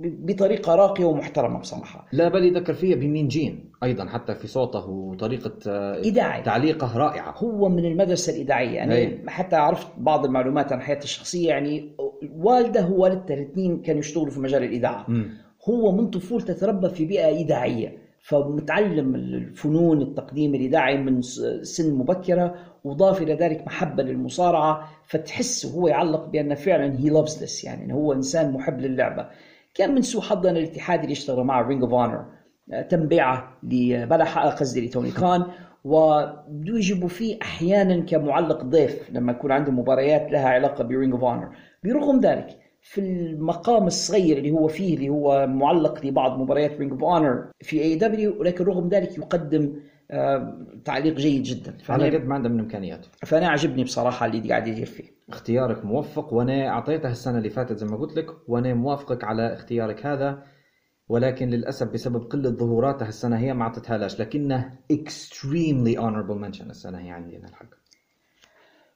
[0.03, 2.07] بطريقة راقية ومحترمة بصراحة.
[2.13, 6.43] لا بل يذكر فيها بمين جين؟ أيضا حتى في صوته وطريقة آه، إيداعي.
[6.43, 7.35] تعليقه رائعة.
[7.39, 9.23] هو من المدرسة الاذاعيه يعني أي.
[9.29, 11.97] حتى عرفت بعض المعلومات عن حياته الشخصية يعني
[12.37, 15.07] والده هو والدته الاثنين كانوا يشتغلوا في مجال الإذاعة.
[15.69, 21.23] هو من طفولته تربى في بيئة إذاعية فمتعلم الفنون التقديم الإذاعي من
[21.63, 27.65] سن مبكرة وضاف إلى ذلك محبة للمصارعة فتحس وهو يعلق بان فعلا he loves this
[27.65, 29.27] يعني هو إنسان محب للعبة.
[29.75, 32.25] كان من سوء حظنا الاتحاد اللي اشتغل معه Ring of Honor
[32.91, 35.47] تم بيعه لبلا حق قصدي لتوني خان
[36.65, 41.49] يجيبوا فيه أحيانا كمعلق ضيف لما يكون عنده مباريات لها علاقة ب Ring of Honor
[41.85, 47.05] برغم ذلك في المقام الصغير اللي هو فيه اللي هو معلق لبعض مباريات Ring of
[47.05, 49.73] Honor في AEW ولكن رغم ذلك يقدم
[50.11, 51.77] آه، تعليق جيد جدا.
[51.89, 55.05] على قد ما عنده من امكانيات فأنا عجبني بصراحة اللي قاعد يدير فيه.
[55.29, 60.07] اختيارك موفق وأنا اعطيتها السنة اللي فاتت زي ما قلت لك وأنا موافقك على اختيارك
[60.07, 60.43] هذا.
[61.09, 66.99] ولكن للأسف بسبب قلة ظهوراتها السنة هي ما اعطيتها لاش لكنه extremely honorable mention السنة
[66.99, 67.67] هي عندي الحق.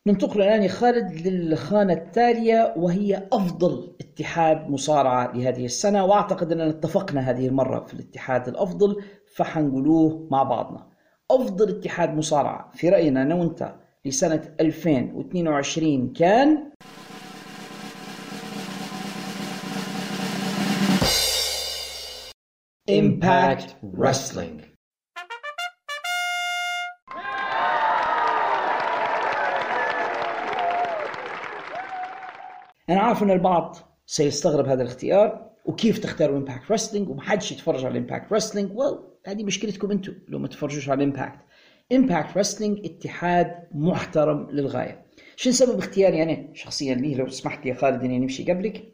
[0.07, 7.21] ننتقل الآن يا خالد للخانة التالية وهي أفضل اتحاد مصارعة لهذه السنة وأعتقد أننا اتفقنا
[7.21, 9.03] هذه المرة في الاتحاد الأفضل
[9.35, 10.87] فحنقولوه مع بعضنا.
[11.31, 13.75] أفضل اتحاد مصارعة في رأينا أنا وأنت
[14.05, 16.71] لسنة 2022 كان؟
[22.91, 23.69] Impact
[23.99, 24.59] Wrestling.
[32.91, 33.77] أنا عارف أن البعض
[34.07, 39.91] سيستغرب هذا الاختيار وكيف تختاروا Impact Wrestling ومحدش يتفرج على Impact Wrestling well هذه مشكلتكم
[39.91, 41.39] أنتم لو ما تفرجوش على Impact
[41.93, 45.07] Impact Wrestling اتحاد محترم للغاية.
[45.37, 48.93] شو سبب اختياري أنا شخصيا ليه؟ لو سمحت لي يا خالد إني نمشي قبلك.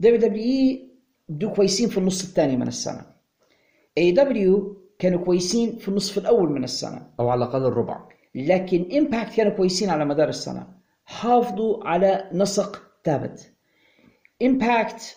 [0.00, 0.93] WWE
[1.28, 3.06] بدو كويسين في النص الثاني من السنة.
[3.98, 8.08] AEW كانوا كويسين في النصف الأول من السنة أو على الأقل الربع.
[8.34, 10.66] لكن Impact كانوا كويسين على مدار السنة.
[11.04, 13.52] حافظوا على نسق ثابت.
[14.42, 15.16] Impact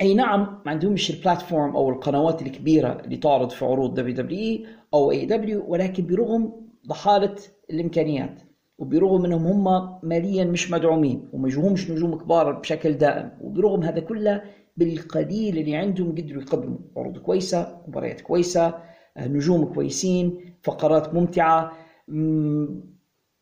[0.00, 4.38] أي نعم ما عندهمش ال platform أو القنوات الكبيرة اللي تعرض في عروض دبليو دبليو
[4.38, 6.52] اي أو اي دبليو ولكن برغم
[6.88, 7.34] ضحاله
[7.70, 8.42] الإمكانيات
[8.78, 14.42] وبرغم إنهم هم ماليا مش مدعومين وماعندهمش نجوم كبار بشكل دائم وبرغم هذا كله
[14.76, 18.74] بالقليل اللي عندهم قدروا يقدموا عروض كويسة مباريات كويسة
[19.18, 21.72] نجوم كويسين فقرات ممتعة.
[22.08, 22.94] مم،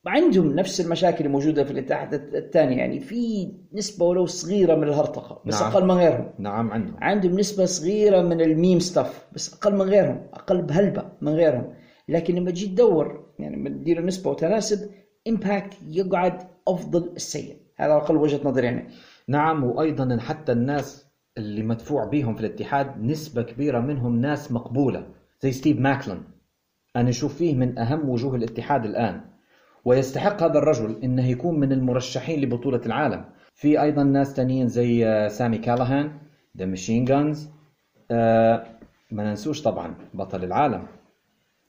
[0.06, 3.00] عندهم نفس المشاكل الموجوده في الاتحاد الثاني يعني.
[3.00, 5.70] في نسبة ولو صغيرة من الهرطقة بس نعم.
[5.72, 6.30] أقل من غيرهم.
[6.38, 6.96] نعم عندهم.
[7.00, 11.74] عندهم نسبة صغيرة من ال meme stuff بس أقل من غيرهم أقل بهلبة من غيرهم.
[12.08, 14.90] لكن لما تجي تدور يعني لما تدير نسبة وتناسب
[15.28, 17.56] Impact يقعد أفضل السيء.
[17.76, 18.86] هذا أقل وجهة نظري أنا
[19.28, 21.01] نعم وأيضا حتى الناس
[21.38, 25.06] اللي مدفوع بيهم في الاتحاد نسبة كبيرة منهم ناس مقبولة
[25.40, 26.22] زي ستيف ماكلين.
[26.96, 29.20] أنا أشوف فيه من أهم وجوه الاتحاد الآن.
[29.84, 33.24] ويستحق هذا الرجل أنه يكون من المرشحين لبطولة العالم.
[33.54, 36.18] في أيضا ناس تانيين زي آه، سامي كالاهان
[36.58, 37.50] The Machine Guns
[39.10, 40.86] ما ننسوش طبعا بطل العالم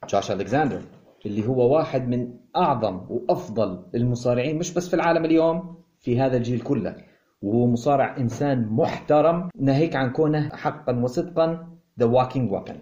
[0.09, 0.81] جوش ألكساندر
[1.25, 6.61] اللي هو واحد من أعظم وأفضل المصارعين مش بس في العالم اليوم في هذا الجيل
[6.61, 6.95] كله.
[7.43, 11.67] وهو مصارع إنسان محترم ناهيك عن كونه حقا وصدقا
[12.01, 12.75] The Walking Weapon.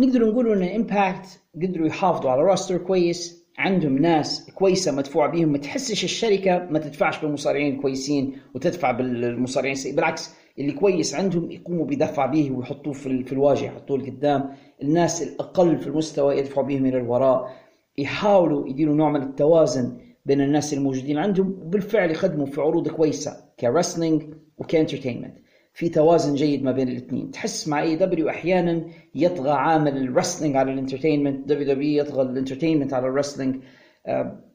[0.00, 5.58] نقدر نقول ان امباكت قدروا يحافظوا على roster كويس عندهم ناس كويسة مدفوع بيهم ما
[5.58, 12.26] تحسش الشركة ما تدفعش بالمصارعين كويسين وتدفع بالمصارعين السيئين بالعكس اللي كويس عندهم يقوموا بدفع
[12.26, 14.50] به ويحطوه في الواجهة يحطوه لقدام.
[14.82, 17.50] الناس الأقل في المستوى يدفعوا بهم إلى الوراء.
[17.98, 23.43] يحاولوا يديروا نوع من التوازن بين الناس الموجودين عندهم وبالفعل يخدموا في عروض كويسة.
[23.60, 24.22] ك wrestling
[24.58, 25.38] وك entertainment
[25.74, 27.30] في توازن جيد ما بين الاثنين.
[27.30, 32.92] تحس مع AEW أحيانا يطغى عامل ال wrestling على ال entertainment WWE يطغى ال entertainment
[32.92, 33.62] على ال wrestling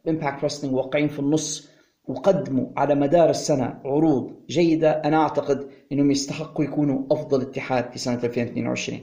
[0.07, 1.69] Impact Wrestling واقعين في النص
[2.07, 4.91] وقدموا على مدار السنة عروض جيدة.
[4.91, 8.99] أنا أعتقد إنهم يستحقوا يكونوا أفضل اتحاد في سنة 2022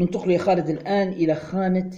[0.00, 1.90] ننتقل يا خالد الآن إلى خانة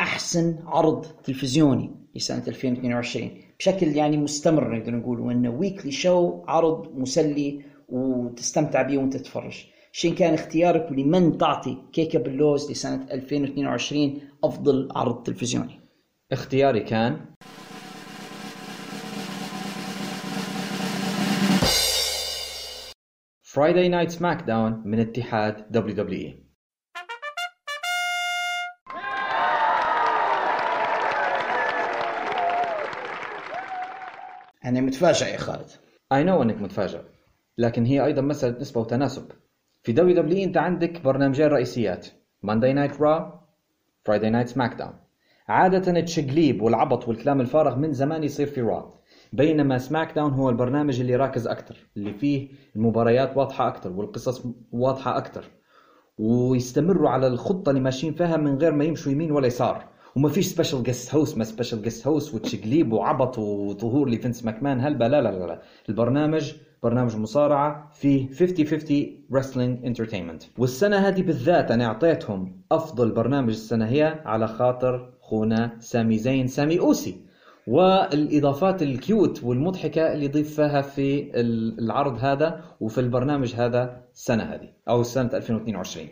[0.00, 1.90] أحسن عرض تلفزيوني.
[2.18, 9.16] لسنه 2022 بشكل يعني مستمر نقدر نقول وانه ويكلي شو عرض مسلي وتستمتع به وأنت
[9.16, 9.64] تتفرج.
[9.92, 15.80] شين كان اختيارك لمن تعطي كيكه باللوز لسنة 2022 أفضل عرض تلفزيوني؟
[16.32, 17.20] اختياري كان؟
[23.54, 25.78] Friday Night SmackDown من اتحاد E.
[25.78, 26.47] WWE
[34.68, 35.70] أنا متفاجئ يا خالد.
[36.14, 37.00] I know إنك متفاجئ
[37.58, 39.32] لكن هي أيضا مسألة نسبة وتناسب.
[39.82, 42.06] في WWE أنت عندك برنامجين رئيسيات
[42.46, 43.22] Monday Night Raw
[44.08, 44.92] Friday Night SmackDown.
[45.48, 48.94] عادة التشقليب والعبط والكلام الفارغ من زمان يصير في Raw
[49.32, 55.44] بينما SmackDown هو البرنامج اللي راكز أكثر اللي فيه المباريات واضحة أكثر والقصص واضحة أكثر
[56.18, 59.97] ويستمروا على الخطة اللي ماشيين فيها من غير ما يمشوا يمين ولا يسار.
[60.16, 64.80] وما فيش special guest host ما special guest host وتشقليب وعبط وظهور لفينس ماكمان.
[64.80, 66.52] هلبة لا لا لا البرنامج
[66.82, 68.32] برنامج مصارعة فيه 50-50
[69.32, 70.46] wrestling entertainment.
[70.58, 76.80] والسنة هذه بالذات أنا أعطيتهم أفضل برنامج السنة هي على خاطر خونا سامي زين سامي
[76.80, 77.28] أوسي.
[77.68, 81.30] والإضافات ال cute والمضحكة اللي يضيف فيها في
[81.78, 86.08] العرض هذا وفي البرنامج هذا السنة هذه أو سنة 2022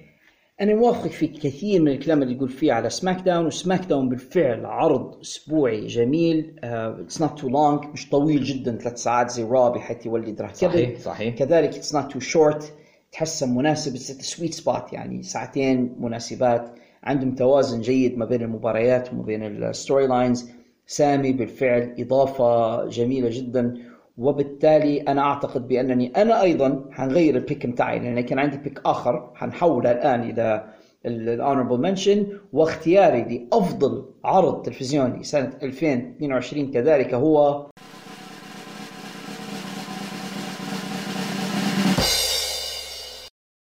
[0.61, 5.20] أنا موافقك في كثير من الكلام اللي يقول فيه على SmackDown و SmackDown بالفعل عرض
[5.20, 10.17] أسبوعي جميل it's not too long مش طويل جدا ثلاث ساعات زي Raw بحيث it
[10.17, 11.35] would drag صحيح صحيح.
[11.35, 12.73] كذلك it's not too short
[13.12, 16.74] تحسه مناسب sweet spot يعني ساعتين مناسبات.
[17.05, 20.51] عندهم توازن جيد ما بين المباريات وما بين ال storylines
[20.87, 23.74] سامي بالفعل إضافة جميلة جدا.
[24.18, 29.32] وبالتالي أنا أعتقد بأنني أنا أيضا حنغير ال pick متاعي لأن كان عندي pick آخر
[29.34, 30.72] حنحوله الآن إلى
[31.06, 37.66] ال honorable mention واختياري لأفضل عرض تلفزيوني سنة 2022 كذلك هو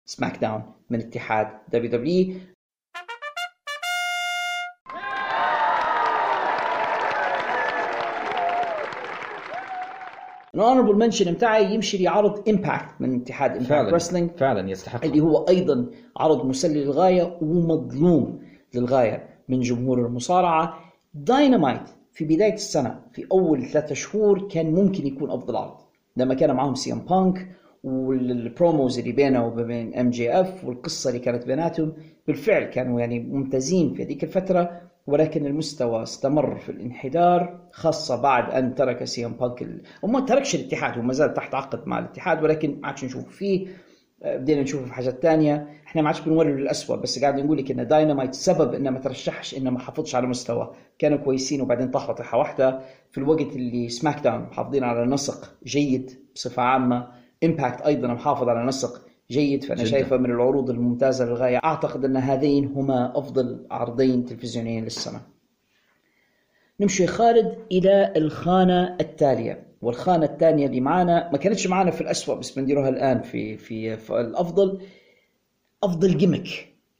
[0.05, 2.35] SmackDown من اتحاد WWE ال
[10.55, 15.05] honorable mention بتاعي يمشي لعرض Impact من اتحاد Impact Wrestling فعلا يستحق.
[15.05, 15.85] اللي هو أيضا
[16.17, 18.39] عرض مسلي للغاية ومظلوم
[18.75, 20.79] للغاية من جمهور المصارعة.
[21.13, 21.81] داينامايت
[22.13, 25.77] في بداية السنة في أول ثلاثة شهور كان ممكن يكون أفضل عرض
[26.17, 27.47] لما كان معهم CM Punk وال
[27.83, 31.93] promos اللي بينه وبين MJF والقصة اللي كانت بيناتهم
[32.27, 34.81] بالفعل كانوا يعني ممتازين في هذيك الفترة.
[35.07, 39.81] ولكن المستوى استمر في الانحدار خاصة بعد أن ترك CM Punk.
[40.01, 43.67] وما تركش الاتحاد هو ما زال تحت عقد مع الاتحاد ولكن ما عادش نشوف فيه.
[44.23, 45.67] آه، بدينا نشوفه في حاجات تانية.
[45.87, 49.57] إحنا ما عادش بنوري للأسوأ بس قاعد نقول لك إن داينامايت سبب إنه ما ترشحش
[49.57, 50.73] إنه ما حافظش على مستوى.
[50.99, 52.79] كانوا كويسين وبعدين طاحوا طيحة واحدة.
[53.11, 57.07] في الوقت اللي SmackDown محافظين على نسق جيد بصفة عامة
[57.43, 59.63] Impact أيضا محافظ على نسق جيد.
[59.63, 59.89] فأنا جداً.
[59.91, 61.57] شايفه من العروض الممتازة للغاية.
[61.57, 65.21] أعتقد أن هذين هما أفضل عرضين تلفزيونيين للسنه
[66.79, 69.65] نمشي خالد إلى الخانة التالية.
[69.81, 74.19] والخانة الثانية اللي معانا ما كانتش معانا في الأسوأ بس بنديروها الآن في في, في
[74.21, 74.81] الأفضل.
[75.83, 76.47] أفضل gimmick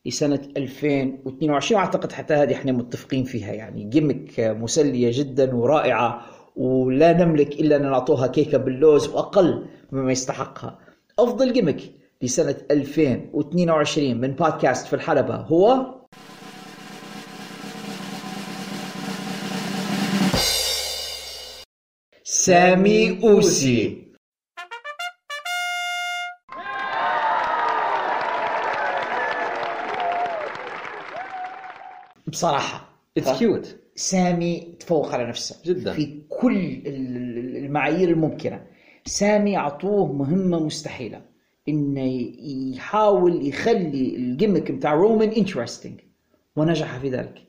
[0.06, 3.54] لسنة 2022 وأعتقد حتى هذه إحنا متفقين فيها.
[3.54, 6.26] يعني gimmick مسلية جدا ورائعة
[6.56, 10.80] ولا نملك إلا أن نعطوها كيكة باللوز وأقل مما يستحقها.
[11.20, 11.82] أفضل جيمك
[12.22, 15.36] لسنة 2022 من بودكاست في الحلبة.
[15.36, 15.96] هو
[22.24, 24.06] سامي أوسي.
[32.28, 35.74] بصراحة it's cute سامي تفوق على نفسه.
[35.74, 35.94] جداً.
[35.94, 38.68] في كل ال- المعايير الممكنة.
[39.06, 41.22] سامي أعطوه مهمة مستحيلة.
[41.70, 42.32] إنه
[42.76, 46.00] يحاول يخلي ال gimmick بتاع رومان interesting
[46.56, 47.42] ونجح في ذلك.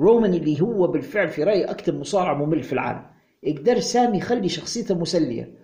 [0.00, 3.02] رومان اللي هو بالفعل في رأيي أكثر مصارع ممل في العالم.
[3.42, 5.54] يقدر سامي يخلي شخصيته مسلية.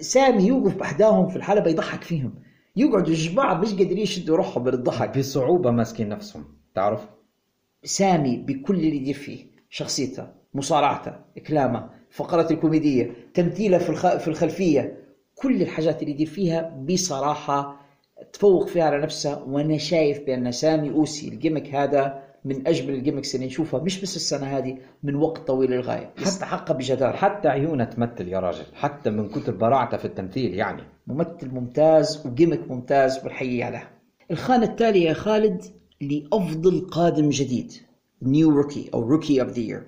[0.00, 2.34] سامي يوقف بحداهم في الحلبة يضحك فيهم.
[2.76, 7.08] يقعدوا الجماعة مش قادرين يشدوا روحهم من الضحك بصعوبة ماسكين نفسهم تعرف؟
[7.84, 11.12] سامي بكل اللي يدير فيه شخصيته مصارعته
[11.46, 14.16] كلامه فقرات الكوميدية تمثيله في, الخ...
[14.16, 15.03] في الخلفية.
[15.34, 17.80] كل الحاجات اللي يدير فيها بصراحة
[18.32, 22.98] تفوق فيها على نفسه وأنا شايف بأن سامي أوسي ال gimmick هذا من أجمل ال
[22.98, 26.12] gimmicks اللي نشوفها مش بس السنة هذه من وقت طويل للغاية.
[26.22, 27.16] يستحقها بجدارة.
[27.16, 30.82] حتى عيونها تمثل يا راجل حتى من كتر براعتها في التمثيل يعني.
[31.06, 33.90] ممثل ممتاز و gimmick ممتاز والحقيقة عليها
[34.30, 35.62] الخانة التالية يا خالد
[36.00, 37.72] لأفضل قادم جديد
[38.22, 39.82] new rookie أو rookie of the year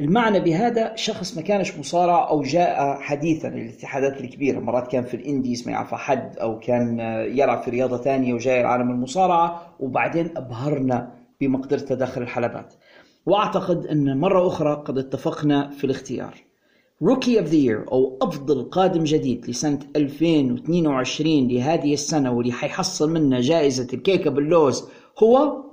[0.00, 5.21] المعنى بهذا شخص ما كانش مصارع أو جاء حديثا للاتحادات الكبيرة مرات كان في ال
[5.21, 6.98] indies ما يعرف حد أو كان
[7.28, 12.74] يلعب في رياضة ثانية وجاي العالم المصارعة وبعدين أبهرنا بمقدرته داخل الحلبات.
[13.26, 16.34] وأعتقد أن مرة أخرى قد اتفقنا في الاختيار.
[17.02, 23.40] rookie of the year أو أفضل قادم جديد لسنة 2022 لهذه السنة واللي حيحصل منه
[23.40, 24.88] جائزة الكيكه باللوز
[25.22, 25.64] هو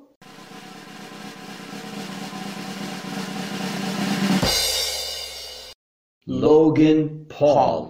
[6.39, 7.87] لوغان بول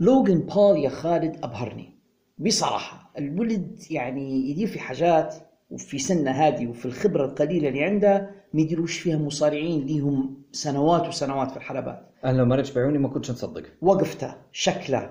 [0.00, 1.98] لوغان بول يا خالد أبهرني.
[2.38, 5.34] بصراحة الولد يعني يدير في حاجات
[5.70, 11.50] وفي سنة هذه وفي الخبرة القليلة اللي عنده ما يديروش فيها مصارعين ليهم سنوات وسنوات
[11.50, 12.06] في الحلبات.
[12.24, 15.10] أنا لو ما ريتش بعيوني ما كنتش نصدق وقفته شكله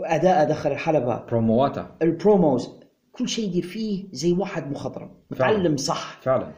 [0.00, 1.24] أداءه دخل الحلبة.
[1.26, 2.77] برومواته ال promos.
[3.18, 5.10] كل شيء يدير فيه زي واحد مخضرم.
[5.30, 6.20] متعلم صح.
[6.22, 6.52] فعلا.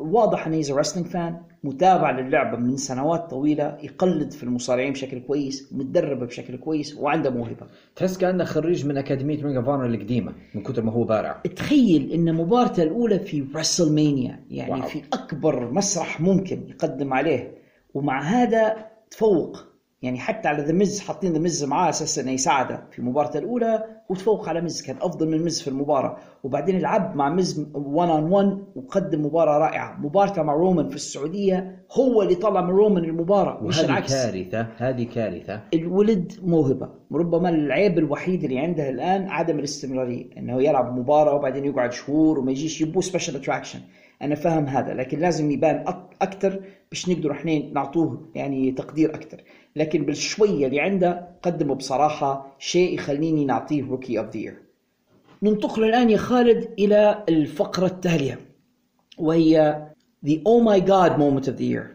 [0.00, 3.78] واضح انه he's wrestling fan متابع للعبه من سنوات طويلة.
[3.82, 5.72] يقلد في المصارعين بشكل كويس.
[5.72, 6.96] متدرب بشكل كويس.
[6.96, 7.66] وعنده موهبة.
[7.96, 11.42] تحس كأنه خريج من أكاديمية Ring of القديمة من كثر ما هو بارع.
[11.56, 14.72] تخيل إن مبارته الأولى في WrestleMania يعني.
[14.72, 14.82] wow.
[14.82, 17.54] في أكبر مسرح ممكن يقدم عليه.
[17.94, 18.76] ومع هذا
[19.10, 19.73] تفوق.
[20.04, 23.84] يعني حتى على The Miz حاطين The Miz معاه أساسا إنه يساعده في مبارته الأولى
[24.08, 26.16] وتفوق على Miz كان أفضل من Miz في المباراة.
[26.44, 30.00] وبعدين لعب مع Miz 1 on 1 وقدم مباراة رائعة.
[30.00, 34.12] مبارته مع رومان في السعودية هو اللي طلع من رومان المباراة مش العكس.
[34.12, 35.60] كارثة هذه كارثة.
[35.74, 41.92] الولد موهبة ربما العيب الوحيد اللي عنده الآن عدم الاستمرارية أنه يلعب مباراة وبعدين يقعد
[41.92, 43.78] شهور وما يجيش يبو special attraction
[44.24, 45.84] أنا فاهم هذا لكن لازم يبان
[46.22, 46.60] أكثر
[46.90, 49.42] باش نقدر إحنا نعطوه يعني تقدير أكثر
[49.76, 54.52] لكن بالشوية اللي عنده قدمه بصراحة شيء يخليني نعطيه روكي أوف ذا
[55.42, 58.40] ننتقل الآن يا خالد إلى الفقرة التالية
[59.18, 59.84] وهي
[60.26, 61.94] The Oh My God Moment of the Year.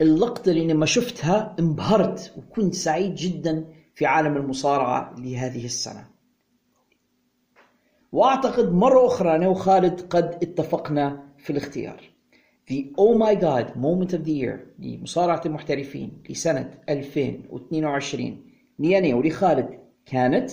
[0.00, 3.64] اللقطة اللي لما شفتها انبهرت وكنت سعيد جدا
[3.94, 6.06] في عالم المصارعة لهذه السنة.
[8.12, 12.00] وأعتقد مرة أخرى أنا وخالد قد اتفقنا في الاختيار.
[12.70, 18.44] The Oh My God Moment of the Year لمصارعة المحترفين لسنة 2022
[18.78, 19.68] لي أنا ولخالد
[20.06, 20.50] كانت؟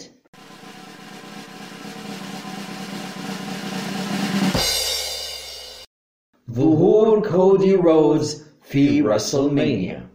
[6.52, 10.13] ظهور كودي رودز في رسلمانيا.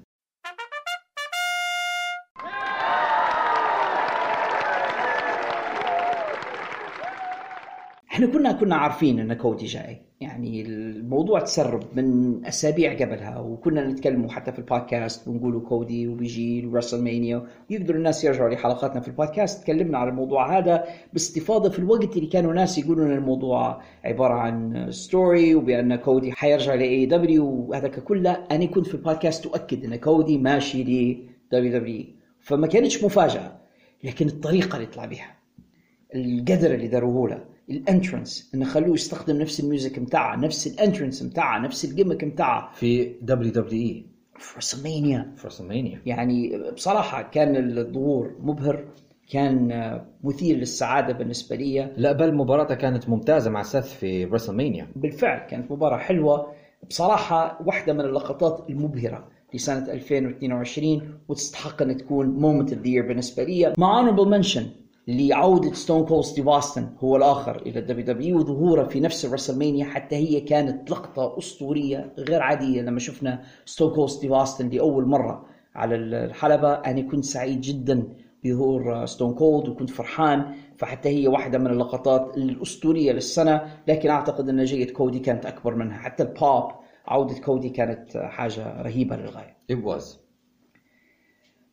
[8.19, 10.03] إحنا كنا كنا عارفين إن كودي جاي.
[10.21, 17.05] يعني الموضوع تسرب من أسابيع قبلها وكنا نتكلموا حتى في البودكاست ونقولوا كودي وبيجي و
[17.05, 19.63] WrestleMania ويقدروا الناس يرجعوا لحلقاتنا في البودكاست.
[19.63, 25.55] تكلمنا على الموضوع هذا باستفاضة في الوقت اللي كانوا ناس يقولوا الموضوع عبارة عن story
[25.55, 30.85] وبأن كودي حيرجع ل AEW وهذا كله أنا كنت في البودكاست أؤكد إن كودي ماشي
[30.85, 32.05] ل WWE
[32.41, 33.57] فما كانتش مفاجأة
[34.05, 35.37] لكن الطريقة اللي طلع بها
[36.15, 40.73] القدر اللي داروه له ال entrance إنه خلوه يستخدم نفس ال music متاعه نفس ال
[40.73, 42.73] entrance متاعه نفس ال gimmick متاعه.
[42.75, 44.07] في WWE.
[44.39, 48.85] في WrestleMania في WrestleMania يعني بصراحة كان الظهور مبهر
[49.31, 54.89] كان مثير للسعادة بالنسبة لي لا بل مباراته كانت ممتازة مع سيث في WrestleMania.
[54.97, 56.53] بالفعل كانت مباراة حلوة.
[56.89, 63.45] بصراحة واحدة من اللقطات المبهرة لسنة 2022 وتستحق أن تكون moment of the year بالنسبة
[63.45, 64.67] لي مع honorable mention
[65.09, 69.85] لعودة Stone Cold Steve Austin هو الآخر إلى ال WWE وظهوره في نفس ال WrestleMania
[69.85, 75.47] حتى هي كانت لقطة أسطورية غير عادية لما شفنا Stone Cold Steve Austin لأول مرة
[75.75, 76.73] على الحلبة.
[76.73, 78.09] أنا كنت سعيد جدا
[78.45, 83.63] بظهور Stone Cold وكنت فرحان فحتى هي واحدة من اللقطات الأسطورية للسنة.
[83.89, 85.99] لكن أعتقد أن جية كودي كانت أكبر منها.
[85.99, 86.71] حتى البوب
[87.07, 89.57] عودة كودي كانت حاجة رهيبة للغاية.
[89.73, 90.28] It was.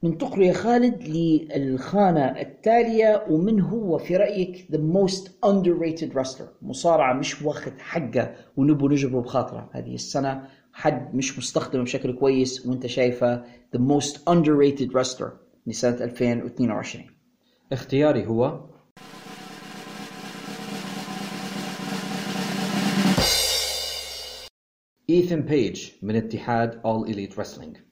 [0.05, 7.41] ننتقل يا خالد للخانة التالية ومن هو في رأيك the most underrated wrestler مصارعة مش
[7.41, 9.69] واخد حقه ونبو نجبره بخاطره.
[9.73, 13.43] هذه السنة حد مش مستخدم بشكل كويس وانت شايفه
[13.75, 15.29] the most underrated wrestler
[15.67, 17.05] لسنة 2022
[17.71, 18.59] اختياري هو
[25.09, 27.84] إيثن بيج من اتحاد All Elite Wrestling.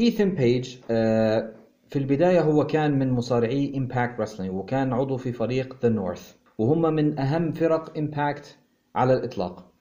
[0.00, 1.54] إيثن بيج آه،
[1.88, 6.22] في البداية هو كان من مصارعي Impact Wrestling وكان عضو في فريق The North
[6.58, 8.58] وهم من أهم فرق Impact
[8.94, 9.72] على الإطلاق.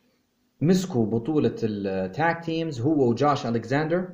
[0.61, 4.09] مسكوا بطولة ال tag teams هو وجوش ألكساندر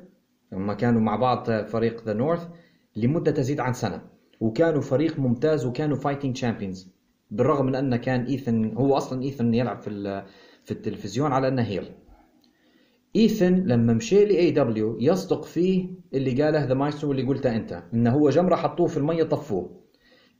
[0.53, 2.47] هم كانوا مع بعض فريق The North
[2.95, 4.01] لمدة تزيد عن سنة
[4.39, 6.93] وكانوا فريق ممتاز وكانوا fighting champions
[7.31, 10.23] بالرغم من أن كان إيثن هو أصلا إيثن يلعب في
[10.63, 11.91] في التلفزيون على أنه heel
[13.15, 18.11] إيثن لما مشي ل AEW يصدق فيه اللي قاله The Maestro واللي قلته أنت إنه
[18.11, 19.69] هو جمرة حطوه في المية طفوه.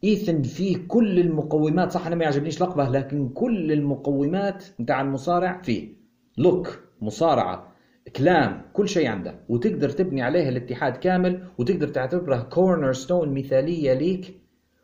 [0.04, 5.94] إيثن فيه كل المقومات صح أنا ما يعجبنيش لقبة لكن كل المقومات بتاع المصارع فيه.
[6.38, 7.74] look مصارعة
[8.16, 9.40] كلام كل شيء عنده.
[9.50, 14.44] وتقدر تبني عليه الاتحاد كامل وتقدر تعتبره cornerstone مثالية ليك.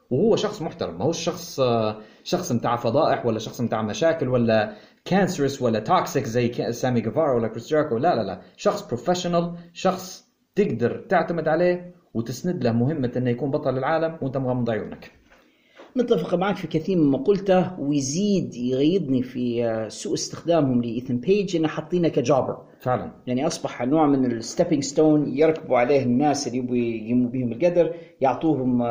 [0.09, 4.73] وهو شخص محترم ما هو شخص آه، شخص بتاع فضائح ولا شخص بتاع مشاكل ولا
[5.09, 8.41] cancerous ولا toxic زي سامي جيفارا ولا كريس جيريكو لا لا لا.
[8.57, 14.69] شخص professional شخص تقدر تعتمد عليه وتسند له مهمة إنه يكون بطل العالم وأنت مغمض
[14.69, 15.11] عيونك.
[15.95, 21.67] متفق معك في كثير مما قلته ويزيد يغيظني في آه، سوء استخدامهم لإيثن بيج إنه
[21.67, 22.57] حاطينه ك jobber.
[22.79, 23.11] فعلا.
[23.27, 27.93] يعني أصبح نوع من ال stepping stone يركبوا عليه الناس اللي يبوا يقيموا بهم القدر
[28.21, 28.81] يعطوهم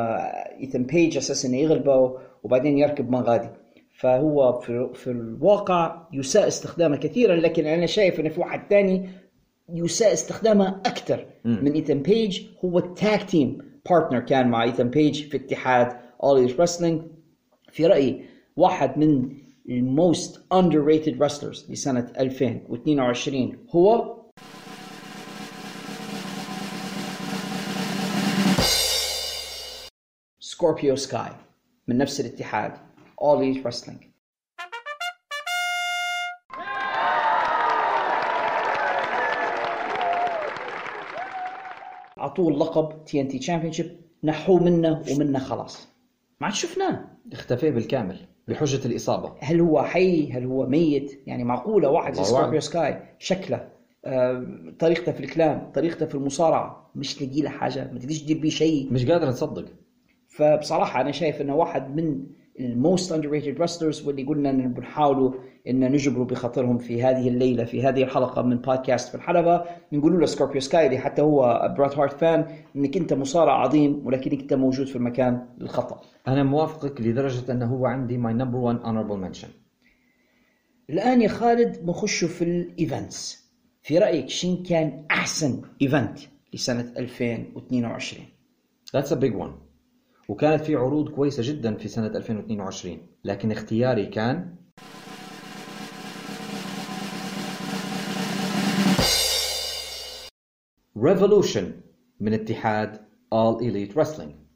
[0.60, 3.48] إيثن بيج أساس إنه يغلبوا وبعدين يركب من غادي
[3.98, 9.08] فهو في, في الواقع يساء استخدامه كثيرا لكن أنا شايف انه في واحد ثاني
[9.68, 13.58] يساء استخدامه أكثر من ايثن بيج هو ال tag team
[13.90, 17.02] partner كان مع ايثن بيج في اتحاد All Elite Wrestling
[17.72, 18.24] في رأيي
[18.56, 19.36] واحد من
[19.68, 24.16] ال most underrated wrestlers لسنة 2022 هو
[30.40, 31.32] سكوربيو سكاي
[31.88, 32.87] من نفس الاتحاد.
[33.20, 34.00] All Elite Wrestling.
[42.18, 45.88] اعطوه اللقب TNT championship نحوه منه ومنه خلاص.
[46.40, 47.04] ما عاد شفناه.
[47.32, 48.16] اختفى بالكامل
[48.48, 49.32] بحجة الإصابة.
[49.40, 52.24] هل هو حي؟ هل هو ميت؟ يعني معقولة واحد زي.
[52.24, 53.68] سكوربيو سكاي شكله.
[54.04, 54.46] آه،
[54.78, 58.92] طريقته في الكلام طريقته في المصارعة مش تلاقي له حاجة ما تقدرش تدير بيه شيء.
[58.92, 59.64] مش قادر نصدق
[60.28, 62.26] فبصراحة أنا شايف أنه واحد من
[62.60, 65.32] ال most underrated wrestlers واللي قلنا أن بنحاولوا
[65.68, 69.64] أن نجبروا بخاطرهم في هذه الليلة في هذه الحلقة من بودكاست في الحلبة.
[69.92, 74.40] نقول له سكوربيو سكاي اللي حتى هو برات هارت فان أنك أنت مصارع عظيم ولكنك
[74.40, 76.00] أنت موجود في المكان الخطأ.
[76.28, 79.48] أنا موافقك لدرجة أنه هو عندي my number one honorable mention.
[80.90, 83.48] الآن يا خالد بنخشوا في ال events
[83.82, 86.18] في رأيك شين كان أحسن event
[86.54, 88.26] لسنة 2022
[88.92, 89.67] That's a big one.
[90.28, 94.56] وكانت في عروض كويسة جدا في سنة 2022 لكن اختياري كان
[100.98, 101.64] Revolution
[102.20, 102.96] من اتحاد
[103.34, 104.47] All Elite Wrestling.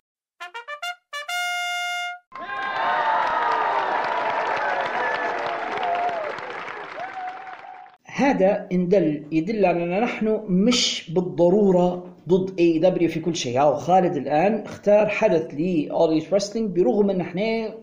[8.22, 13.60] هذا إن دل يدل على أن نحن مش بالضرورة ضد AEW في كل شيء.
[13.62, 17.74] أو خالد الآن اختار حدث ل All Elite Wrestling برغم أن إحنا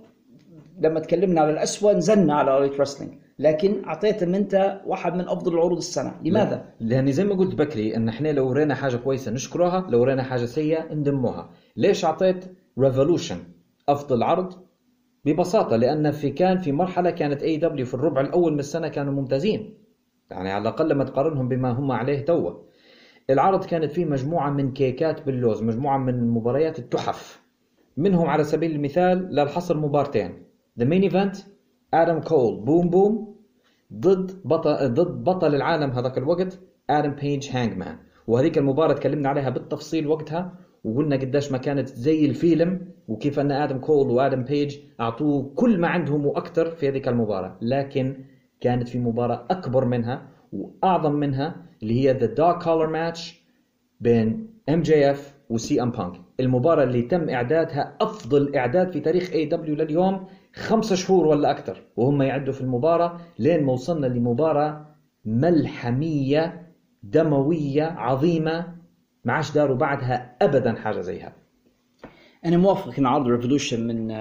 [0.80, 5.54] لما تكلمنا على الأسوأ نزلنا على All Elite Wrestling لكن أعطيتهم أنت واحد من أفضل
[5.54, 6.12] العروض السنة.
[6.24, 10.24] لماذا؟ لأني زي ما قلت بكري أن إحنا لو رينا حاجة كويسة نشكرها لو رينا
[10.24, 11.50] حاجة سيئة ندموها.
[11.78, 12.46] ليش أعطيت
[12.80, 13.38] Revolution
[13.90, 14.54] أفضل عرض؟
[15.26, 19.74] ببساطة لأن في كان في مرحلة كانت AEW في الربع الأول من السنة كانوا ممتازين.
[20.32, 22.52] يعني على الأقل لما تقارنهم بما هم عليه توا
[23.30, 27.42] العرض كانت فيه مجموعة من كيكات باللوز مجموعة من مباريات التحف.
[27.98, 30.44] منهم على سبيل المثال للحصر مبارتين.
[30.80, 31.36] the main event
[31.94, 33.36] آدم كول بوم بوم.
[33.94, 37.98] ضد بطل ضد بطل العالم هذاك الوقت آدم بيج Hangman
[38.28, 40.54] وهذيك المباراة تكلمنا عليها بالتفصيل وقتها
[40.84, 45.88] وقلنا قديش ما كانت زي الفيلم وكيف أن آدم كول وادم بيج أعطوه كل ما
[45.88, 47.58] عندهم وأكثر في هذيك المباراة.
[47.62, 48.26] لكن
[48.62, 53.42] كانت في مباراة أكبر منها وأعظم منها اللي هي the dog collar match
[54.02, 60.26] بين MJF وسي ام بانك المباراة اللي تم إعدادها أفضل إعداد في تاريخ AEW لليوم
[60.56, 61.82] خمسة شهور ولا أكثر.
[61.98, 64.86] وهم يعدوا في المباراة لين ما وصلنا لمباراة
[65.26, 66.68] ملحمية
[67.04, 68.76] دموية عظيمة
[69.26, 71.34] ما عادش داروا بعدها ابدا حاجة زيها.
[72.46, 73.00] أنا موافق.
[73.00, 74.12] أن عرض Revolution من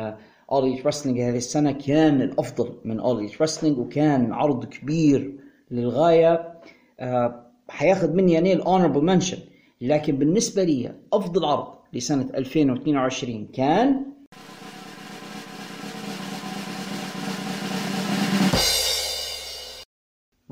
[0.53, 5.35] أولي رسلينج هذه السنة كان الأفضل من أولي رسلينج وكان عرض كبير
[5.71, 6.61] للغاية.
[7.01, 9.39] آه، حياخذ مني يعني الأونربل منشن
[9.81, 14.05] لكن بالنسبة لي أفضل عرض لسنة 2022 كان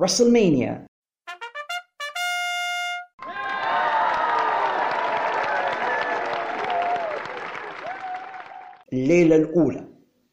[0.01, 0.87] رسلمانيا
[8.93, 9.85] الليلة الأولى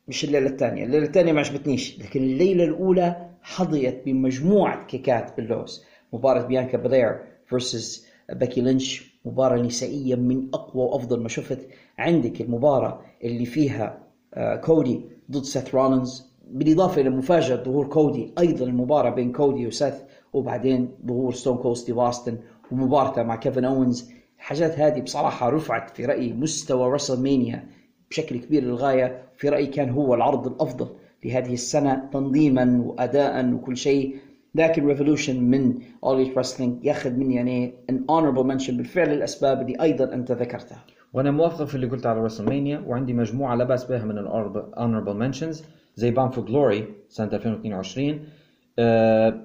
[0.08, 5.84] مش الليلة الثانية الليلة الثانية ما عجبتنيش لكن الليلة الأولى حظيت بمجموعة كيكات باللوز.
[6.14, 7.20] مباراة بيانكا بلير
[7.54, 11.68] versus باكي لينش مباراة نسائية من أقوى وأفضل ما شفت
[11.98, 14.04] عندك المباراة اللي فيها
[14.34, 15.02] آه، كودي
[15.32, 16.34] ضد سيث رولينز.
[16.52, 19.96] بالإضافة إلى مفاجأة ظهور كودي أيضا المباراة بين كودي وسيث
[20.34, 22.38] وبعدين ظهور ستون كول ستيف أوستن
[22.72, 24.12] ومباراته مع كيفن أوينز.
[24.38, 27.68] الحاجات هذه بصراحة رفعت في رأيي مستوى WrestleMania
[28.14, 30.88] بشكل كبير للغاية في رأيي كان هو العرض الأفضل
[31.26, 34.16] لهذه السنة تنظيما وأداء وكل شيء.
[34.56, 35.74] لكن Revolution من
[36.04, 40.86] All Elite Wrestling ياخذ مني يعني an honorable mention بالفعل الاسباب اللي أيضا أنت ذكرتها.
[41.14, 45.14] وأنا موافق في اللي قلت على WrestleMania وعندي مجموعة لا بأس بها من ال honorable
[45.16, 45.64] mentions
[45.96, 48.20] زي Bound for Glory سنة 2022
[48.80, 49.40] آه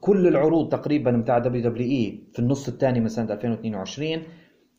[0.00, 4.22] كل العروض تقريبا بتاع WWE في النص الثاني من سنة 2022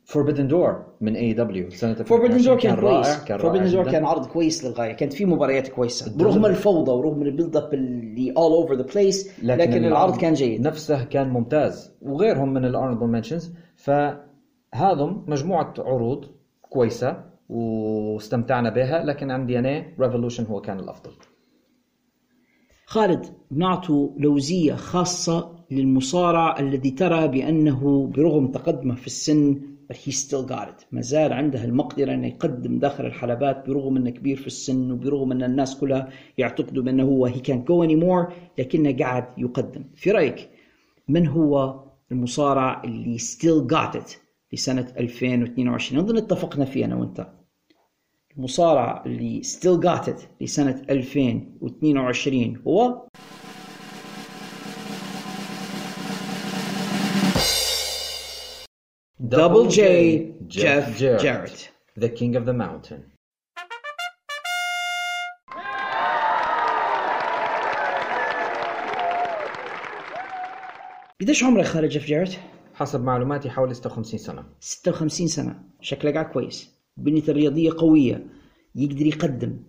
[0.10, 3.23] Forbidden Door من AEW سنة Forbidden Door 2022 كان كويس.
[3.23, 3.91] كان Forbidden رائع Door.
[3.91, 4.94] كان عرض كويس للغاية.
[4.94, 6.18] كانت في مباريات كويسة.
[6.18, 10.61] برغم الفوضى ورغم ال build up اللي all over the place لكن العرض كان جيد.
[10.61, 16.26] نفسه كان ممتاز وغيرهم من ال honorable mentions فهذم مجموعة عروض
[16.61, 21.11] كويسة واستمتعنا بها لكن عندي أنا Revolution هو كان الأفضل.
[22.86, 29.61] خالد بنعطوا لوزية خاصة للمصارع الذي ترى بأنه برغم تقدمه في السن
[29.91, 30.86] but he still got it.
[30.91, 35.44] ما زال عنده المقدرة أنه يقدم داخل الحلبات برغم أنه كبير في السن وبرغم أن
[35.44, 39.84] الناس كلها يعتقدوا بأنه هو he can't go anymore لكنه قاعد يقدم.
[39.95, 40.49] في رأيك
[41.07, 44.18] من هو المصارع اللي still got it
[44.53, 47.28] لسنة 2022 أظن اتفقنا فيه أنا وأنت.
[48.38, 53.07] المصارع اللي still got it لسنة 2022 هو
[59.28, 61.72] Double J Jeff Jarrett.
[61.98, 63.04] the king of the mountain.
[71.22, 72.36] قديش عمرك خالد جيف جاريت؟
[72.76, 74.44] حسب معلوماتي حوالي 56 سنة.
[74.60, 75.60] 56 سنة.
[75.82, 76.70] شكله قاعد كويس.
[76.98, 78.26] بنيته الرياضية قوية
[78.76, 79.60] يقدر يقدم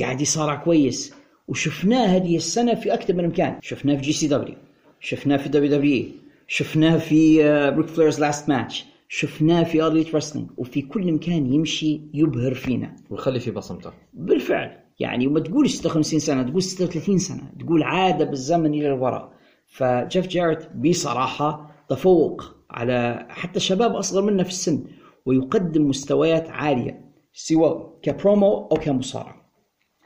[0.00, 1.14] قاعد يصارع كويس
[1.48, 3.58] وشفناه هذه السنة في أكثر من مكان.
[3.62, 4.54] شفناه في GCW
[5.00, 6.12] شفناه في WWE
[6.48, 12.00] شفناه في Ric Flair's Last Match شفناه في All Elite Wrestling وفي كل مكان يمشي
[12.14, 12.96] يبهر فينا.
[13.10, 13.90] ويخلي في بصمته.
[14.12, 14.78] بالفعل.
[14.98, 19.32] يعني وما تقول 56 سنة تقول 36 سنة تقول عادة بالزمن إلى الوراء.
[19.66, 24.84] فجيف جاريت بصراحة تفوق على حتى شباب أصغر منه في السن
[25.26, 29.46] ويقدم مستويات عالية سواء كبرومو أو كمصارع.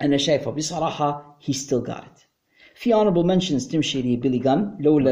[0.02, 2.30] أنا شايفه بصراحة he still got it.
[2.74, 5.10] في honorable mentions تمشي لبيلي جان لولا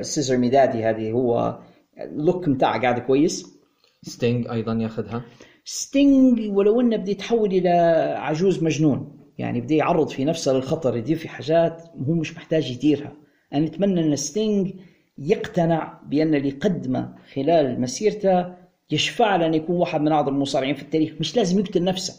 [0.00, 1.58] ال scissor me daddy هذه هو
[2.04, 3.60] اللوك بتاعه قاعد كويس.
[4.02, 5.24] ستينج أيضا ياخذها.
[5.64, 7.70] ستينج ولو إنه بده يتحول إلى
[8.18, 13.12] عجوز مجنون يعني بده يعرض في نفسه للخطر يدير في حاجات هو مش محتاج يديرها.
[13.54, 14.72] أنا أتمنى إن ستينج
[15.18, 18.54] يقتنع بأن اللي قدمه خلال مسيرته
[18.90, 21.12] يشفع له ان يكون واحد من أعظم المصارعين في التاريخ.
[21.20, 22.14] مش لازم يقتل نفسه.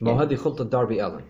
[0.00, 1.20] ما هو هذه خلطة داربي الن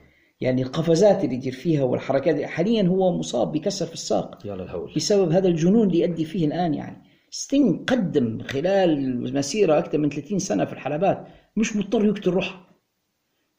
[0.41, 4.93] يعني القفزات اللي يدير فيها والحركات حاليا هو مصاب بكسر في الساق يا للهول.
[4.97, 7.10] بسبب هذا الجنون اللي يؤدي فيه الآن يعني.
[7.31, 11.27] ستينج قدم خلال مسيرة أكثر من 30 سنة في الحلبات
[11.57, 12.71] مش مضطر يقتل روحه.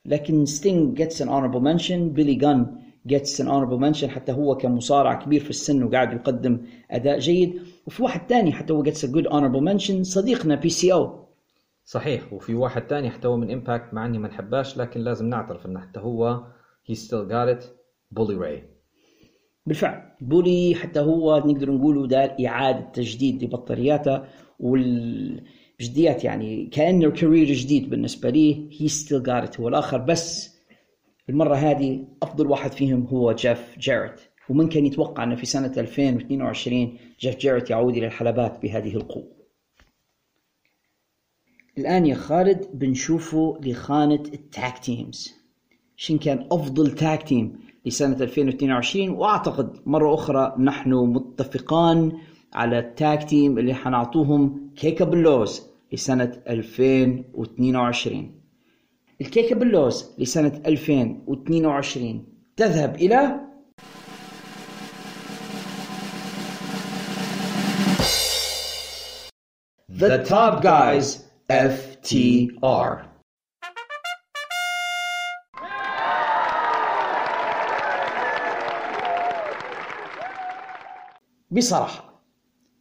[0.05, 2.75] لكن ستينج gets an honorable mention بيلي جان
[3.09, 6.61] gets an honorable mention حتى هو كمصارع كبير في السن وقاعد يقدم
[6.91, 7.61] أداء جيد.
[7.87, 11.25] وفي واحد تاني حتى هو gets a good honorable mention صديقنا PCO
[11.85, 12.33] صحيح.
[12.33, 15.79] وفي واحد تاني حتى هو من Impact مع إني ما نحباش لكن لازم نعترف إنه
[15.79, 16.43] حتى هو
[16.91, 17.65] he still got it
[18.11, 18.70] بولي راي
[19.65, 20.11] بالفعل.
[20.21, 24.23] بولي حتى هو نقدر نقوله دار إعادة تجديد لبطارياته
[24.59, 28.69] والجديات يعني كأنه career جديد بالنسبة لي.
[28.79, 30.55] he still got هو الآخر بس
[31.29, 34.21] المرة هذه أفضل واحد فيهم هو جيف جاريت.
[34.49, 39.41] ومن كان يتوقع أنه في سنة 2022 جيف جاريت يعود إلى الحلبات بهذه القوة.
[41.77, 45.33] الآن يا خالد بنشوفه لخانة ال tag teams
[45.95, 52.11] شن كان أفضل tag team لسنه 2022 وأعتقد مرة أخرى نحن متفقان
[52.53, 55.61] على ال tag team اللي حنعطوهم كيكا بلوز
[55.93, 58.31] لسنة 2022
[59.21, 62.25] الكيكا بلوز لسنة 2022
[62.57, 63.39] تذهب إلى
[69.89, 73.10] The Top Guys FTR
[81.51, 82.21] بصراحة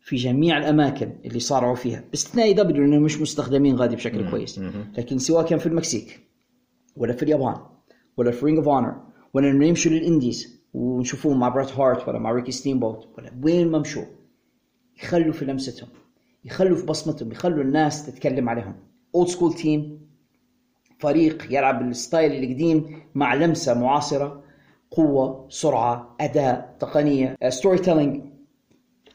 [0.01, 4.59] في جميع الأماكن اللي صارعوا فيها باستثناء دبليو لأنهم مش مستخدمين غادي بشكل كويس.
[4.99, 6.21] لكن سواء كان في المكسيك
[6.97, 7.57] ولا في اليابان
[8.17, 8.95] ولا في Ring of Honor
[9.35, 13.69] ولا انه يمشوا لل indies ونشوفوهم مع بريت هارت ولا مع ريكي ستيمبوت ولا وين
[13.69, 14.05] ما مشوا
[15.03, 15.89] يخلوا في لمستهم
[16.45, 18.75] يخلوا في بصمتهم يخلوا الناس تتكلم عليهم.
[19.15, 20.01] old school team
[20.99, 24.43] فريق يلعب بال style القديم مع لمسة معاصرة
[24.91, 28.30] قوة سرعة أداء تقنية storytelling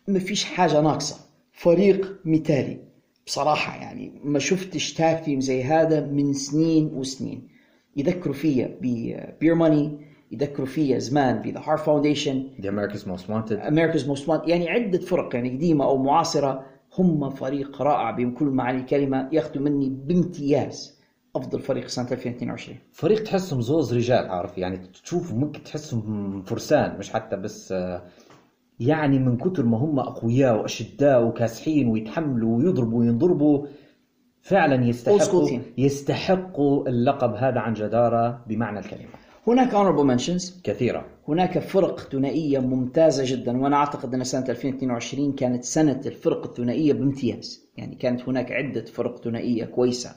[0.08, 1.16] ما فيش حاجة ناقصة.
[1.52, 2.80] فريق مثالي.
[3.26, 7.48] بصراحة يعني ما شفتش tag team زي هذا من سنين وسنين.
[7.98, 9.98] يذكروا فيا ب Beer Money
[10.32, 13.52] يذكروا فيا زمان ب The Hart Foundation The America's Most Wanted.
[13.68, 16.66] America's Most Wanted يعني عدة فرق يعني قديمة أو معاصرة.
[16.98, 19.30] هم فريق رائع بكل معاني الكلمة.
[19.32, 20.96] ياخذوا مني بامتياز
[21.36, 27.14] أفضل فريق سنة 2022 فريق تحسهم زوز رجال عارف؟ يعني تشوف ممكن تحسهم فرسان مش
[27.14, 28.04] حتى بس آه،
[28.80, 33.66] يعني من كتر ما هم أقوياء وأشداء وكاسحين ويتحملوا ويضربوا وينضربوا
[34.42, 35.50] فعلا يستحقوا.
[35.78, 39.10] يستحقوا اللقب هذا عن جدارة بمعنى الكلمة.
[39.48, 40.62] هناك honorable mentions.
[40.64, 41.06] كثيرة.
[41.28, 47.70] هناك فرق ثنائية ممتازة جدا وأنا أعتقد أن سنة 2022 كانت سنة الفرق الثنائية بامتياز.
[47.78, 50.10] يعني كانت هناك عدة فرق ثنائية كويسة.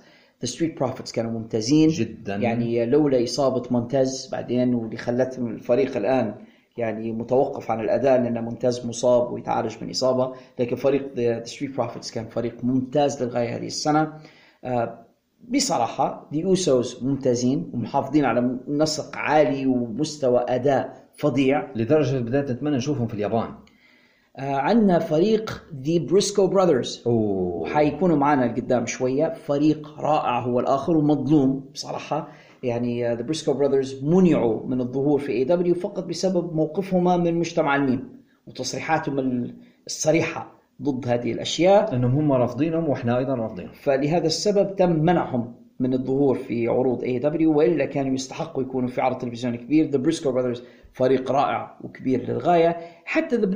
[0.45, 1.89] The Street Profits كانوا ممتازين.
[1.89, 2.37] جداً.
[2.37, 6.35] يعني لولا إصابة مونتاز بعدين واللي خلتهم الفريق الآن
[6.79, 10.33] يعني متوقف عن الأداء لأن مونتاز مصاب ويتعالج من إصابة.
[10.59, 14.13] لكن فريق The, The Street Profits كان فريق ممتاز للغاية هذه السنة.
[14.65, 15.05] آه،
[15.49, 21.73] بصراحة The Usos ممتازين ومحافظين على نسق عالي ومستوى أداء فظيع.
[21.75, 23.55] لدرجة بدأت نتمنى نشوفهم في اليابان.
[24.37, 29.33] آه، عندنا فريق The Briscoe Brothers وحيكونوا معنا لقدام شوية.
[29.33, 32.29] فريق رائع هو الآخر ومظلوم بصراحة.
[32.63, 38.09] يعني The Briscoe Brothers منعوا من الظهور في AEW فقط بسبب موقفهما من مجتمع الميم
[38.47, 39.55] وتصريحاتهم ال-
[39.87, 41.95] الصريحة ضد هذه الأشياء.
[41.95, 43.73] أنهم هم رافضينهم وإحنا أيضا رافضينهم.
[43.73, 49.19] فلهذا السبب تم منعهم من الظهور في عروض AEW وإلا كانوا يستحقوا يكونوا في عرض
[49.19, 49.91] تلفزيوني كبير.
[49.91, 50.63] The Briscoe Brothers
[50.93, 52.77] فريق رائع وكبير للغاية.
[53.05, 53.47] حتى The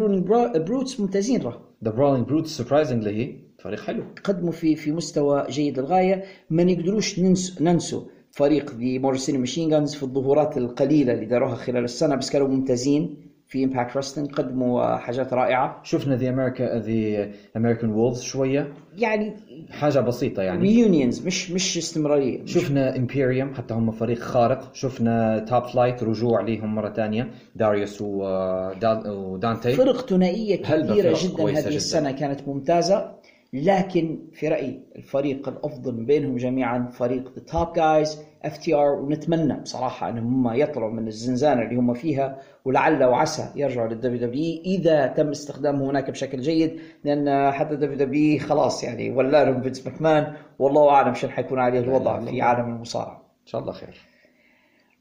[0.59, 4.03] Brutes ممتازين راه The Brawling Brutes surprisingly فريق حلو.
[4.24, 6.24] قدموا في في مستوى جيد للغاية.
[6.51, 8.03] ما نقدروش ننسوا ننسوا
[8.33, 12.49] فريق The Motor City Machine Guns في الظهورات القليلة اللي داروها خلال السنة بس كانوا
[12.49, 13.17] ممتازين
[13.49, 15.81] في Impact Wrestling قدموا حاجات رائعة.
[15.83, 18.73] شفنا ذا أمريكا The American Wolves شوية.
[18.99, 19.33] يعني
[19.71, 20.61] حاجة بسيطة يعني.
[20.62, 22.53] reunions مش مش استمرارية مش.
[22.55, 24.75] شفنا Imperium حتى هم فريق خارق.
[24.75, 31.61] شفنا Top Flight رجوع ليهم مرة ثانية داريوس ودا- ودانتي فرق كبيرة فرق جدا هذه
[31.61, 31.77] جداً.
[31.77, 33.22] السنة كانت ممتازة.
[33.55, 38.11] لكن في رأيي الفريق الأفضل من بينهم جميعا فريق The Top Guys
[38.55, 44.19] FTR ونتمنى بصراحة أنهم هم يطلعوا من الزنزانة اللي هم فيها ولعل وعسى يرجعوا لل
[44.27, 49.62] WWE إذا تم استخدامه هناك بشكل جيد لأن حتى ال WWE خلاص يعني ولا لهم
[49.62, 53.16] فينس ماكمان والله أعلم شو حيكون عليه الوضع في عالم المصارعة.
[53.43, 54.01] إن شاء الله خير.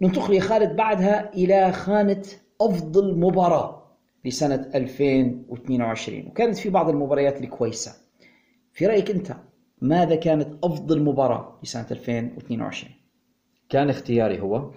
[0.02, 2.24] ننتقل يا خالد بعدها إلى خانة
[2.62, 3.82] أفضل مباراة
[4.26, 7.92] لسنة 2022 وكانت في بعض المباريات الكويسة.
[8.74, 9.36] في رأيك أنت
[9.82, 12.92] ماذا كانت أفضل مباراة لسنة 2022
[13.70, 14.72] كان اختياري هو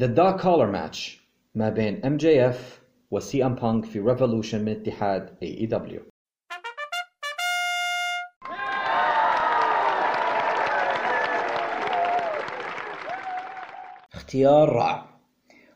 [0.00, 1.20] The Dark Collar Match
[1.54, 2.56] ما بين MJF
[3.10, 6.00] و CM Punk في Revolution من اتحاد E AEW
[14.14, 15.06] اختيار رائع.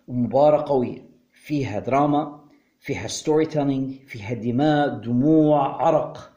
[0.09, 1.16] ومباراة قوية.
[1.47, 2.41] فيها دراما
[2.81, 6.33] فيها storytelling فيها دماء دموع عرق.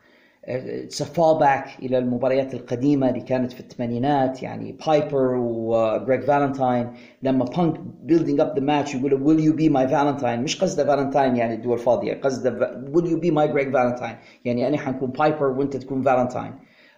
[0.46, 7.80] It's back إلى المباريات القديمة اللي كانت في الثمانينات يعني بايبر وجريج فالنتاين لما بانك
[8.04, 11.74] building up the match يقول will you be my Valentine مش قصده فالنتاين يعني الدوة
[11.74, 16.54] الفاضية قصده will you be my Greg Valentine يعني أنا حنكون بايبر وأنت تكون فالنتاين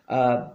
[0.10, 0.54] آه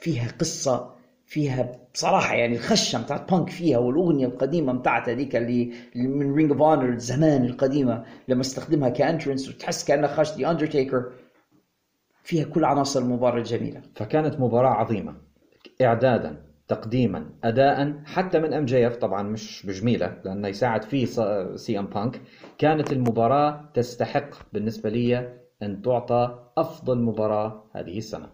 [0.00, 0.97] فيها قصة
[1.28, 6.62] فيها بصراحة يعني الخشة بتاعت بانك فيها والأغنية القديمة بتاعت هذيك اللي من Ring of
[6.62, 11.12] Honor زمان القديمة لما استخدمها ك entrance وتحس كأنها خش The Undertaker
[12.22, 15.14] فيها كل عناصر المباراة الجميلة فكانت مباراة عظيمة.
[15.82, 21.06] إعدادا تقديما أداء حتى من MJF طبعا مش بجميلة لأنه يساعد فيه
[21.56, 22.20] CM Punk
[22.58, 28.28] كانت المباراة تستحق بالنسبة لي أن تعطى أفضل مباراة هذه السنة.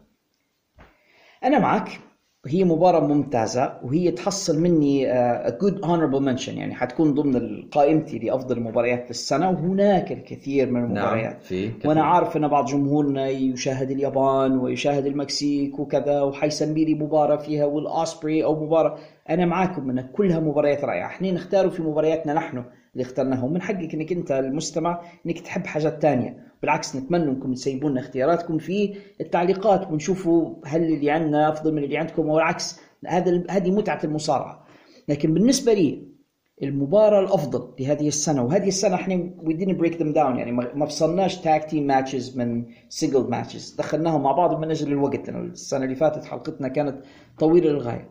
[1.45, 2.01] أنا معك.
[2.47, 5.13] هي مباراة ممتازة وهي تحصل مني
[5.45, 11.33] a good honorable mention يعني حتكون ضمن قائمتي لأفضل مباريات السنة وهناك الكثير من المباريات.
[11.33, 11.89] نعم في كثير.
[11.89, 18.45] وأنا عارف أن بعض جمهورنا يشاهد اليابان ويشاهد المكسيك وكذا وحيسمي لي مباراة فيها والاسبري
[18.45, 18.97] أو مباراة.
[19.31, 21.07] أنا معاكم أن كلها مباريات رائعة.
[21.07, 22.65] إحنا نختار في مبارياتنا نحن
[22.95, 26.45] اللي اخترناها ومن حقك إنك أنت المستمع إنك تحب حاجات تانية.
[26.63, 31.99] بالعكس نتمنى إنكم تسيبوا لنا اختياراتكم في التعليقات ونشوفوا هل اللي عندنا أفضل من اللي
[31.99, 32.81] عندكم أو العكس.
[33.07, 34.67] هذا هذه متعة المصارعة.
[35.09, 36.15] لكن بالنسبة لي
[36.63, 41.37] المباراة الأفضل لهذه السنة وهذه السنة إحنا we didn't break them down يعني ما فصلناش
[41.37, 45.31] tag team matches من single matches دخلناهم مع بعض من أجل الوقت.
[45.31, 47.05] لأن السنة اللي فاتت حلقتنا كانت
[47.39, 48.11] طويلة للغاية.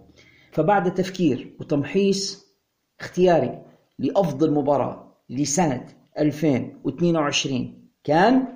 [0.51, 2.53] فبعد تفكير وتمحيص
[2.99, 3.61] اختياري
[3.99, 5.86] لأفضل مباراة لسنة
[6.20, 8.48] 2022 كان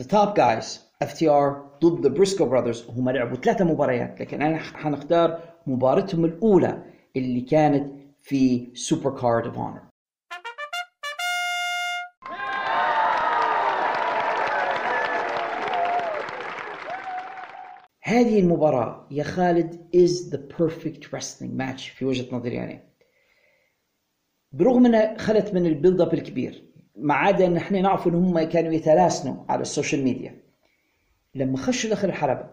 [0.00, 0.92] The Top Guys
[1.22, 6.82] FTR ضد Briscoe Brothers هم لعبوا ثلاثة مباريات لكن أنا حنختار مباراتهم الأولى
[7.16, 7.92] اللي كانت
[8.22, 9.91] في Supercard of Honor
[18.12, 22.80] هذه المباراة يا خالد is the perfect wrestling match في وجهة نظري يعني
[24.52, 26.62] برغم انها خلت من ال build up الكبير
[26.96, 30.42] ما عدا أن إحنا نعرف إن هم كانوا يتلاسنوا على ال social media
[31.34, 32.50] لما خشوا داخل الحلبة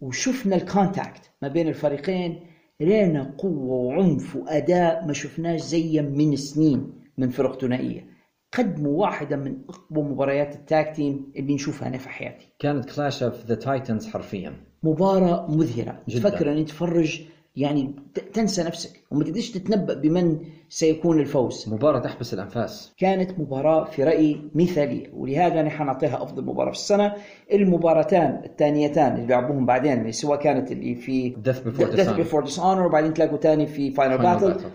[0.00, 2.40] وشفنا ال contact ما بين الفريقين
[2.80, 8.06] لقينا قوة وعنف وأداء ما شفناش زيه من سنين من فرق ثنائية.
[8.52, 12.48] قدموا واحدة من أقوى مباريات ال tag team اللي نشوفها أنا في حياتي.
[12.58, 14.56] كانت clash of the titans حرفيا.
[14.86, 16.28] مباراة مذهلة جداً.
[16.28, 17.22] تفكر أن تتفرج
[17.56, 17.94] يعني
[18.34, 20.38] تنسى نفسك وما تقدرش تتنبأ بمن
[20.68, 26.70] سيكون الفوز مباراة تحبس الأنفاس كانت مباراة في رأيي مثالية ولهذا أنا حنعطيها أفضل مباراة
[26.70, 27.12] في السنة
[27.52, 32.26] المباراتان الثانيتان اللي لعبوهم بعدين اللي سواء كانت اللي في Death Before Death Dishonor.
[32.26, 34.20] Before Dishonor وبعدين تلاقوا تاني في Battle.
[34.60, 34.66] Battle.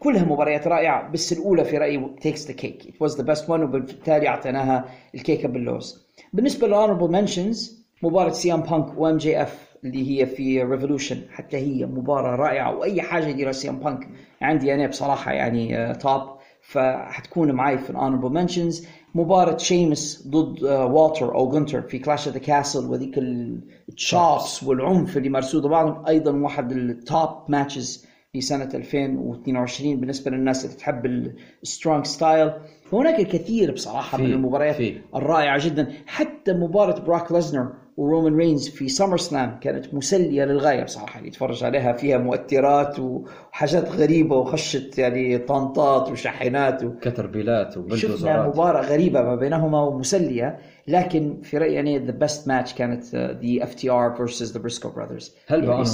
[0.00, 3.50] كلها مباريات رائعة بس الأولى في رأيي takes the cake it was the best one
[3.50, 4.84] وبالتالي أعطيناها
[5.14, 11.20] الكيكة باللوز بالنسبة لل honorable mentions مباراة CM Punk و MJF اللي هي في Revolution
[11.30, 14.08] حتى هي مباراة رائعة وأي حاجة يديرها CM Punk.
[14.42, 16.22] عندي أنا بصراحة يعني top
[16.62, 18.86] فحتكون معي في ال honorable mentions.
[19.14, 24.62] مباراة شيمس ضد آه، والتر أو جونتر في Clash at the Castle وذيك ال chops
[24.62, 26.06] والعنف اللي مارسوه ضد بعضهم.
[26.06, 31.30] أيضا واحد ال top matches لسنة 2022 بالنسبة للناس اللي تحب
[31.62, 32.52] ال strong style
[32.92, 35.00] هناك الكثير بصراحة في- من المباريات في.
[35.14, 35.92] الرائعة جدا.
[36.06, 41.92] حتى مباراة براك ليزنر ورومان رينز في SummerSlam كانت مسلية للغاية بصراحة اللي يتفرج عليها
[41.92, 46.92] فيها مؤثرات وحاجات غريبة وخشت يعني طنطات وشاحنات و...
[47.00, 48.54] كتربيلات شفنا وبلدوزرات.
[48.54, 50.58] مباراة غريبة ما بينهما ومسلية
[50.88, 55.30] لكن في رأيي يعني the best match كانت uh, the FTR versus the Briscoe brothers.
[55.46, 55.84] هل يعني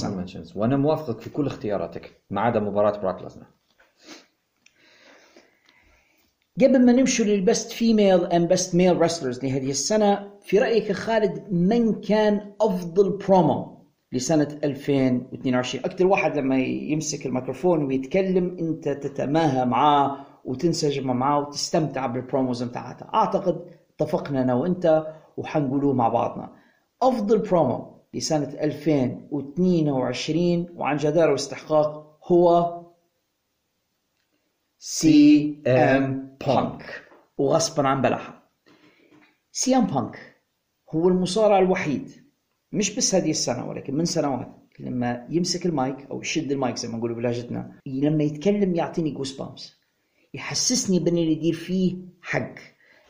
[0.55, 3.47] وأنا موافقك في كل اختياراتك ما عدا مباراة براك ليزنر.
[6.61, 10.95] قبل ما نمشي لل best female and best male wrestlers لهذه السنة في رأيك يا
[10.95, 19.65] خالد من كان أفضل برومو لسنة 2022 أكثر واحد لما يمسك الميكروفون ويتكلم أنت تتماهى
[19.65, 23.65] معاه وتنسجم معاه وتستمتع بال promos بتاعته أعتقد
[24.01, 25.07] اتفقنا أنا وأنت
[25.37, 26.53] وحنقولوه مع بعضنا.
[27.03, 32.79] أفضل برومو لسنة 2022 وعن جدارة واستحقاق هو
[34.79, 37.03] CM Punk
[37.39, 38.43] وغصبا عن بلحة.
[39.53, 40.37] CM Punk
[40.95, 42.11] هو المصارع الوحيد
[42.73, 44.49] مش بس هذه السنة ولكن من سنوات
[44.81, 49.77] لما يمسك المايك أو يشد المايك زي ما نقول بلهجتنا لما يتكلم يعطيني goosebumps
[50.35, 52.55] يحسسني بان اللي يدير فيه حق.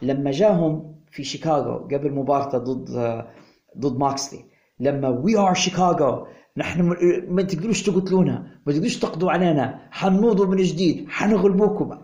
[0.02, 3.24] لما جاهم في شيكاغو قبل مباراته ضد
[3.78, 4.44] ضد موكسلي
[4.80, 6.26] لما we are Chicago
[6.56, 6.82] نحن
[7.28, 11.98] ما تقدروش تقتلونا ما تقدروش تقضوا علينا حنوضوا من جديد حنغلبوكم.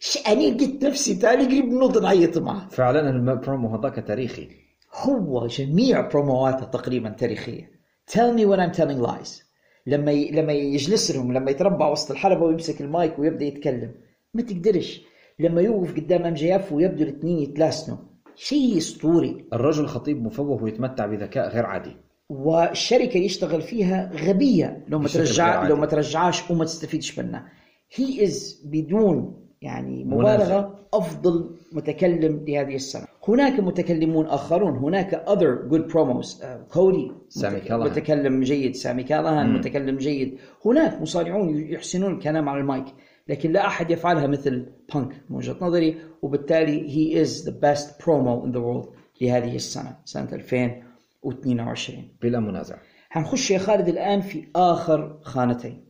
[0.00, 4.48] ش- أنا لقيت نفسي تاني قريب نوض نعيط معه فعلا البرومو هذاك تاريخي.
[4.94, 7.70] هو جميع برومواته تقريبا تاريخية.
[8.10, 9.42] Tell me when I'm telling lies.
[9.86, 10.30] لما ي...
[10.30, 13.94] لما يجلس لهم لما يتربع وسط الحلبة ويمسك المايك ويبدأ يتكلم.
[14.34, 15.02] ما تقدرش.
[15.38, 17.98] لما يوقف قدام MJF ويبدو الاثنين يتلاسنوا.
[18.36, 19.44] شيء أسطوري.
[19.52, 21.96] الرجل خطيب مفوه ويتمتع بذكاء غير عادي.
[22.28, 24.84] والشركة اللي يشتغل فيها غبية.
[24.88, 25.68] لو ما ترجع.
[25.68, 27.48] لو ما ترجعاش وما تستفيدش منها.
[27.94, 30.04] he is بدون يعني.
[30.04, 33.06] مبالغة أفضل متكلم لهذه السنة.
[33.28, 37.90] هناك متكلمون آخرون هناك other good promos آه، كودي سامي متك- كالهان.
[37.90, 40.38] متكلم جيد سامي كالهان متكلم جيد.
[40.66, 42.84] هناك مصارعون يحسنون الكلام على المايك
[43.28, 48.44] لكن لا أحد يفعلها مثل بانك من وجهة نظري وبالتالي he is the best promo
[48.46, 48.88] in the world
[49.20, 52.76] لهذه السنة سنة 2022 بلا منازع.
[53.10, 55.84] حنخش يا خالد الآن في آخر خانتين.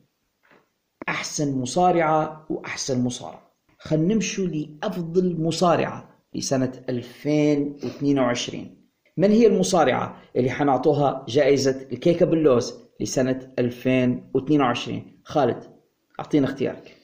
[1.09, 3.48] أحسن مصارعة وأحسن مصارع.
[3.79, 8.79] خلينا نمشوا لأفضل مصارعة لسنة 2022
[9.17, 15.65] من هي المصارعة اللي حنعطوها جائزة الكيكة باللوز لسنة 2022 خالد
[16.21, 16.97] أعطينا اختيارك.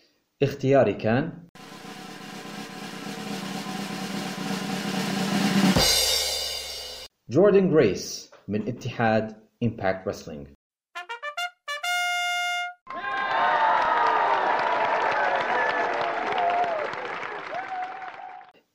[0.42, 1.32] اختياري كان
[7.30, 10.46] جوردن جريس من اتحاد امباكت رسلينج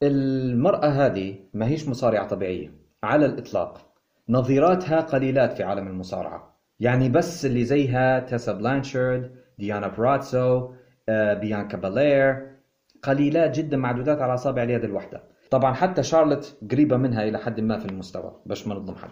[0.03, 2.71] المرأة هذه ما هيش مصارعة طبيعية
[3.03, 3.93] على الإطلاق.
[4.29, 6.59] نظيراتها قليلات في عالم المصارعة.
[6.79, 10.71] يعني بس اللي زيها تيسا بلانشارد ديانا براتسو
[11.09, 12.55] آه، بيانكا بالير
[13.03, 15.23] قليلات جدا معدودات على أصابع اليد الواحدة.
[15.51, 19.11] طبعا حتى شارلوت قريبة منها إلى حد ما في المستوى باش ما نظلم حد.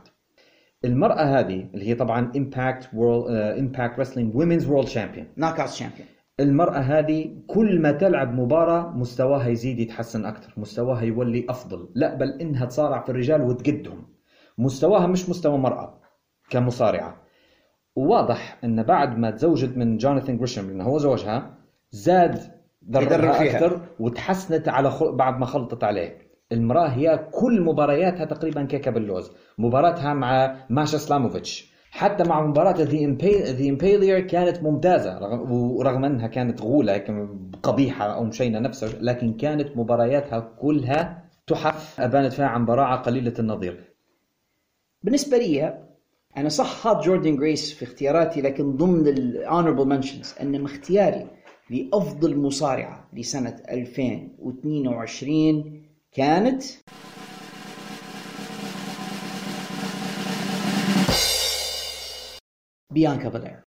[0.85, 6.07] المرأة هذه اللي هي طبعا Impact World Impact Wrestling women's world champion Knockout champion
[6.39, 11.89] المرأة هذه كل ما تلعب مباراة مستواها يزيد يتحسن أكثر مستواها يولي أفضل.
[11.95, 14.07] لا بل إنها تصارع في الرجال وتقدهم.
[14.57, 16.01] مستواها مش مستوى مرأة
[16.49, 17.21] كمصارعة.
[17.95, 21.57] وواضح أن بعد ما تزوجت من جوناثان جريشم لأنه هو زوجها
[21.91, 22.39] زاد
[23.33, 23.57] فيها.
[23.57, 25.15] أكثر وتحسنت على خل...
[25.15, 26.17] بعد ما خلطت عليه.
[26.51, 31.76] المرأة هي كل مبارياتها تقريبا كيكة باللوز مباراتها مع ماشا سلاموفيتش.
[31.97, 33.05] حتى مع مباراة ذا
[33.69, 36.97] امبيلير كانت ممتازة رغم ورغم أنها كانت غولة
[37.63, 43.93] قبيحة أو مشينة نفسها لكن كانت مبارياتها كلها تحف أبانت فيها عن براعة قليلة النظير.
[45.03, 45.83] بالنسبة لي
[46.37, 51.27] أنا صح حاط جوردن جريس في اختياراتي لكن ضمن ال honorable mentions إنما اختياري
[51.69, 56.63] لأفضل مصارعة لسنة 2022 كانت
[62.97, 63.63] بيانكا بالير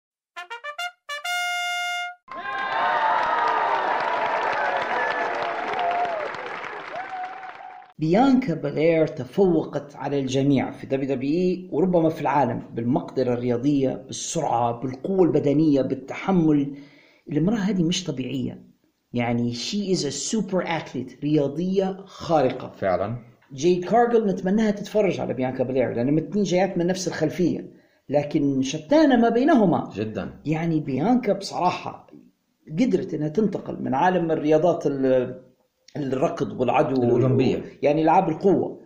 [8.00, 15.24] بيانكا بالير تفوقت على الجميع في دبليو دبليو وربما في العالم بالمقدرة الرياضية بالسرعة بالقوة
[15.24, 16.78] البدنية بالتحمل.
[17.32, 18.64] المرأة هذه مش طبيعية.
[19.14, 22.70] يعني she is super athlete رياضية خارقة.
[22.70, 23.18] فعلا.
[23.54, 27.79] جيد كارجل نتمناها تتفرج على بيانكا بالير لأن الاثنين جايات من نفس الخلفية.
[28.10, 29.90] لكن شتانة ما بينهما.
[29.96, 30.30] جدا.
[30.46, 32.08] يعني بيانكا بصراحة
[32.80, 35.42] قدرت إنها تنتقل من عالم الرياضات ال-
[35.98, 37.62] الركض والعدو الأولمبية.
[37.82, 38.80] يعني العاب القوة.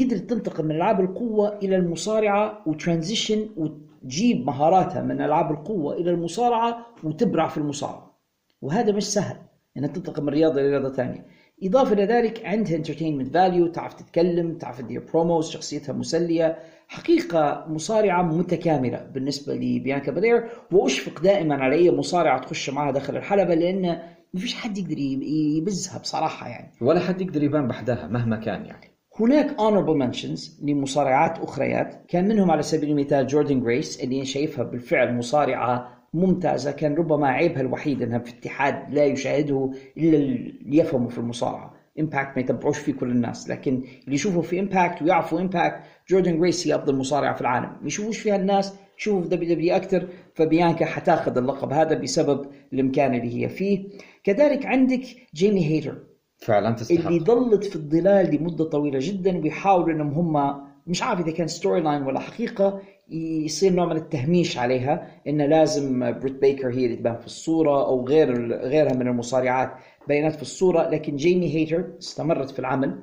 [0.00, 6.10] قدرت تنتقل من العاب القوة إلى المصارعة و transition وتجيب مهاراتها من العاب القوة إلى
[6.10, 8.16] المصارعة وتبرع في المصارعة.
[8.62, 9.36] وهذا مش سهل
[9.76, 11.26] إنها تنتقل من رياضة لرياضة ثانية.
[11.62, 16.58] إضافة إلى ذلك عندها entertainment value تعرف تتكلم تعرف تدير promos شخصيتها مسلية
[16.88, 23.54] حقيقة مصارعة متكاملة بالنسبة لبيانكا بالير وأشفق دائما على أي مصارعة تخش معها داخل الحلبة
[23.54, 23.82] لأن
[24.34, 26.72] ما فيش حد يقدر يبزها بصراحة يعني.
[26.80, 28.96] ولا حد يقدر يبان بحدها مهما كان يعني.
[29.20, 35.14] هناك honorable mentions لمصارعات أخريات كان منهم على سبيل المثال جوردن جريس اللي شايفها بالفعل
[35.14, 41.18] مصارعة ممتازة كان ربما عيبها الوحيد أنها في اتحاد لا يشاهده إلا اللي يفهموا في
[41.18, 41.74] المصارعة.
[42.00, 43.74] امباكت ما يتبعوش فيه كل الناس لكن
[44.04, 47.68] اللي يشوفوا في امباكت ويعرفوا امباكت جوردن جريس هي أفضل مصارعه في العالم.
[47.80, 53.14] ما يشوفوش فيها الناس يشوفوا في دبليو دبليو أكثر فبيانكا حتاخذ اللقب هذا بسبب الإمكان
[53.14, 53.88] اللي هي فيه.
[54.24, 55.02] كذلك عندك
[55.34, 55.98] جيمي هيتر
[56.38, 57.06] فعلا تستحق.
[57.06, 62.02] اللي ظلت في الظلال لمدة طويلة جدا ويحاولوا إنهم هم مش عارف إذا كان storyline
[62.02, 62.80] ولا حقيقة
[63.10, 68.06] يصير نوع من التهميش عليها ان لازم بريت بيكر هي اللي تبان في الصورة أو
[68.08, 69.72] غير غيرها من المصارعات
[70.08, 70.88] بينات في الصورة.
[70.90, 72.98] لكن جيمي هيتر استمرت في العمل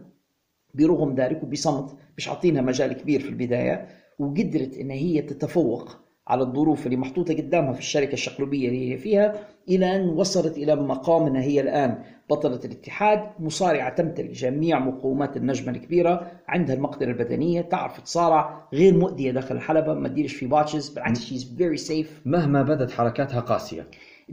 [0.73, 3.87] برغم ذلك وبصمت مش عاطينها مجال كبير في البداية
[4.19, 5.97] وقدرت إن هي تتفوق
[6.27, 10.75] على الظروف اللي محطوطة قدامها في الشركة الشقلبيه اللي هي فيها إلى أن وصلت إلى
[10.75, 12.03] مقام انها هي الآن.
[12.29, 19.31] بطلة الاتحاد مصارعة تمتلك جميع مقومات النجمة الكبيرة عندها المقدرة البدنية تعرف تصارع غير مؤذية
[19.31, 23.87] داخل الحلبة ما تديرش في botches بالعكس she's very safe مهما بدت حركاتها قاسية.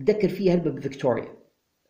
[0.06, 1.39] تذكر فيها هلبة بفيكتوريا.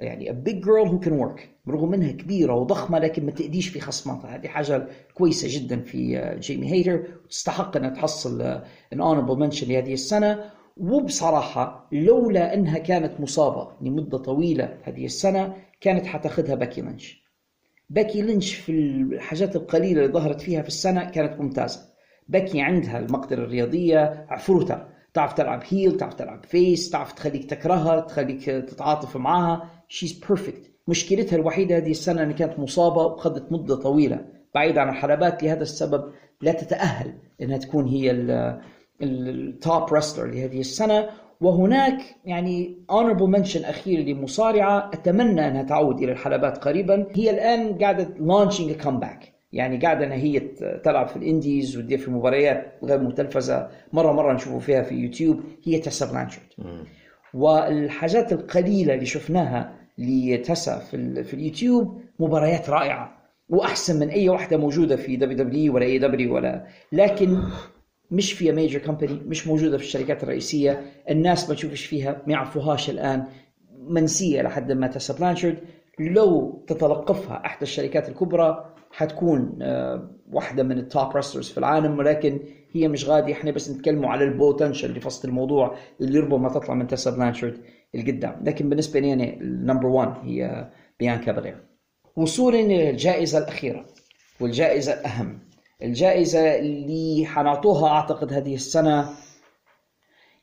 [0.01, 1.41] يعني a big girl who can work.
[1.67, 4.37] برغم إنها كبيرة وضخمة لكن ما تأديش في خصماتها.
[4.37, 8.43] هذه حاجة كويسة جدا في آه، جيمي هيتر وتستحق انها تحصل
[8.93, 10.45] an honorable mention لهذه السنة.
[10.77, 17.25] وبصراحة لولا إنها كانت مصابة لمدة طويلة هذه السنة كانت حتاخذها باكي لينش.
[17.91, 21.81] باكي لينش في الحاجات القليلة اللي ظهرت فيها في السنة كانت ممتازة.
[22.29, 28.45] باكي عندها المقدرة الرياضية عفروتة تعرف تلعب heel تعرف تلعب face تعرف تخليك تكرهها تخليك
[28.45, 34.25] تتعاطف معاها she's perfect مشكلتها الوحيدة هذه السنة انها كانت مصابة وخذت مدة طويلة.
[34.55, 38.11] بعيد عن الحلبات لهذا السبب لا تتأهل إنها تكون هي
[39.03, 41.09] ال top wrestler لهذه السنة.
[41.41, 47.07] وهناك يعني honorable mention أخير لمصارعة أتمنى أنها تعود إلى الحلبات قريبا.
[47.13, 49.27] هي الآن قاعدة a comeback.
[49.53, 50.41] يعني قاعدة انها هي
[50.85, 55.41] تلعب في ال indies وتدير في مباريات غير متلفزه مرة مرة نشوفه فيها في يوتيوب.
[55.65, 56.47] هي تيسا بلانشارد
[57.35, 64.97] والحاجات القليلة اللي شفناها لتيسا في, في اليوتيوب مباريات رائعة وأحسن من أي واحدة موجودة
[64.97, 67.39] في دبليو دبليو ولا اي دبليو ولا لكن
[68.11, 70.81] مش فيها major company مش موجودة في الشركات الرئيسية.
[71.11, 73.25] الناس ما تشوفش فيها ما يعرفوهاش الآن.
[73.89, 75.59] منسية لحد ما تيسا بلانشارد.
[76.01, 82.41] لو تتلقفها احدى الشركات الكبرى حتكون آه، واحدة من ال top wrestlers في العالم ولكن
[82.73, 86.49] هي مش غادي إحنا بس نتكلموا على ال potential اللي في وسط الموضوع اللي ربما
[86.49, 87.59] تطلع من تيسا بلانشارد.
[87.95, 91.65] القدام لكن بالنسبة لي أنا ال number 1 هي بيانكا بالير
[92.17, 93.87] وصولا إلى الجائزة الأخيرة
[94.41, 95.39] والجائزة الأهم.
[95.83, 99.09] الجائزة اللي حنعطوها أعتقد هذه السنة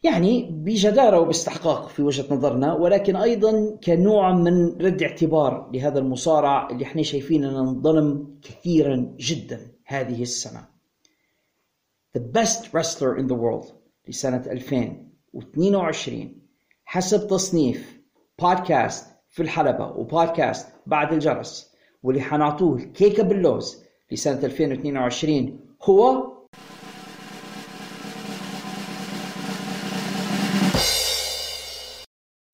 [0.04, 6.84] يعني بجدارة وباستحقاق في وجهة نظرنا ولكن أيضا كنوع من رد اعتبار لهذا المصارع اللي
[6.84, 10.66] إحنا شايفين أنه انظلم كثيرا جدا هذه السنة.
[12.18, 13.74] The best wrestler in the world
[14.08, 16.47] لسنة 2022
[16.90, 18.02] حسب تصنيف
[18.40, 21.74] بودكاست في الحلبة وبودكاست بعد الجرس
[22.04, 26.34] واللي حنعطوه الكيكة باللوز لسنة 2022 هو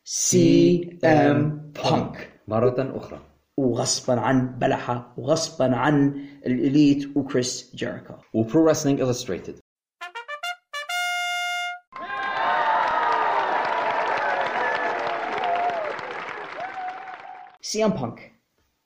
[0.03, 3.19] سي ام بانك مرة أخرى.
[3.57, 9.62] وغصبا عن بلحة وغصبا عن الإيليت وكريس جيريكو وبرو رسلينج إلستريتد
[17.73, 18.31] سي ام بانك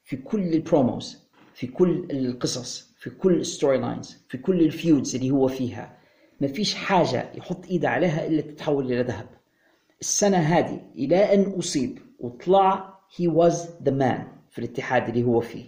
[0.03, 1.17] في كل ال promos
[1.53, 5.97] في كل القصص في كل ال storylines في كل ال feuds اللي هو فيها.
[6.41, 9.27] ما فيش حاجة يحط إيده عليها إلا تتحول إلى ذهب.
[10.01, 13.55] السنة هذه إلى أن أصيب وطلع he was
[13.85, 15.65] the man في الاتحاد اللي هو فيه.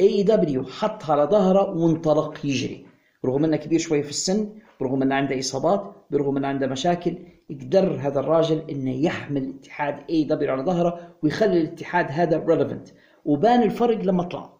[0.00, 2.86] اي دبليو حط على ظهره وانطلق يجري.
[3.24, 4.48] رغم إنه كبير شوي في السن
[4.80, 7.14] برغم إنه عنده إصابات برغم إنه عنده مشاكل
[7.50, 12.88] قدر هذا الراجل إنه يحمل اتحاد اي دبليو على ظهره ويخلي الاتحاد هذا relevant
[13.24, 14.52] وبان الفرق لما طلع.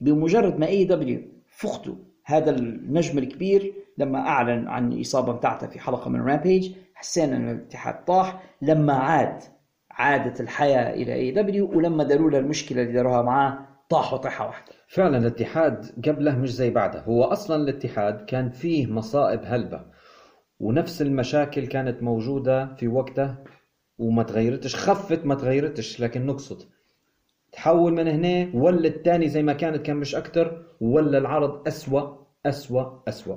[0.00, 1.20] بمجرد ما اي دبليو
[1.56, 1.94] فقدوا
[2.24, 8.04] هذا النجم الكبير لما أعلن عن الاصابه بتاعته في حلقة من رامبيج حسينا إن الاتحاد
[8.04, 8.42] طاح.
[8.62, 9.42] لما عاد
[9.90, 14.72] عادت الحياة إلى اي دبليو ولما داروا له المشكلة اللي داروها معاه طاحوا طيحه واحدة.
[14.88, 17.00] فعلا الاتحاد قبله مش زي بعده.
[17.00, 19.93] هو أصلا الاتحاد كان فيه مصائب هلبة.
[20.60, 23.34] ونفس المشاكل كانت موجودة في وقته
[23.98, 26.68] وما تغيرتش خفت ما تغيرتش لكن نقصت.
[27.52, 32.16] تحول من هنا ولا الثاني زي ما كانت كان مش أكتر ولا العرض أسوأ
[32.46, 33.36] أسوأ أسوأ.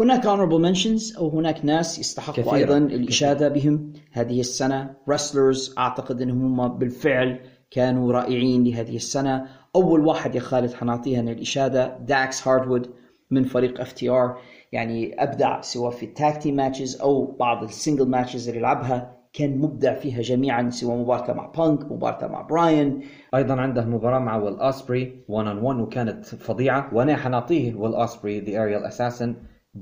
[0.00, 2.54] هناك honorable mentions أو هناك ناس يستحقوا كثيرة.
[2.54, 3.92] أيضا الإشادة بهم.
[4.12, 9.46] هذه السنة wrestlers أعتقد أنهم هم بالفعل كانوا رائعين لهذه السنة.
[9.76, 12.90] أول واحد يا خالد حنعطيها الإشادة داكس هاردوود.
[13.30, 14.38] من فريق اف تي ار
[14.72, 19.18] يعني أبدع سواء في ال tag team matches أو بعض ال single matches اللي لعبها.
[19.32, 23.00] كان مبدع فيها جميعا سواء مباراته مع بانك مباراته مع براين
[23.34, 26.94] أيضا عنده مباراة مع ويل أوسبري 1 on 1 وكانت فظيعة.
[26.94, 29.28] وأنا حنعطيه ويل أوسبري The Aerial Assassin.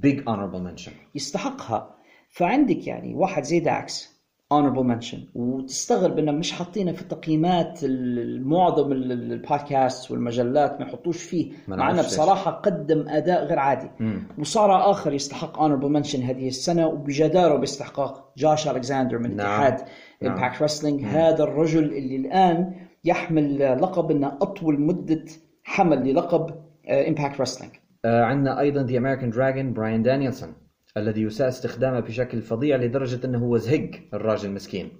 [0.06, 0.90] Big Honorable Mention.
[1.14, 1.96] يستحقها.
[2.30, 4.15] فعندك يعني واحد زي داكس
[4.54, 5.18] honorable mention.
[5.34, 11.52] وتستغرب إنه مش حاطينه في التقييمات ال- معظم ال- ال- البودكاست والمجلات ما يحطوش فيه.
[11.68, 12.02] مع إنه.
[12.02, 13.90] بصراحة قدم أداء غير عادي.
[14.38, 19.46] مصارع آخر يستحق honorable mention هذه السنة وبجدارة وباستحقاق جوش ألكساندر من نعم.
[19.62, 19.88] اتحاد
[20.22, 20.32] نعم.
[20.32, 22.72] امباكت رسلينج هذا الرجل اللي الآن
[23.04, 25.24] يحمل لقب إنه أطول مدة
[25.64, 26.50] حمل للقب
[26.90, 27.72] امباكت رسلينج
[28.04, 30.65] آه، عندنا أيضا The American Dragon براين دانيلسون
[30.96, 34.90] الذي يساء استخدامه بشكل فظيع لدرجة أنه هو زهق الراجل مسكين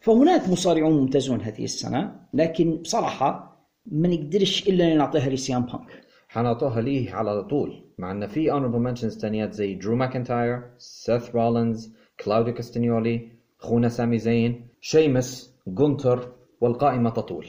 [0.00, 6.00] فهناك مصارعون ممتازون هذه السنة لكن بصراحة ما نقدرش إلا أن نعطيها لسي ام بانك.
[6.28, 11.94] حنعطوها ليه على طول مع أن في honorable mentions تانيات زي درو ماكنتاير سيث رولينز
[12.24, 13.28] كلاوديو كاستنيولي
[13.58, 17.46] خونا سامي زين شيمس جونتر والقائمة تطول.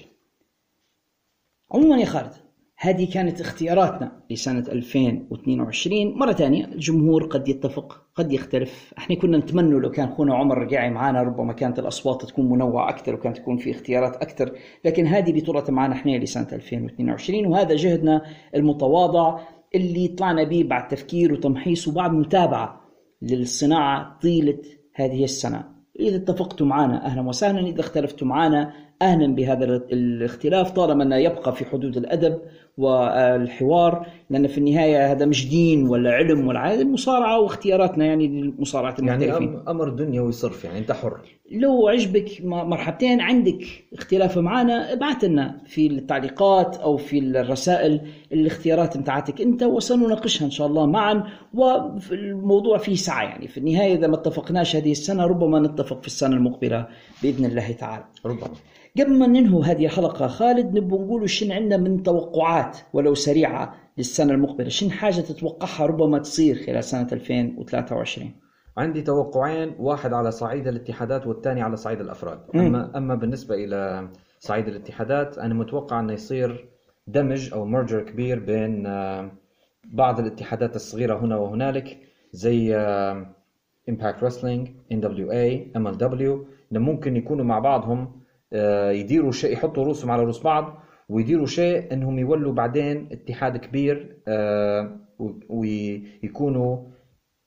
[1.72, 2.34] عموما يا خالد
[2.82, 8.94] هذه كانت اختياراتنا لسنة 2022 مرة ثانية الجمهور قد يتفق قد يختلف.
[8.98, 13.16] إحنا كنا نتمنى لو كان خونا عمر رجعي معنا ربما كانت الأصوات تكون منوعة أكثر
[13.16, 14.52] وكانت تكون في اختيارات أكثر.
[14.86, 18.22] لكن هذه بطولة معنا إحنا لسنة 2022 وهذا جهدنا
[18.56, 19.40] المتواضع
[19.76, 22.82] اللي طلعنا به بعد تفكير وتمحيص وبعد متابعة
[23.22, 24.58] للصناعة طيلة
[24.96, 25.64] هذه السنة.
[26.00, 27.68] إذا اتفقتوا معنا أهلا وسهلا.
[27.68, 32.38] إذا اختلفتوا معنا أهلا بهذا الاختلاف طالما أنه يبقى في حدود الأدب
[32.78, 38.96] والحوار لأن في النهاية هذا مش دين ولا علم ولا هذا المصارعة واختياراتنا يعني للمصارعة
[39.00, 39.64] يعني المحترفين.
[39.66, 41.20] أم- أمر دنيوي صرف يعني أنت حر.
[41.52, 48.02] لو عجبك مرحبتين عندك اختلاف معنا ابعث لنا في التعليقات أو في الرسائل
[48.34, 51.24] الاختيارات بتاعتك أنت وسنناقشها إن شاء الله معا.
[51.54, 53.48] والموضوع فيه سعة يعني.
[53.48, 56.88] في النهاية إذا ما اتفقناش هذه السنة ربما نتفق في السنة المقبلة
[57.24, 58.04] بإذن الله تعالى.
[58.26, 58.48] ربما.
[59.02, 60.28] قبل ما ننهوا هذه الحلقة.
[60.28, 66.20] خالد نبغى نقول شن عندنا من توقعات ولو سريعة للسنة المقبلة، شن حاجة تتوقعها ربما
[66.20, 68.32] تصير خلال سنة 2023.
[68.78, 72.40] عندي توقعين واحد على صعيد الاتحادات والثاني على صعيد الأفراد.
[72.56, 74.10] اما أما بالنسبة إلى
[74.40, 76.70] صعيد الاتحادات أنا متوقع إنه يصير
[77.08, 79.32] دمج أو merger كبير بين آه،
[79.94, 81.98] بعض الاتحادات الصغيرة هنا وهنالك
[82.32, 82.76] زي
[83.90, 88.19] امباكت رسلينج ان دبليو اي ام ال دبليو ممكن يكونوا مع بعضهم
[88.92, 95.00] يديروا شيء يحطوا رؤوسهم على رؤوس بعض ويديروا شيء إنهم يولوا بعدين اتحاد كبير آه،
[95.50, 96.78] ويكونوا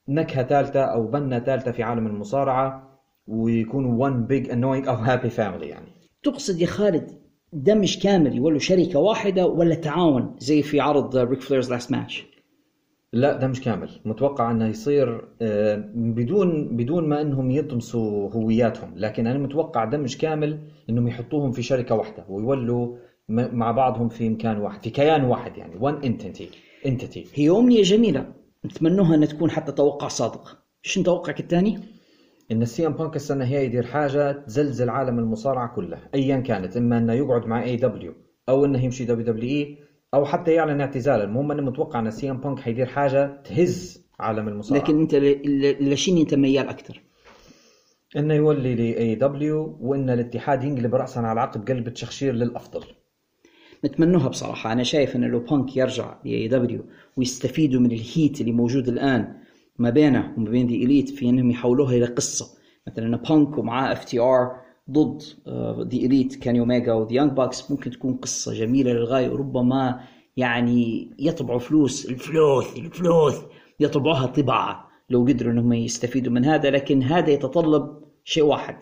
[0.08, 5.64] نكهة ثالثة أو بنة ثالثة في عالم المصارعة ويكونوا one big annoying أو happy family
[5.64, 5.92] يعني.
[6.22, 7.22] تقصد يا خالد
[7.52, 12.31] دمج كامل يولوا شركة واحدة ولا تعاون زي في عرض ريك فليرز last match
[13.12, 13.90] لا ده مش كامل.
[14.04, 18.92] متوقع إنه يصير آه، بدون بدون ما إنهم يطمسوا هوياتهم.
[18.96, 20.58] لكن أنا متوقع دمج كامل
[20.90, 22.96] إنهم يحطوهم في شركة واحدة ويولوا
[23.28, 26.44] م- مع بعضهم في مكان واحد في كيان واحد يعني one entity
[26.88, 27.18] entity.
[27.34, 28.26] هي أمنية جميلة.
[28.66, 30.58] نتمنوها أن تكون حتى توقع صادق.
[30.82, 31.78] شو توقعك الثاني؟
[32.52, 36.98] إن السي إم بانك السنة هي يدير حاجة تزلزل عالم المصارعة كله ايا كانت إما
[36.98, 38.14] إنه يقعد مع اي دبليو
[38.48, 39.78] أو إنه يمشي دبليو دبليو اي
[40.14, 44.48] أو حتى يعلن اعتزاله المهم أنا متوقع أن السي إم بانك حيدير حاجة تهز عالم
[44.48, 44.82] المصارعة.
[44.82, 47.02] لكن ل- لشين أنت ميال أكثر
[48.16, 52.84] إنه يولي لاي دبليو وإن الاتحاد ينقلب راسا على عقب قلب تشخشير للأفضل.
[53.84, 54.72] نتمنوها بصراحة.
[54.72, 56.84] أنا شايف أن لو بانك يرجع ل دبليو
[57.16, 59.34] ويستفيدوا من ال heat اللي موجود الآن
[59.78, 62.46] ما بينه وما بين The Elite في أنهم يحولوها إلى قصة.
[62.86, 64.56] مثلا بانك ومعاه FTR
[64.90, 65.22] ضد
[65.88, 69.28] The Elite كيني أوميجا و The Young Bucks ممكن تكون قصة جميلة للغاية.
[69.30, 70.00] وربما
[70.36, 73.34] يعني يطبعوا فلوس الفلوس الفلوس
[73.80, 76.70] يطبعوها طباعة لو قدروا أنهم يستفيدوا من هذا.
[76.70, 78.76] لكن هذا يتطلب شيء واحد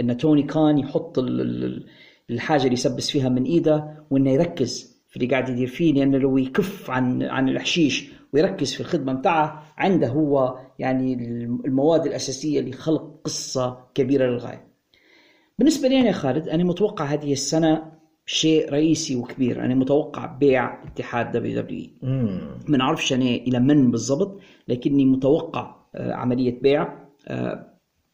[0.00, 1.86] إن توني كان يحط ال- ال-
[2.30, 5.92] الحاجة اللي يسبسي فيها من إيده وإنه يركز في اللي قاعد يدير فيه.
[5.92, 11.14] لأنه لو يكف عن عن الحشيش ويركز في الخدمة متاعه عنده هو يعني
[11.64, 14.67] المواد الأساسية لخلق قصة كبيرة للغاية.
[15.58, 17.92] بالنسبة لي أنا يا خالد أنا متوقع هذه السنة
[18.26, 19.64] شيء رئيسي وكبير.
[19.64, 21.86] أنا متوقع بيع اتحاد WWE
[22.68, 26.94] ما نعرفش أنا إلى من بالضبط لكني متوقع آه، عملية بيع
[27.28, 27.66] آه،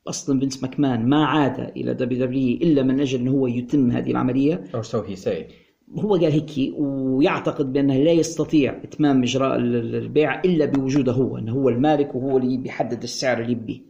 [0.08, 4.64] أصلا فينس ماكمان ما عاد إلى WWE إلا من أجل أنه هو يتم هذه العملية.
[4.76, 5.52] or so he say
[5.98, 11.38] هو قال هيك ويعتقد بأنه لا يستطيع إتمام إجراء ال- ال- البيع إلا بوجوده هو
[11.38, 13.80] أنه هو المالك وهو اللي بيحدد السعر اللي يبيه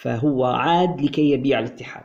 [0.00, 2.04] فهو عاد لكي يبيع الاتحاد.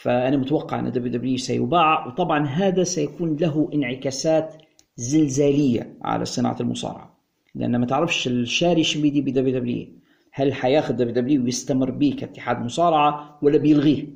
[0.00, 4.54] فأنا متوقع أن WWE سيباع وطبعا هذا سيكون له انعكاسات
[4.96, 7.18] زلزالية على صناعة المصارعة.
[7.54, 9.86] لأن ما تعرفش الشاري شو بيدي ب WWE
[10.32, 14.06] هل حياخذ WWE ويستمر به كاتحاد مصارعة ولا بيلغيه؟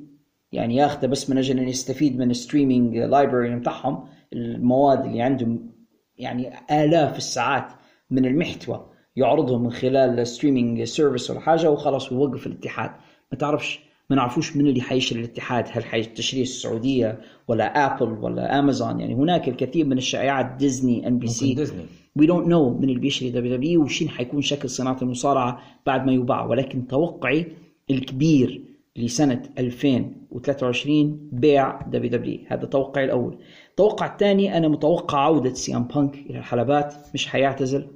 [0.51, 5.69] يعني ياخذه بس من أجل أن يستفيد من ال streaming library بتاعهم المواد اللي عندهم
[6.17, 7.67] يعني آلاف الساعات
[8.11, 12.91] من المحتوى يعرضهم من خلال streaming service ولا حاجة وخلاص ويوقف الاتحاد.
[13.31, 18.99] ما تعرفش ما نعرفوش من اللي حيشتري الاتحاد هل حيشتري السعودية ولا Apple ولا امازون
[18.99, 21.85] يعني هناك الكثير من الشائعات Disney NBC Disney
[22.15, 26.45] we don't know من اللي بيشتري WWE وشين حيكون شكل صناعة المصارعة بعد ما يباع.
[26.45, 27.45] ولكن توقعي
[27.89, 28.61] الكبير
[28.95, 33.37] لسنة 2023 بيع WWE هذا توقعي الأول.
[33.69, 36.93] التوقع الثاني أنا متوقع عودة CM Punk إلى الحلبات.
[37.13, 37.87] مش حيعتزل.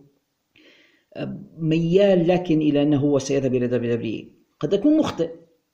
[1.58, 4.26] ميال لكن إلى أنه هو سيذهب إلى WWE
[4.60, 5.30] قد أكون مخطئ.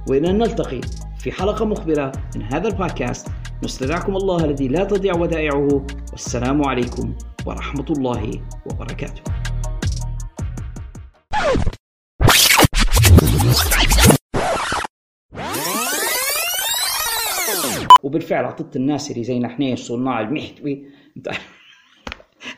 [0.10, 0.82] وإلى أن نلتقي
[1.20, 3.28] في حلقة مقبلة من هذا البودكاست
[3.64, 5.86] نستودعكم الله الذي لا تضيع ودائعه.
[6.12, 7.14] والسلام عليكم
[7.46, 8.32] ورحمة الله
[8.66, 9.22] وبركاته.
[18.04, 20.86] وبالفعل أعطيت الناصري زي نحنيش صناع المحتوى
[21.18, 21.30] انت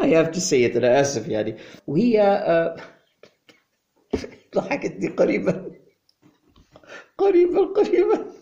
[0.02, 1.56] هي بتسيت أنا اسف يعني.
[1.88, 2.76] وهي آه،
[4.56, 5.72] ضحكتني قريبا.
[7.18, 8.35] قريبا قريبا.